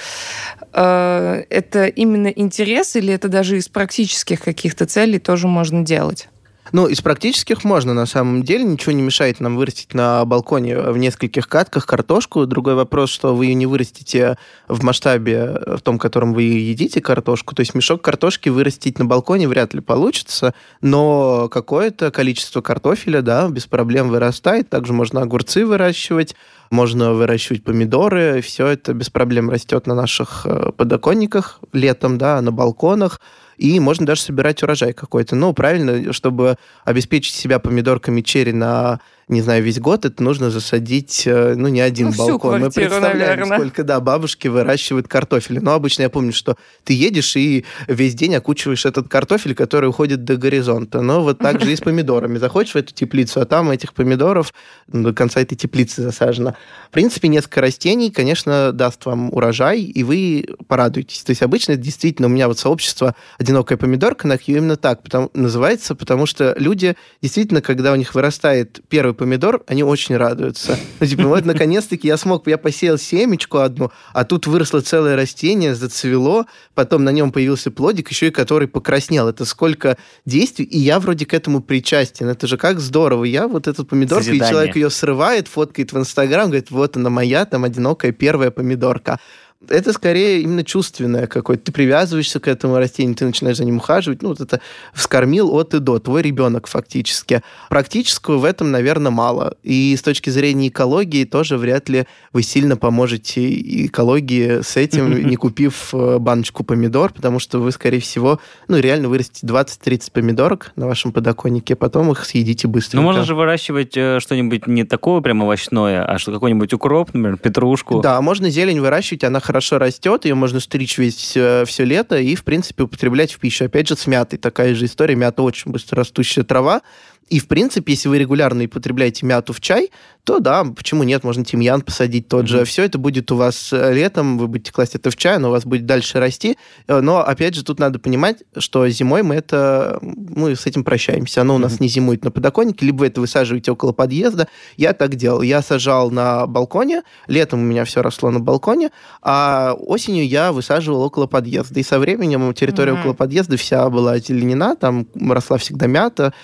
э, 0.72 1.44
это 1.50 1.86
именно 1.86 2.28
интерес 2.28 2.96
или 2.96 3.12
это 3.12 3.28
даже 3.28 3.58
из 3.58 3.68
практических 3.68 4.40
каких-то 4.40 4.86
целей 4.86 5.18
тоже 5.18 5.46
можно 5.46 5.82
делать? 5.82 6.28
Ну, 6.72 6.86
из 6.86 7.00
практических 7.00 7.64
можно, 7.64 7.94
на 7.94 8.06
самом 8.06 8.42
деле. 8.42 8.64
Ничего 8.64 8.92
не 8.92 9.02
мешает 9.02 9.40
нам 9.40 9.56
вырастить 9.56 9.92
на 9.94 10.24
балконе 10.24 10.78
в 10.78 10.98
нескольких 10.98 11.48
катках 11.48 11.86
картошку. 11.86 12.46
Другой 12.46 12.74
вопрос, 12.74 13.10
что 13.10 13.34
вы 13.34 13.46
ее 13.46 13.54
не 13.54 13.66
вырастите 13.66 14.36
в 14.68 14.84
масштабе, 14.84 15.60
в 15.66 15.80
том, 15.80 15.98
котором 15.98 16.32
вы 16.32 16.42
едите 16.42 17.00
картошку. 17.00 17.54
То 17.54 17.60
есть 17.60 17.74
мешок 17.74 18.02
картошки 18.02 18.48
вырастить 18.48 18.98
на 18.98 19.04
балконе 19.04 19.48
вряд 19.48 19.74
ли 19.74 19.80
получится, 19.80 20.54
но 20.80 21.48
какое-то 21.48 22.10
количество 22.10 22.60
картофеля, 22.60 23.22
да, 23.22 23.48
без 23.48 23.66
проблем 23.66 24.08
вырастает. 24.08 24.70
Также 24.70 24.92
можно 24.92 25.22
огурцы 25.22 25.66
выращивать, 25.66 26.36
можно 26.70 27.12
выращивать 27.12 27.64
помидоры, 27.64 28.40
все 28.42 28.68
это 28.68 28.94
без 28.94 29.10
проблем 29.10 29.50
растет 29.50 29.88
на 29.88 29.94
наших 29.94 30.46
э, 30.46 30.70
подоконниках 30.76 31.58
летом, 31.72 32.16
да, 32.16 32.40
на 32.40 32.52
балконах 32.52 33.20
и 33.60 33.78
можно 33.78 34.06
даже 34.06 34.22
собирать 34.22 34.62
урожай 34.62 34.94
какой-то. 34.94 35.36
Ну, 35.36 35.52
правильно, 35.52 36.12
чтобы 36.14 36.56
обеспечить 36.84 37.34
себя 37.34 37.58
помидорками 37.58 38.22
черри 38.22 38.52
на 38.52 39.00
не 39.30 39.42
знаю, 39.42 39.62
весь 39.62 39.78
год 39.78 40.04
это 40.04 40.22
нужно 40.22 40.50
засадить, 40.50 41.22
э, 41.24 41.54
ну, 41.56 41.68
не 41.68 41.80
один 41.80 42.08
ну, 42.08 42.16
балкон. 42.16 42.60
Мы 42.60 42.70
представляем, 42.70 43.18
наверное. 43.18 43.58
сколько, 43.58 43.84
да, 43.84 44.00
бабушки 44.00 44.48
выращивают 44.48 45.06
картофель. 45.06 45.60
Но 45.62 45.72
обычно 45.72 46.02
я 46.02 46.10
помню, 46.10 46.32
что 46.32 46.56
ты 46.82 46.94
едешь 46.94 47.36
и 47.36 47.64
весь 47.86 48.14
день 48.14 48.34
окучиваешь 48.34 48.84
этот 48.86 49.08
картофель, 49.08 49.54
который 49.54 49.88
уходит 49.88 50.24
до 50.24 50.36
горизонта. 50.36 51.00
Но 51.00 51.22
вот 51.22 51.38
так 51.38 51.60
же 51.60 51.72
и 51.72 51.76
с 51.76 51.80
помидорами. 51.80 52.38
Заходишь 52.38 52.72
в 52.72 52.76
эту 52.76 52.92
теплицу, 52.92 53.40
а 53.40 53.44
там 53.44 53.70
этих 53.70 53.94
помидоров 53.94 54.52
до 54.88 55.12
конца 55.12 55.40
этой 55.40 55.54
теплицы 55.54 56.02
засажено. 56.02 56.56
В 56.88 56.90
принципе, 56.90 57.28
несколько 57.28 57.60
растений, 57.60 58.10
конечно, 58.10 58.72
даст 58.72 59.06
вам 59.06 59.32
урожай, 59.32 59.80
и 59.80 60.02
вы 60.02 60.56
порадуетесь. 60.66 61.22
То 61.22 61.30
есть 61.30 61.42
обычно 61.42 61.72
это 61.72 61.82
действительно 61.82 62.26
у 62.26 62.30
меня 62.30 62.48
вот 62.48 62.58
сообщество 62.58 63.14
«Одинокая 63.38 63.78
помидорка» 63.78 64.26
на 64.26 64.38
Q 64.38 64.56
именно 64.56 64.76
так 64.76 65.04
потому, 65.04 65.30
называется, 65.34 65.94
потому 65.94 66.26
что 66.26 66.52
люди 66.58 66.96
действительно, 67.22 67.62
когда 67.62 67.92
у 67.92 67.96
них 67.96 68.12
вырастает 68.16 68.80
первый 68.88 69.14
помидор, 69.20 69.62
они 69.66 69.84
очень 69.84 70.16
радуются. 70.16 70.78
Ну, 70.98 71.06
типа, 71.06 71.24
вот, 71.24 71.44
наконец-таки 71.44 72.08
я 72.08 72.16
смог, 72.16 72.48
я 72.48 72.56
посеял 72.56 72.96
семечку 72.96 73.58
одну, 73.58 73.92
а 74.14 74.24
тут 74.24 74.46
выросло 74.46 74.80
целое 74.80 75.14
растение, 75.14 75.74
зацвело, 75.74 76.46
потом 76.74 77.04
на 77.04 77.10
нем 77.10 77.30
появился 77.30 77.70
плодик, 77.70 78.10
еще 78.10 78.28
и 78.28 78.30
который 78.30 78.66
покраснел. 78.66 79.28
Это 79.28 79.44
сколько 79.44 79.98
действий, 80.24 80.64
и 80.64 80.78
я 80.78 80.98
вроде 80.98 81.26
к 81.26 81.34
этому 81.34 81.60
причастен. 81.60 82.28
Это 82.28 82.46
же 82.46 82.56
как 82.56 82.80
здорово. 82.80 83.24
Я 83.24 83.46
вот 83.46 83.68
этот 83.68 83.90
помидор, 83.90 84.22
и 84.22 84.38
человек 84.38 84.74
ее 84.74 84.88
срывает, 84.88 85.48
фоткает 85.48 85.92
в 85.92 85.98
Инстаграм, 85.98 86.46
говорит, 86.46 86.70
вот 86.70 86.96
она 86.96 87.10
моя, 87.10 87.44
там, 87.44 87.64
одинокая 87.64 88.12
первая 88.12 88.50
помидорка 88.50 89.20
это 89.68 89.92
скорее 89.92 90.40
именно 90.40 90.64
чувственное 90.64 91.26
какое-то. 91.26 91.64
Ты 91.64 91.72
привязываешься 91.72 92.40
к 92.40 92.48
этому 92.48 92.78
растению, 92.78 93.14
ты 93.14 93.26
начинаешь 93.26 93.58
за 93.58 93.64
ним 93.64 93.76
ухаживать. 93.76 94.22
Ну, 94.22 94.30
вот 94.30 94.40
это 94.40 94.60
вскормил 94.94 95.54
от 95.54 95.74
и 95.74 95.78
до, 95.78 95.98
твой 95.98 96.22
ребенок 96.22 96.66
фактически. 96.66 97.42
Практического 97.68 98.38
в 98.38 98.44
этом, 98.44 98.70
наверное, 98.70 99.10
мало. 99.10 99.56
И 99.62 99.94
с 99.96 100.02
точки 100.02 100.30
зрения 100.30 100.68
экологии 100.68 101.24
тоже 101.24 101.58
вряд 101.58 101.88
ли 101.88 102.06
вы 102.32 102.42
сильно 102.42 102.76
поможете 102.76 103.86
экологии 103.86 104.62
с 104.62 104.76
этим, 104.76 105.26
не 105.26 105.36
купив 105.36 105.90
э, 105.92 106.18
баночку 106.18 106.64
помидор, 106.64 107.12
потому 107.12 107.38
что 107.38 107.60
вы, 107.60 107.70
скорее 107.72 108.00
всего, 108.00 108.40
ну, 108.68 108.78
реально 108.78 109.08
вырастите 109.08 109.46
20-30 109.46 110.10
помидорок 110.12 110.72
на 110.76 110.86
вашем 110.86 111.12
подоконнике, 111.12 111.74
а 111.74 111.76
потом 111.76 112.10
их 112.12 112.24
съедите 112.24 112.66
быстро. 112.66 112.96
Ну, 112.96 113.02
можно 113.02 113.24
же 113.24 113.34
выращивать 113.34 113.96
э, 113.96 114.20
что-нибудь 114.20 114.66
не 114.66 114.84
такое 114.84 115.20
прям 115.20 115.42
овощное, 115.42 116.04
а 116.04 116.18
что 116.18 116.32
какой-нибудь 116.32 116.72
укроп, 116.72 117.08
например, 117.08 117.36
петрушку. 117.36 118.00
Да, 118.00 118.20
можно 118.22 118.48
зелень 118.48 118.80
выращивать, 118.80 119.24
она 119.24 119.40
хорошо 119.50 119.78
растет, 119.78 120.26
ее 120.26 120.36
можно 120.36 120.60
стричь 120.60 120.96
весь 120.96 121.16
все, 121.16 121.64
все 121.66 121.84
лето 121.84 122.16
и, 122.20 122.36
в 122.36 122.44
принципе, 122.44 122.84
употреблять 122.84 123.32
в 123.32 123.40
пищу. 123.40 123.64
Опять 123.64 123.88
же, 123.88 123.96
с 123.96 124.06
мятой 124.06 124.38
такая 124.38 124.76
же 124.76 124.84
история. 124.84 125.16
Мята 125.16 125.42
очень 125.42 125.72
быстро 125.72 125.96
растущая 125.98 126.44
трава, 126.44 126.82
и, 127.30 127.38
в 127.38 127.46
принципе, 127.46 127.92
если 127.92 128.08
вы 128.08 128.18
регулярно 128.18 128.64
употребляете 128.64 129.24
мяту 129.24 129.52
в 129.52 129.60
чай, 129.60 129.90
то 130.24 130.40
да, 130.40 130.64
почему 130.64 131.04
нет, 131.04 131.24
можно 131.24 131.44
тимьян 131.44 131.80
посадить 131.80 132.28
тот 132.28 132.44
mm-hmm. 132.44 132.48
же. 132.48 132.64
Все 132.64 132.84
это 132.84 132.98
будет 132.98 133.30
у 133.32 133.36
вас 133.36 133.72
э, 133.72 133.94
летом, 133.94 134.36
вы 134.36 134.48
будете 134.48 134.72
класть 134.72 134.96
это 134.96 135.10
в 135.10 135.16
чай, 135.16 135.38
но 135.38 135.48
у 135.48 135.50
вас 135.52 135.64
будет 135.64 135.86
дальше 135.86 136.18
расти. 136.18 136.58
Э, 136.88 137.00
но, 137.00 137.18
опять 137.18 137.54
же, 137.54 137.64
тут 137.64 137.78
надо 137.78 138.00
понимать, 138.00 138.38
что 138.58 138.86
зимой 138.88 139.22
мы 139.22 139.36
это, 139.36 139.98
мы 140.02 140.56
с 140.56 140.66
этим 140.66 140.82
прощаемся. 140.82 141.42
Оно 141.42 141.54
у 141.54 141.58
нас 141.58 141.78
не 141.78 141.88
зимует 141.88 142.24
на 142.24 142.32
подоконнике, 142.32 142.84
либо 142.84 142.98
вы 142.98 143.06
это 143.06 143.20
высаживаете 143.20 143.70
около 143.70 143.92
подъезда. 143.92 144.48
Я 144.76 144.92
так 144.92 145.14
делал. 145.14 145.42
Я 145.42 145.62
сажал 145.62 146.10
на 146.10 146.46
балконе, 146.48 147.02
летом 147.28 147.60
у 147.60 147.64
меня 147.64 147.84
все 147.84 148.02
росло 148.02 148.30
на 148.30 148.40
балконе, 148.40 148.90
а 149.22 149.74
осенью 149.78 150.26
я 150.26 150.50
высаживал 150.50 151.02
около 151.02 151.26
подъезда. 151.26 151.78
И 151.78 151.84
со 151.84 152.00
временем 152.00 152.52
территория 152.54 152.92
mm-hmm. 152.92 153.00
около 153.00 153.12
подъезда 153.14 153.56
вся 153.56 153.88
была 153.88 154.12
озеленена, 154.12 154.74
там 154.74 155.06
росла 155.14 155.58
всегда 155.58 155.86
мята, 155.86 156.34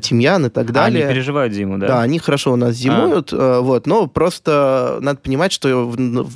тимьян 0.00 0.46
и 0.46 0.48
так 0.48 0.72
далее. 0.72 1.04
А 1.04 1.06
они 1.06 1.14
переживают 1.14 1.52
зиму, 1.52 1.78
да? 1.78 1.86
Да, 1.86 2.02
они 2.02 2.18
хорошо 2.18 2.52
у 2.52 2.56
нас 2.56 2.74
зимуют, 2.74 3.30
а. 3.32 3.60
вот, 3.60 3.86
но 3.86 4.06
просто 4.06 4.98
надо 5.00 5.20
понимать, 5.20 5.52
что 5.52 5.92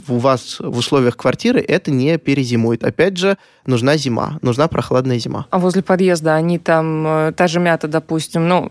у 0.08 0.18
вас 0.18 0.58
в 0.60 0.78
условиях 0.78 1.16
квартиры 1.16 1.60
это 1.60 1.90
не 1.90 2.18
перезимует. 2.18 2.84
Опять 2.84 3.16
же, 3.16 3.36
нужна 3.66 3.96
зима, 3.96 4.38
нужна 4.42 4.68
прохладная 4.68 5.18
зима. 5.18 5.46
А 5.50 5.58
возле 5.58 5.82
подъезда 5.82 6.34
они 6.34 6.58
там, 6.58 7.06
э, 7.06 7.32
та 7.36 7.46
же 7.46 7.60
мята, 7.60 7.88
допустим, 7.88 8.48
ну, 8.48 8.70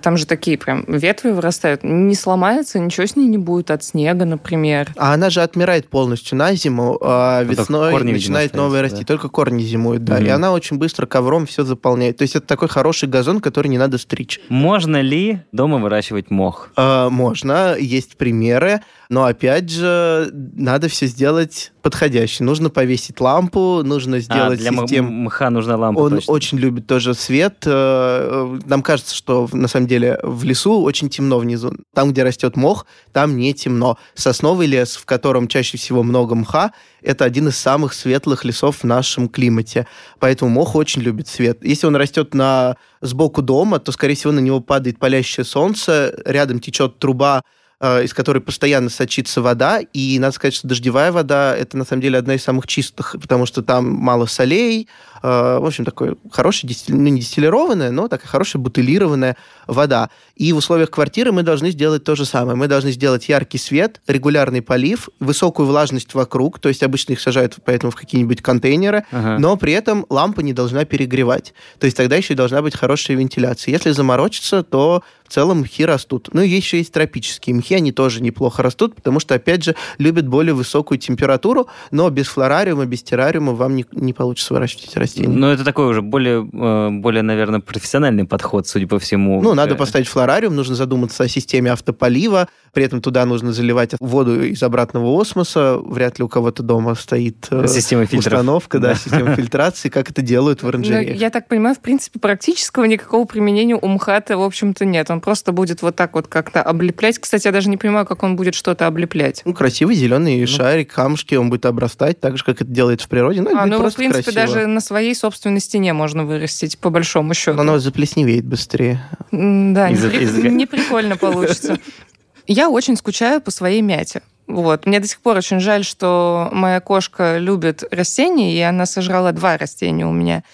там 0.00 0.16
же 0.16 0.26
такие 0.26 0.56
прям 0.58 0.84
ветви 0.86 1.30
вырастают, 1.30 1.82
не 1.82 2.14
сломается, 2.14 2.78
ничего 2.78 3.06
с 3.06 3.16
ней 3.16 3.26
не 3.26 3.38
будет 3.38 3.70
от 3.70 3.82
снега, 3.82 4.24
например. 4.24 4.92
А 4.96 5.12
она 5.12 5.28
же 5.28 5.42
отмирает 5.42 5.88
полностью 5.88 6.38
на 6.38 6.54
зиму, 6.54 6.98
а 7.00 7.42
ну, 7.42 7.50
весной 7.50 7.90
корни, 7.90 8.12
начинает 8.12 8.54
новые 8.54 8.82
расти, 8.82 9.00
да? 9.00 9.04
только 9.04 9.28
корни 9.28 9.62
зимуют, 9.62 10.04
да, 10.04 10.20
mm-hmm. 10.20 10.26
и 10.26 10.28
она 10.28 10.52
очень 10.52 10.78
быстро 10.78 11.06
ковром 11.06 11.46
все 11.46 11.64
заполняет. 11.64 12.18
То 12.18 12.22
есть 12.22 12.36
это 12.36 12.46
такой 12.46 12.68
хороший 12.68 13.08
газон, 13.08 13.40
который 13.40 13.68
не 13.68 13.78
надо 13.78 13.98
стричь. 14.06 14.40
Можно 14.48 15.00
ли 15.00 15.40
дома 15.52 15.78
выращивать 15.78 16.30
мох? 16.30 16.70
А, 16.76 17.10
можно, 17.10 17.74
есть 17.76 18.16
примеры. 18.16 18.82
Но 19.08 19.24
опять 19.24 19.70
же, 19.70 20.30
надо 20.32 20.88
все 20.88 21.06
сделать 21.06 21.72
подходяще. 21.82 22.42
Нужно 22.42 22.70
повесить 22.70 23.20
лампу, 23.20 23.82
нужно 23.84 24.16
а, 24.16 24.20
сделать 24.20 24.58
а, 24.58 24.62
для 24.62 24.72
систему... 24.72 25.10
мха 25.10 25.50
нужна 25.50 25.76
лампа. 25.76 26.00
Он 26.00 26.10
точно. 26.16 26.32
очень 26.32 26.58
любит 26.58 26.88
тоже 26.88 27.14
свет. 27.14 27.62
Э, 27.64 28.58
нам 28.66 28.82
кажется, 28.82 29.14
что 29.14 29.48
на 29.52 29.68
самом 29.68 29.86
деле 29.86 30.18
в 30.24 30.42
лесу 30.42 30.82
очень 30.82 31.08
темно 31.08 31.38
внизу. 31.38 31.72
Там, 31.94 32.10
где 32.10 32.24
растет 32.24 32.56
мох, 32.56 32.86
там 33.12 33.36
не 33.36 33.54
темно. 33.54 33.98
Сосновый 34.14 34.66
лес, 34.66 34.96
в 34.96 35.04
котором 35.04 35.46
чаще 35.46 35.78
всего 35.78 36.02
много 36.02 36.34
мха, 36.34 36.72
это 37.02 37.24
один 37.24 37.46
из 37.48 37.56
самых 37.56 37.94
светлых 37.94 38.44
лесов 38.44 38.78
в 38.78 38.84
нашем 38.84 39.28
климате. 39.28 39.86
Поэтому 40.18 40.50
мох 40.50 40.74
очень 40.74 41.02
любит 41.02 41.28
свет. 41.28 41.64
Если 41.64 41.86
он 41.86 41.94
растет 41.94 42.34
на 42.34 42.76
сбоку 43.00 43.42
дома, 43.42 43.78
то, 43.78 43.92
скорее 43.92 44.14
всего, 44.16 44.32
на 44.32 44.40
него 44.40 44.60
падает 44.60 44.98
палящее 44.98 45.44
солнце, 45.44 46.20
рядом 46.24 46.58
течет 46.58 46.98
труба 46.98 47.42
Э, 47.46 47.55
из 47.82 48.14
которой 48.14 48.38
постоянно 48.38 48.88
сочится 48.88 49.42
вода, 49.42 49.80
и 49.80 50.18
надо 50.18 50.34
сказать, 50.34 50.54
что 50.54 50.66
дождевая 50.66 51.12
вода– 51.12 51.54
это, 51.58 51.76
на 51.76 51.84
самом 51.84 52.00
деле, 52.00 52.18
одна 52.18 52.34
из 52.34 52.42
самых 52.42 52.66
чистых, 52.66 53.16
потому 53.20 53.44
что 53.44 53.62
там 53.62 53.90
мало 53.90 54.24
солей, 54.24 54.88
э, 55.22 55.58
в 55.60 55.66
общем, 55.66 55.84
такой 55.84 56.16
хороший, 56.30 56.74
ну, 56.88 56.96
не 56.96 57.20
дистиллированная, 57.20 57.90
но 57.90 58.08
такая 58.08 58.28
хорошая 58.28 58.62
бутылированная 58.62 59.36
вода. 59.66 60.08
И 60.36 60.54
в 60.54 60.56
условиях 60.56 60.90
квартиры 60.90 61.32
мы 61.32 61.42
должны 61.42 61.70
сделать 61.70 62.02
то 62.02 62.14
же 62.14 62.24
самое. 62.24 62.56
Мы 62.56 62.66
должны 62.66 62.92
сделать 62.92 63.28
яркий 63.28 63.58
свет, 63.58 64.00
регулярный 64.06 64.62
полив, 64.62 65.10
высокую 65.20 65.66
влажность 65.66 66.14
вокруг, 66.14 66.58
то 66.58 66.70
есть 66.70 66.82
обычно 66.82 67.12
их 67.12 67.20
сажают 67.20 67.56
поэтому 67.62 67.90
в 67.90 67.96
какие-нибудь 67.96 68.40
контейнеры, 68.40 69.04
ага. 69.10 69.38
но 69.38 69.54
при 69.58 69.74
этом 69.74 70.06
лампа 70.08 70.40
не 70.40 70.54
должна 70.54 70.86
перегревать. 70.86 71.52
То 71.78 71.84
есть 71.84 71.96
тогда 71.98 72.16
еще 72.16 72.32
и 72.32 72.36
должна 72.36 72.62
быть 72.62 72.74
хорошая 72.74 73.18
вентиляция. 73.18 73.72
Если 73.72 73.90
заморочиться, 73.90 74.62
то 74.62 75.02
в 75.28 75.32
целом 75.32 75.60
мхи 75.60 75.84
растут. 75.84 76.28
Ну, 76.32 76.40
еще 76.40 76.78
есть 76.78 76.92
тропические 76.92 77.56
мхи, 77.56 77.74
они 77.74 77.92
тоже 77.92 78.22
неплохо 78.22 78.62
растут, 78.62 78.94
потому 78.94 79.20
что, 79.20 79.34
опять 79.34 79.64
же, 79.64 79.74
любят 79.98 80.26
более 80.26 80.54
высокую 80.54 80.98
температуру, 80.98 81.68
но 81.90 82.08
без 82.10 82.26
флорариума, 82.26 82.86
без 82.86 83.02
террариума 83.02 83.52
вам 83.52 83.76
не, 83.76 83.84
не 83.92 84.12
получится 84.12 84.54
выращивать 84.54 84.96
растения. 84.96 85.28
Ну, 85.28 85.48
это 85.48 85.64
такой 85.64 85.86
уже 85.86 86.02
более, 86.02 86.48
э, 86.52 86.90
более, 86.90 87.22
наверное, 87.22 87.60
профессиональный 87.60 88.24
подход, 88.24 88.66
судя 88.66 88.86
по 88.86 88.98
всему. 88.98 89.42
Ну, 89.42 89.54
надо 89.54 89.74
поставить 89.74 90.08
флорариум, 90.08 90.54
нужно 90.54 90.74
задуматься 90.74 91.24
о 91.24 91.28
системе 91.28 91.72
автополива, 91.72 92.48
при 92.76 92.84
этом 92.84 93.00
туда 93.00 93.24
нужно 93.24 93.54
заливать 93.54 93.92
воду 94.00 94.44
из 94.44 94.62
обратного 94.62 95.18
осмоса, 95.18 95.78
вряд 95.78 96.18
ли 96.18 96.24
у 96.24 96.28
кого-то 96.28 96.62
дома 96.62 96.94
стоит 96.94 97.46
э, 97.50 97.66
система 97.68 98.06
установка, 98.12 98.78
да, 98.78 98.94
система 98.94 99.34
фильтрации, 99.34 99.88
как 99.88 100.10
это 100.10 100.20
делают 100.20 100.62
в. 100.62 100.70
Ну, 100.70 101.00
я 101.00 101.30
так 101.30 101.48
понимаю, 101.48 101.74
в 101.74 101.80
принципе, 101.80 102.18
практического 102.18 102.84
никакого 102.84 103.24
применения 103.24 103.76
у 103.76 103.88
МХАТа, 103.88 104.36
в 104.36 104.42
общем-то, 104.42 104.84
нет. 104.84 105.10
Он 105.10 105.22
просто 105.22 105.52
будет 105.52 105.80
вот 105.80 105.96
так 105.96 106.12
вот 106.12 106.26
как-то 106.26 106.62
облеплять. 106.62 107.18
Кстати, 107.18 107.46
я 107.46 107.52
даже 107.52 107.70
не 107.70 107.78
понимаю, 107.78 108.04
как 108.04 108.22
он 108.22 108.36
будет 108.36 108.54
что-то 108.54 108.86
облеплять. 108.86 109.40
Ну, 109.46 109.54
красивый 109.54 109.94
зеленый 109.94 110.38
ну. 110.38 110.46
шарик, 110.46 110.92
камушки, 110.92 111.34
он 111.34 111.48
будет 111.48 111.64
обрастать 111.64 112.20
так 112.20 112.36
же, 112.36 112.44
как 112.44 112.60
это 112.60 112.70
делает 112.70 113.00
в 113.00 113.08
природе. 113.08 113.40
Ну, 113.40 113.56
а, 113.56 113.64
ну, 113.64 113.88
в 113.88 113.94
принципе, 113.94 114.32
красиво. 114.32 114.54
даже 114.54 114.66
на 114.66 114.82
своей 114.82 115.14
собственной 115.14 115.60
стене 115.60 115.94
можно 115.94 116.26
вырастить, 116.26 116.76
по 116.76 116.90
большому 116.90 117.32
счету. 117.32 117.56
Но 117.56 117.62
оно 117.62 117.78
заплесневеет 117.78 118.44
быстрее. 118.44 119.00
Да, 119.32 119.90
не 119.90 120.66
прикольно 120.66 121.16
получится. 121.16 121.78
Я 122.46 122.68
очень 122.68 122.96
скучаю 122.96 123.40
по 123.40 123.50
своей 123.50 123.82
мяте. 123.82 124.22
Вот. 124.46 124.86
Мне 124.86 125.00
до 125.00 125.08
сих 125.08 125.20
пор 125.20 125.36
очень 125.36 125.60
жаль, 125.60 125.84
что 125.84 126.48
моя 126.52 126.80
кошка 126.80 127.38
любит 127.38 127.82
растения, 127.90 128.54
и 128.54 128.60
она 128.60 128.86
сожрала 128.86 129.32
два 129.32 129.56
растения 129.56 130.06
у 130.06 130.12
меня. 130.12 130.44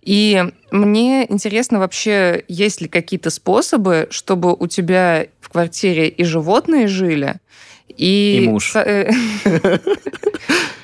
И 0.00 0.42
мне 0.70 1.30
интересно 1.30 1.78
вообще, 1.78 2.44
есть 2.48 2.80
ли 2.80 2.88
какие-то 2.88 3.30
способы, 3.30 4.08
чтобы 4.10 4.54
у 4.54 4.66
тебя 4.66 5.26
в 5.40 5.48
квартире 5.48 6.08
и 6.08 6.24
животные 6.24 6.88
жили, 6.88 7.36
и, 7.96 8.44
и 8.44 8.48
муж. 8.48 8.72
Э, 8.76 9.10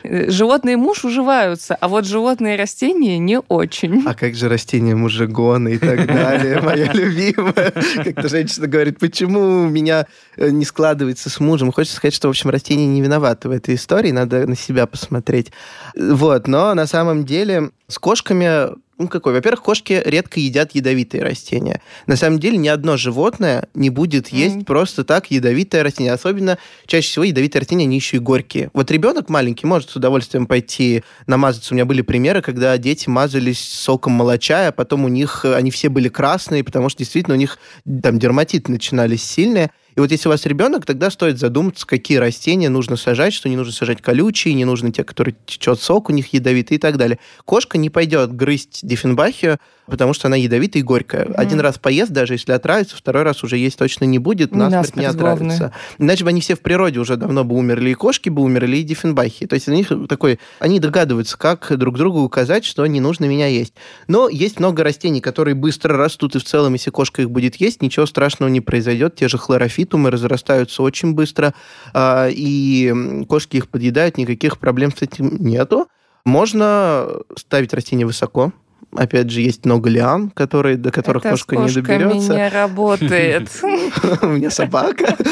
животные 0.04 0.76
муж 0.76 1.04
уживаются, 1.04 1.74
а 1.74 1.88
вот 1.88 2.06
животные 2.06 2.56
растения 2.56 3.18
не 3.18 3.40
очень. 3.40 4.04
А 4.06 4.14
как 4.14 4.34
же 4.34 4.48
растения 4.48 4.94
мужегоны 4.94 5.74
и 5.74 5.78
так 5.78 6.06
далее, 6.06 6.60
моя 6.62 6.92
любимая. 6.92 7.72
Как-то 8.04 8.28
женщина 8.28 8.66
говорит, 8.66 8.98
почему 8.98 9.64
у 9.64 9.68
меня 9.68 10.06
э, 10.36 10.50
не 10.50 10.64
складывается 10.64 11.30
с 11.30 11.40
мужем. 11.40 11.72
Хочется 11.72 11.96
сказать, 11.96 12.14
что, 12.14 12.28
в 12.28 12.30
общем, 12.30 12.50
растения 12.50 12.86
не 12.86 13.00
виноваты 13.00 13.48
в 13.48 13.52
этой 13.52 13.74
истории, 13.74 14.10
надо 14.10 14.46
на 14.46 14.56
себя 14.56 14.86
посмотреть. 14.86 15.52
Вот, 15.96 16.46
но 16.46 16.74
на 16.74 16.86
самом 16.86 17.24
деле 17.24 17.70
с 17.88 17.98
кошками 17.98 18.70
ну, 18.98 19.08
какой? 19.08 19.32
Во-первых, 19.32 19.62
кошки 19.62 20.02
редко 20.04 20.40
едят 20.40 20.74
ядовитые 20.74 21.22
растения. 21.22 21.80
На 22.06 22.16
самом 22.16 22.40
деле, 22.40 22.56
ни 22.56 22.68
одно 22.68 22.96
животное 22.96 23.68
не 23.74 23.90
будет 23.90 24.28
есть 24.28 24.56
mm. 24.56 24.64
просто 24.64 25.04
так 25.04 25.30
ядовитое 25.30 25.84
растение. 25.84 26.12
Особенно, 26.12 26.58
чаще 26.86 27.08
всего, 27.08 27.24
ядовитые 27.24 27.60
растения, 27.60 27.84
они 27.84 27.96
еще 27.96 28.16
и 28.16 28.20
горькие. 28.20 28.70
Вот 28.74 28.90
ребенок 28.90 29.28
маленький 29.28 29.66
может 29.66 29.90
с 29.90 29.96
удовольствием 29.96 30.46
пойти 30.46 31.04
намазаться. 31.28 31.72
У 31.72 31.76
меня 31.76 31.84
были 31.84 32.02
примеры, 32.02 32.42
когда 32.42 32.76
дети 32.76 33.08
мазались 33.08 33.60
соком 33.60 34.14
молочая, 34.14 34.70
а 34.70 34.72
потом 34.72 35.04
у 35.04 35.08
них, 35.08 35.44
они 35.44 35.70
все 35.70 35.88
были 35.88 36.08
красные, 36.08 36.64
потому 36.64 36.88
что 36.88 36.98
действительно 36.98 37.36
у 37.36 37.38
них 37.38 37.58
там 38.02 38.18
дерматит 38.18 38.68
начинались 38.68 39.22
сильные. 39.22 39.70
И 39.98 40.00
вот 40.00 40.12
если 40.12 40.28
у 40.28 40.30
вас 40.30 40.46
ребенок, 40.46 40.86
тогда 40.86 41.10
стоит 41.10 41.40
задуматься, 41.40 41.84
какие 41.84 42.18
растения 42.18 42.68
нужно 42.68 42.94
сажать, 42.94 43.34
что 43.34 43.48
не 43.48 43.56
нужно 43.56 43.72
сажать 43.72 44.00
колючие, 44.00 44.54
не 44.54 44.64
нужно 44.64 44.92
те, 44.92 45.02
которые 45.02 45.34
течет 45.44 45.82
сок 45.82 46.08
у 46.08 46.12
них 46.12 46.32
ядовитый 46.32 46.76
и 46.76 46.78
так 46.78 46.98
далее. 46.98 47.18
Кошка 47.44 47.78
не 47.78 47.90
пойдет 47.90 48.32
грызть 48.32 48.86
диффенбахию, 48.86 49.58
потому 49.88 50.12
что 50.12 50.28
она 50.28 50.36
ядовитая 50.36 50.82
и 50.82 50.84
горькая. 50.84 51.24
Mm. 51.24 51.34
Один 51.34 51.60
раз 51.60 51.78
поест, 51.78 52.10
даже 52.10 52.34
если 52.34 52.52
отравится, 52.52 52.96
второй 52.96 53.22
раз 53.22 53.42
уже 53.42 53.56
есть 53.56 53.78
точно 53.78 54.04
не 54.04 54.18
будет, 54.18 54.54
насмерть 54.54 54.96
не 54.96 55.04
отравится. 55.04 55.58
Главное. 55.58 55.72
Иначе 55.98 56.24
бы 56.24 56.30
они 56.30 56.40
все 56.40 56.54
в 56.54 56.60
природе 56.60 56.98
уже 56.98 57.16
давно 57.16 57.44
бы 57.44 57.56
умерли, 57.56 57.90
и 57.90 57.94
кошки 57.94 58.28
бы 58.28 58.42
умерли, 58.42 58.78
и 58.78 58.82
диффенбахи. 58.82 59.46
То 59.46 59.54
есть 59.54 59.68
у 59.68 59.72
них 59.72 59.90
такой... 60.08 60.38
Они 60.60 60.80
догадываются, 60.80 61.36
как 61.38 61.76
друг 61.76 61.96
другу 61.96 62.20
указать, 62.22 62.64
что 62.64 62.86
не 62.86 63.00
нужно 63.00 63.24
меня 63.24 63.46
есть. 63.46 63.74
Но 64.06 64.28
есть 64.28 64.60
много 64.60 64.84
растений, 64.84 65.20
которые 65.20 65.54
быстро 65.54 65.96
растут, 65.96 66.36
и 66.36 66.38
в 66.38 66.44
целом, 66.44 66.74
если 66.74 66.90
кошка 66.90 67.22
их 67.22 67.30
будет 67.30 67.56
есть, 67.56 67.82
ничего 67.82 68.06
страшного 68.06 68.50
не 68.50 68.60
произойдет. 68.60 69.16
Те 69.16 69.28
же 69.28 69.38
хлорофитумы 69.38 70.10
разрастаются 70.10 70.82
очень 70.82 71.14
быстро, 71.14 71.54
а, 71.92 72.28
и 72.30 73.24
кошки 73.28 73.56
их 73.56 73.68
подъедают, 73.68 74.18
никаких 74.18 74.58
проблем 74.58 74.92
с 74.96 75.02
этим 75.02 75.36
нету. 75.42 75.88
Можно 76.24 77.06
ставить 77.36 77.72
растения 77.72 78.04
высоко, 78.04 78.52
Опять 78.96 79.30
же, 79.30 79.40
есть 79.42 79.64
много 79.64 79.90
лиан, 79.90 80.30
которые, 80.30 80.76
до 80.76 80.90
которых 80.90 81.24
Это 81.24 81.34
кошка 81.34 81.56
не 81.56 81.70
доберется. 81.70 82.34
не 82.34 82.48
работает. 82.48 83.50
У 84.22 84.26
меня 84.26 84.50
собака. 84.50 85.16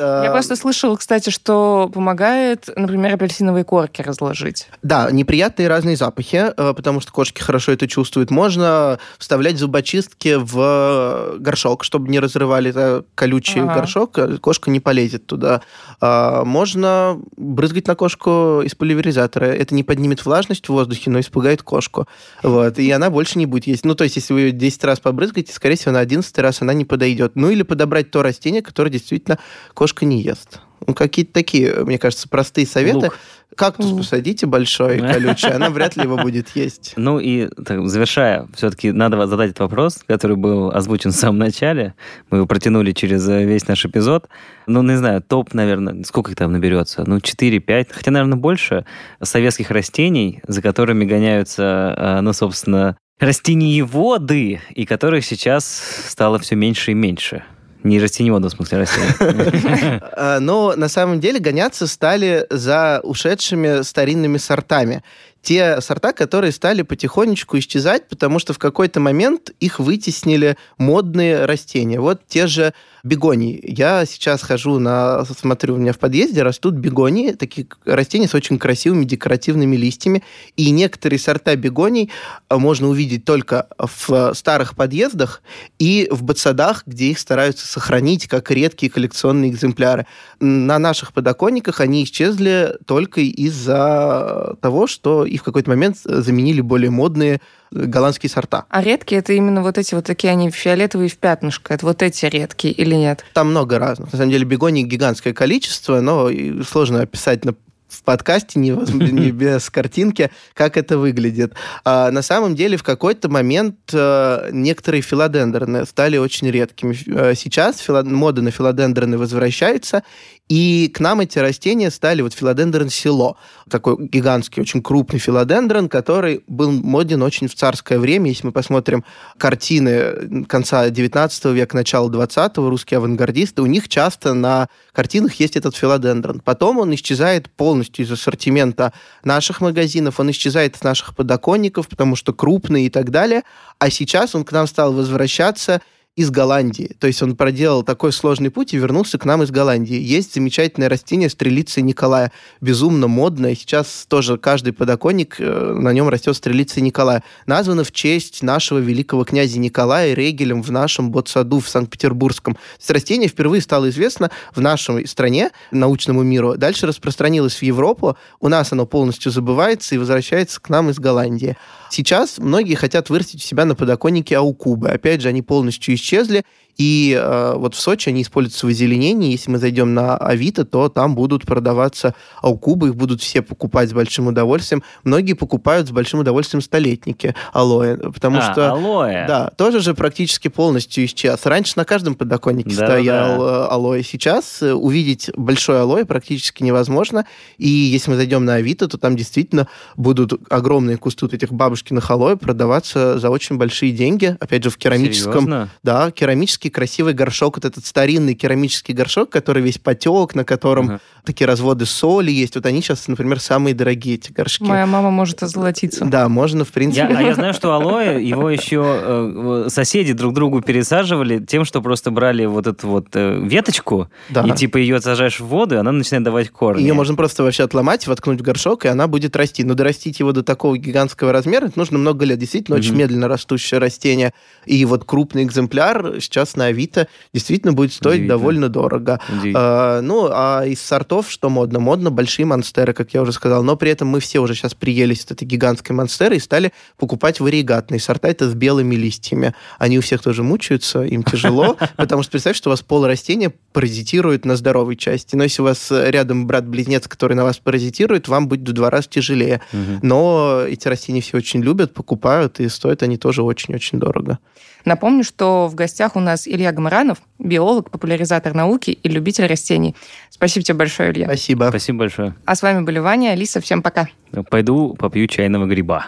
Я 0.00 0.30
просто 0.30 0.56
слышала, 0.56 0.96
кстати, 0.96 1.30
что 1.30 1.90
помогает, 1.92 2.68
например, 2.74 3.14
апельсиновые 3.14 3.64
корки 3.64 4.02
разложить. 4.02 4.68
Да, 4.82 5.10
неприятные 5.10 5.68
разные 5.68 5.96
запахи, 5.96 6.52
э, 6.56 6.74
потому 6.74 7.00
что 7.00 7.12
кошки 7.12 7.40
хорошо 7.40 7.72
это 7.72 7.86
чувствуют. 7.86 8.30
Можно 8.30 8.98
вставлять 9.18 9.58
зубочистки 9.58 10.36
в 10.38 11.36
горшок, 11.38 11.84
чтобы 11.84 12.08
не 12.08 12.18
разрывали 12.18 12.70
это 12.70 13.04
колючий 13.14 13.60
ага. 13.62 13.74
горшок, 13.74 14.18
э, 14.18 14.38
кошка 14.38 14.70
не 14.70 14.80
полезет 14.80 15.26
туда. 15.26 15.62
Можно 16.00 17.20
брызгать 17.36 17.86
на 17.86 17.94
кошку 17.94 18.62
из 18.64 18.74
пульверизатора. 18.74 19.46
Это 19.46 19.74
не 19.74 19.82
поднимет 19.82 20.24
влажность 20.24 20.66
в 20.66 20.70
воздухе, 20.70 21.10
но 21.10 21.20
испугает 21.20 21.62
кошку. 21.70 22.08
Вот, 22.42 22.78
и 22.80 22.90
она 22.90 23.10
больше 23.10 23.38
не 23.38 23.46
будет 23.46 23.68
есть. 23.68 23.84
Ну, 23.84 23.94
то 23.94 24.02
есть, 24.02 24.16
если 24.16 24.34
вы 24.34 24.40
ее 24.40 24.52
10 24.52 24.84
раз 24.84 24.98
побрызгаете, 24.98 25.52
скорее 25.52 25.76
всего, 25.76 25.92
на 25.92 26.00
11 26.00 26.36
раз 26.38 26.62
она 26.62 26.74
не 26.74 26.84
подойдет. 26.84 27.36
Ну, 27.36 27.48
или 27.48 27.62
подобрать 27.62 28.10
то 28.10 28.22
растение, 28.22 28.60
которое 28.60 28.90
действительно 28.90 29.38
кошка 29.72 30.04
не 30.04 30.20
ест. 30.20 30.58
Ну, 30.86 30.94
какие-то 30.94 31.32
такие, 31.32 31.84
мне 31.84 31.98
кажется, 31.98 32.28
простые 32.28 32.66
советы. 32.66 33.06
Лук. 33.06 33.18
Кактус 33.56 33.96
посадите 33.96 34.46
большой, 34.46 34.98
колючий, 35.12 35.50
она 35.50 35.70
вряд 35.70 35.96
ли 35.96 36.04
его 36.04 36.16
будет 36.16 36.50
есть. 36.54 36.94
Ну 36.96 37.18
и 37.18 37.48
так, 37.48 37.86
завершая, 37.88 38.48
все-таки 38.54 38.92
надо 38.92 39.26
задать 39.26 39.50
этот 39.50 39.60
вопрос, 39.60 40.00
который 40.06 40.36
был 40.36 40.70
озвучен 40.70 41.10
в 41.10 41.16
самом 41.16 41.38
начале. 41.38 41.94
Мы 42.30 42.38
его 42.38 42.46
протянули 42.46 42.92
через 42.92 43.28
э, 43.28 43.44
весь 43.44 43.66
наш 43.68 43.84
эпизод. 43.84 44.28
Ну, 44.66 44.82
не 44.82 44.96
знаю, 44.96 45.22
топ, 45.22 45.52
наверное, 45.54 46.04
сколько 46.04 46.30
их 46.30 46.36
там 46.36 46.52
наберется? 46.52 47.04
Ну, 47.06 47.18
4-5, 47.18 47.88
хотя, 47.90 48.10
наверное, 48.10 48.38
больше 48.38 48.84
советских 49.22 49.70
растений, 49.70 50.40
за 50.46 50.62
которыми 50.62 51.04
гоняются, 51.04 51.94
э, 51.96 52.20
ну, 52.20 52.32
собственно, 52.32 52.96
растениеводы, 53.18 54.60
и 54.74 54.86
которых 54.86 55.24
сейчас 55.24 55.64
стало 56.08 56.38
все 56.38 56.56
меньше 56.56 56.92
и 56.92 56.94
меньше. 56.94 57.44
Не 57.82 57.98
растениевода, 57.98 58.48
в 58.48 58.52
смысле 58.52 58.78
растения. 58.78 60.00
А, 60.16 60.38
но 60.40 60.74
на 60.76 60.88
самом 60.88 61.20
деле 61.20 61.38
гоняться 61.38 61.86
стали 61.86 62.46
за 62.50 63.00
ушедшими 63.02 63.82
старинными 63.82 64.38
сортами 64.38 65.02
те 65.42 65.80
сорта, 65.80 66.12
которые 66.12 66.52
стали 66.52 66.82
потихонечку 66.82 67.58
исчезать, 67.58 68.08
потому 68.08 68.38
что 68.38 68.52
в 68.52 68.58
какой-то 68.58 69.00
момент 69.00 69.50
их 69.60 69.78
вытеснили 69.78 70.56
модные 70.78 71.46
растения. 71.46 72.00
Вот 72.00 72.20
те 72.26 72.46
же 72.46 72.74
бегонии. 73.02 73.62
Я 73.62 74.04
сейчас 74.04 74.42
хожу 74.42 74.78
на... 74.78 75.24
Смотрю, 75.24 75.74
у 75.74 75.78
меня 75.78 75.92
в 75.92 75.98
подъезде 75.98 76.42
растут 76.42 76.74
бегонии, 76.74 77.32
такие 77.32 77.66
растения 77.84 78.28
с 78.28 78.34
очень 78.34 78.58
красивыми 78.58 79.04
декоративными 79.04 79.76
листьями. 79.76 80.22
И 80.56 80.70
некоторые 80.70 81.18
сорта 81.18 81.56
бегоний 81.56 82.10
а, 82.48 82.58
можно 82.58 82.88
увидеть 82.88 83.24
только 83.24 83.68
в 83.78 84.34
старых 84.34 84.76
подъездах 84.76 85.42
и 85.78 86.08
в 86.10 86.22
ботсадах, 86.22 86.82
где 86.86 87.06
их 87.06 87.18
стараются 87.18 87.66
сохранить 87.66 88.26
как 88.26 88.50
редкие 88.50 88.90
коллекционные 88.90 89.50
экземпляры. 89.50 90.06
На 90.38 90.78
наших 90.78 91.12
подоконниках 91.12 91.80
они 91.80 92.04
исчезли 92.04 92.76
только 92.86 93.20
из-за 93.20 94.56
того, 94.60 94.86
что 94.86 95.24
и 95.30 95.38
в 95.38 95.42
какой-то 95.42 95.70
момент 95.70 95.96
заменили 96.02 96.60
более 96.60 96.90
модные 96.90 97.34
э, 97.34 97.84
голландские 97.84 98.28
сорта. 98.30 98.64
А 98.68 98.82
редкие 98.82 99.20
это 99.20 99.32
именно 99.32 99.62
вот 99.62 99.78
эти 99.78 99.94
вот 99.94 100.04
такие, 100.04 100.30
они 100.32 100.50
фиолетовые 100.50 101.08
в 101.08 101.16
пятнышко. 101.16 101.72
Это 101.72 101.86
вот 101.86 102.02
эти 102.02 102.26
редкие 102.26 102.74
или 102.74 102.94
нет? 102.94 103.24
Там 103.32 103.50
много 103.50 103.78
разных. 103.78 104.12
На 104.12 104.18
самом 104.18 104.30
деле 104.30 104.44
бегоний 104.44 104.82
гигантское 104.82 105.32
количество, 105.32 106.00
но 106.00 106.30
сложно 106.64 107.02
описать 107.02 107.44
на 107.44 107.54
в 107.90 108.02
подкасте, 108.02 108.58
не, 108.58 108.70
не 109.10 109.30
без 109.30 109.68
картинки, 109.68 110.30
как 110.54 110.76
это 110.76 110.96
выглядит. 110.98 111.54
А, 111.84 112.10
на 112.10 112.22
самом 112.22 112.54
деле, 112.54 112.76
в 112.76 112.82
какой-то 112.82 113.28
момент 113.28 113.76
а, 113.92 114.48
некоторые 114.52 115.02
филодендроны 115.02 115.84
стали 115.84 116.16
очень 116.16 116.50
редкими. 116.50 116.96
А, 117.14 117.34
сейчас 117.34 117.78
фило... 117.78 118.02
мода 118.02 118.42
на 118.42 118.50
филодендроны 118.50 119.18
возвращается, 119.18 120.02
и 120.48 120.90
к 120.92 121.00
нам 121.00 121.20
эти 121.20 121.38
растения 121.38 121.90
стали 121.90 122.22
вот 122.22 122.32
филодендрон 122.34 122.90
село, 122.90 123.36
такой 123.70 123.96
гигантский, 123.98 124.60
очень 124.60 124.82
крупный 124.82 125.18
филодендрон, 125.18 125.88
который 125.88 126.44
был 126.46 126.70
моден 126.70 127.22
очень 127.22 127.48
в 127.48 127.54
царское 127.54 127.98
время. 127.98 128.28
Если 128.28 128.46
мы 128.46 128.52
посмотрим 128.52 129.04
картины 129.38 130.44
конца 130.46 130.90
19 130.90 131.44
века, 131.46 131.76
начала 131.76 132.10
20-го, 132.10 132.68
русские 132.68 132.98
авангардисты, 132.98 133.62
у 133.62 133.66
них 133.66 133.88
часто 133.88 134.34
на 134.34 134.68
картинах 134.92 135.34
есть 135.34 135.56
этот 135.56 135.74
филодендрон. 135.74 136.40
Потом 136.40 136.78
он 136.78 136.94
исчезает 136.94 137.50
полностью 137.50 138.04
из 138.04 138.12
ассортимента 138.12 138.92
наших 139.24 139.60
магазинов, 139.60 140.20
он 140.20 140.30
исчезает 140.30 140.76
из 140.76 140.82
наших 140.82 141.14
подоконников, 141.16 141.88
потому 141.88 142.16
что 142.16 142.32
крупный 142.32 142.86
и 142.86 142.90
так 142.90 143.10
далее. 143.10 143.42
А 143.78 143.88
сейчас 143.90 144.34
он 144.34 144.44
к 144.44 144.52
нам 144.52 144.66
стал 144.66 144.92
возвращаться 144.92 145.80
из 146.16 146.30
Голландии. 146.30 146.96
То 146.98 147.06
есть 147.06 147.22
он 147.22 147.36
проделал 147.36 147.82
такой 147.82 148.12
сложный 148.12 148.50
путь 148.50 148.74
и 148.74 148.76
вернулся 148.76 149.16
к 149.16 149.24
нам 149.24 149.42
из 149.42 149.50
Голландии. 149.50 149.98
Есть 149.98 150.34
замечательное 150.34 150.88
растение 150.88 151.30
стрелицы 151.30 151.82
Николая, 151.82 152.32
безумно 152.60 153.06
модное. 153.06 153.54
Сейчас 153.54 154.06
тоже 154.08 154.36
каждый 154.36 154.72
подоконник, 154.72 155.36
э, 155.38 155.72
на 155.72 155.92
нем 155.92 156.08
растет 156.08 156.36
стрелица 156.36 156.80
Николая. 156.80 157.22
Названо 157.46 157.84
в 157.84 157.92
честь 157.92 158.42
нашего 158.42 158.78
великого 158.78 159.24
князя 159.24 159.58
Николая 159.60 160.12
Регелем 160.14 160.62
в 160.62 160.70
нашем 160.70 161.10
ботсаду 161.10 161.60
в 161.60 161.68
Санкт-Петербургском. 161.68 162.58
Это 162.82 162.94
растение 162.94 163.28
впервые 163.28 163.62
стало 163.62 163.88
известно 163.88 164.30
в 164.54 164.60
нашей 164.60 165.06
стране, 165.06 165.50
научному 165.70 166.22
миру. 166.22 166.56
Дальше 166.56 166.86
распространилось 166.86 167.54
в 167.54 167.62
Европу. 167.62 168.18
У 168.40 168.48
нас 168.48 168.72
оно 168.72 168.84
полностью 168.84 169.30
забывается 169.30 169.94
и 169.94 169.98
возвращается 169.98 170.60
к 170.60 170.68
нам 170.68 170.90
из 170.90 170.98
Голландии. 170.98 171.56
Сейчас 171.90 172.38
многие 172.38 172.76
хотят 172.76 173.10
вырастить 173.10 173.42
у 173.42 173.46
себя 173.46 173.64
на 173.64 173.74
подоконнике 173.74 174.36
аукубы. 174.36 174.90
Опять 174.90 175.22
же, 175.22 175.28
они 175.28 175.42
полностью 175.42 175.94
исчезли, 175.94 176.44
и 176.80 177.14
э, 177.14 177.52
вот 177.56 177.74
в 177.74 177.78
Сочи 177.78 178.08
они 178.08 178.22
используются 178.22 178.64
в 178.64 178.70
озеленении. 178.70 179.32
Если 179.32 179.50
мы 179.50 179.58
зайдем 179.58 179.92
на 179.92 180.16
Авито, 180.16 180.64
то 180.64 180.88
там 180.88 181.14
будут 181.14 181.44
продаваться 181.44 182.14
аукубы, 182.40 182.88
их 182.88 182.96
будут 182.96 183.20
все 183.20 183.42
покупать 183.42 183.90
с 183.90 183.92
большим 183.92 184.28
удовольствием. 184.28 184.82
Многие 185.04 185.34
покупают 185.34 185.88
с 185.88 185.90
большим 185.90 186.20
удовольствием 186.20 186.62
столетники 186.62 187.34
алоэ, 187.52 187.98
потому 187.98 188.38
а, 188.38 188.50
что... 188.50 188.70
алоэ. 188.70 189.26
Да, 189.26 189.50
тоже 189.58 189.80
же 189.80 189.92
практически 189.92 190.48
полностью 190.48 191.04
исчез. 191.04 191.44
Раньше 191.44 191.74
на 191.76 191.84
каждом 191.84 192.14
подоконнике 192.14 192.74
да, 192.74 192.86
стоял 192.86 193.38
да. 193.38 193.66
алоэ. 193.66 194.02
Сейчас 194.02 194.62
э, 194.62 194.72
увидеть 194.72 195.30
большой 195.36 195.82
алоэ 195.82 196.06
практически 196.06 196.62
невозможно. 196.62 197.26
И 197.58 197.68
если 197.68 198.12
мы 198.12 198.16
зайдем 198.16 198.46
на 198.46 198.54
Авито, 198.54 198.88
то 198.88 198.96
там 198.96 199.16
действительно 199.16 199.68
будут 199.98 200.32
огромные 200.48 200.96
кусты 200.96 201.26
вот 201.26 201.34
этих 201.34 201.52
бабушкиных 201.52 202.10
алоэ 202.10 202.36
продаваться 202.36 203.18
за 203.18 203.28
очень 203.28 203.58
большие 203.58 203.92
деньги. 203.92 204.34
Опять 204.40 204.64
же, 204.64 204.70
в 204.70 204.78
керамическом... 204.78 205.44
Серьезно? 205.44 205.68
Да, 205.82 206.10
керамический 206.10 206.69
красивый 206.70 207.12
горшок, 207.12 207.56
вот 207.56 207.64
этот 207.64 207.84
старинный 207.84 208.34
керамический 208.34 208.94
горшок, 208.94 209.30
который 209.30 209.62
весь 209.62 209.78
потек, 209.78 210.34
на 210.34 210.44
котором 210.44 210.86
ага. 210.86 211.00
такие 211.24 211.46
разводы 211.46 211.86
соли 211.86 212.30
есть. 212.30 212.54
Вот 212.54 212.66
они 212.66 212.80
сейчас, 212.80 213.08
например, 213.08 213.40
самые 213.40 213.74
дорогие 213.74 214.14
эти 214.14 214.32
горшки. 214.32 214.64
Моя 214.64 214.86
мама 214.86 215.10
может 215.10 215.42
озолотиться. 215.42 216.04
Да, 216.04 216.28
можно, 216.28 216.64
в 216.64 216.68
принципе. 216.68 217.08
Я, 217.10 217.18
а 217.18 217.22
я 217.22 217.34
знаю, 217.34 217.54
что 217.54 217.72
алоэ, 217.72 218.22
его 218.22 218.50
еще 218.50 218.82
э, 218.84 219.66
соседи 219.68 220.12
друг 220.12 220.34
другу 220.34 220.60
пересаживали 220.60 221.44
тем, 221.44 221.64
что 221.64 221.82
просто 221.82 222.10
брали 222.10 222.46
вот 222.46 222.66
эту 222.66 222.88
вот 222.88 223.08
э, 223.14 223.40
веточку, 223.42 224.08
да. 224.28 224.42
и 224.46 224.52
типа 224.52 224.78
ее 224.78 225.00
сажаешь 225.00 225.40
в 225.40 225.46
воду, 225.46 225.74
и 225.74 225.78
она 225.78 225.92
начинает 225.92 226.24
давать 226.24 226.50
корни. 226.50 226.82
Ее 226.82 226.94
можно 226.94 227.14
просто 227.14 227.42
вообще 227.42 227.64
отломать, 227.64 228.06
воткнуть 228.06 228.40
в 228.40 228.42
горшок, 228.42 228.84
и 228.84 228.88
она 228.88 229.06
будет 229.06 229.36
расти. 229.36 229.64
Но 229.64 229.74
дорастить 229.74 230.20
его 230.20 230.32
до 230.32 230.42
такого 230.42 230.76
гигантского 230.78 231.32
размера 231.32 231.70
нужно 231.76 231.98
много 231.98 232.24
лет. 232.24 232.38
Действительно, 232.38 232.76
mm-hmm. 232.76 232.78
очень 232.78 232.94
медленно 232.94 233.28
растущее 233.28 233.78
растение. 233.78 234.32
И 234.66 234.84
вот 234.84 235.04
крупный 235.04 235.44
экземпляр 235.44 236.20
сейчас 236.20 236.56
на 236.60 236.66
Авито 236.66 237.08
действительно 237.32 237.72
будет 237.72 237.92
стоить 237.92 238.26
довольно 238.26 238.68
дорого. 238.68 239.18
А, 239.54 240.00
ну, 240.02 240.28
а 240.30 240.64
из 240.66 240.80
сортов, 240.80 241.30
что 241.30 241.48
модно? 241.48 241.80
Модно 241.80 242.10
большие 242.10 242.46
монстеры, 242.46 242.92
как 242.92 243.14
я 243.14 243.22
уже 243.22 243.32
сказал, 243.32 243.62
но 243.62 243.76
при 243.76 243.90
этом 243.90 244.08
мы 244.08 244.20
все 244.20 244.40
уже 244.40 244.54
сейчас 244.54 244.74
приелись 244.74 245.24
от 245.24 245.32
этой 245.32 245.44
гигантской 245.44 245.96
монстеры 245.96 246.36
и 246.36 246.38
стали 246.38 246.72
покупать 246.98 247.40
варигатные 247.40 247.98
сорта, 247.98 248.28
это 248.28 248.48
с 248.48 248.54
белыми 248.54 248.94
листьями. 248.94 249.54
Они 249.78 249.98
у 249.98 250.02
всех 250.02 250.22
тоже 250.22 250.42
мучаются, 250.42 251.02
им 251.02 251.22
тяжело, 251.22 251.76
потому 251.96 252.22
что 252.22 252.32
представь, 252.32 252.56
что 252.56 252.68
у 252.68 252.72
вас 252.72 252.82
пол 252.82 253.06
растения 253.06 253.52
паразитирует 253.72 254.44
на 254.44 254.56
здоровой 254.56 254.96
части. 254.96 255.36
Но 255.36 255.44
если 255.44 255.62
у 255.62 255.64
вас 255.64 255.90
рядом 255.90 256.46
брат-близнец, 256.46 257.08
который 257.08 257.34
на 257.34 257.44
вас 257.44 257.58
паразитирует, 257.58 258.28
вам 258.28 258.48
будет 258.48 258.68
в 258.68 258.72
два 258.72 258.90
раза 258.90 259.08
тяжелее. 259.08 259.62
Но 260.02 260.62
эти 260.68 260.88
растения 260.88 261.20
все 261.20 261.38
очень 261.38 261.62
любят, 261.62 261.94
покупают, 261.94 262.60
и 262.60 262.68
стоят 262.68 263.02
они 263.02 263.16
тоже 263.16 263.42
очень-очень 263.42 263.98
дорого. 263.98 264.38
Напомню, 264.84 265.24
что 265.24 265.68
в 265.68 265.74
гостях 265.74 266.16
у 266.16 266.20
нас 266.20 266.46
Илья 266.48 266.72
Гамаранов, 266.72 267.18
биолог, 267.38 267.90
популяризатор 267.90 268.54
науки 268.54 268.90
и 268.90 269.08
любитель 269.08 269.46
растений. 269.46 269.94
Спасибо 270.30 270.64
тебе 270.64 270.78
большое, 270.78 271.12
Илья. 271.12 271.26
Спасибо. 271.26 271.66
Спасибо 271.68 271.98
большое. 272.00 272.34
А 272.44 272.54
с 272.54 272.62
вами 272.62 272.82
были 272.82 272.98
Ваня, 272.98 273.30
Алиса. 273.30 273.60
Всем 273.60 273.82
пока. 273.82 274.08
Пойду 274.48 274.94
попью 274.94 275.26
чайного 275.26 275.66
гриба. 275.66 276.06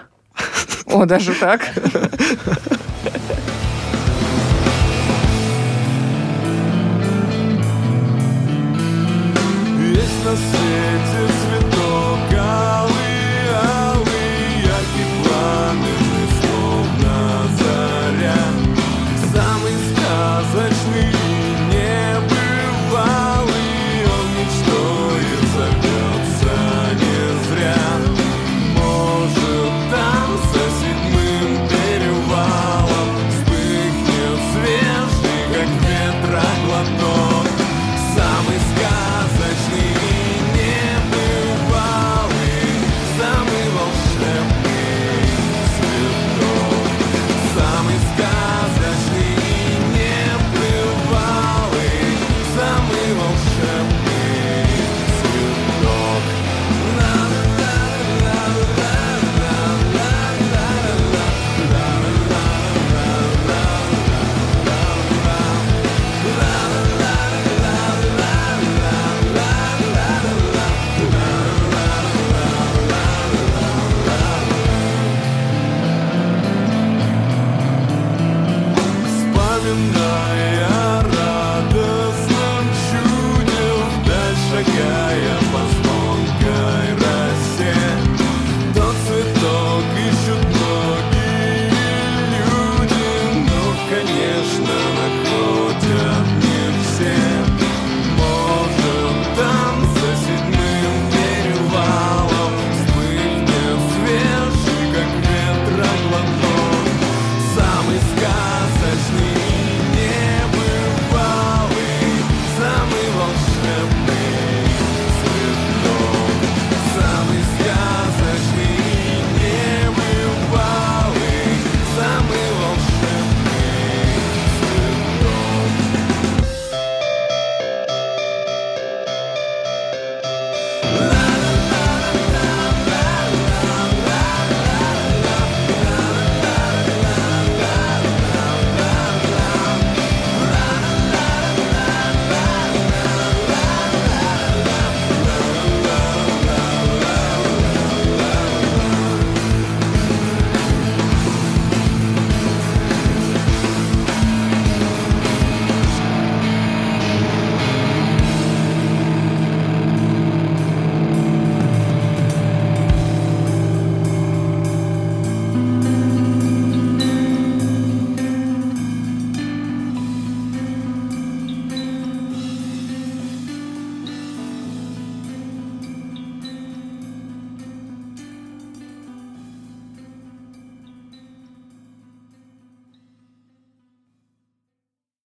О, 0.87 1.05
даже 1.07 1.35
так? 1.35 1.61
Есть 9.79 10.25
на 10.25 10.62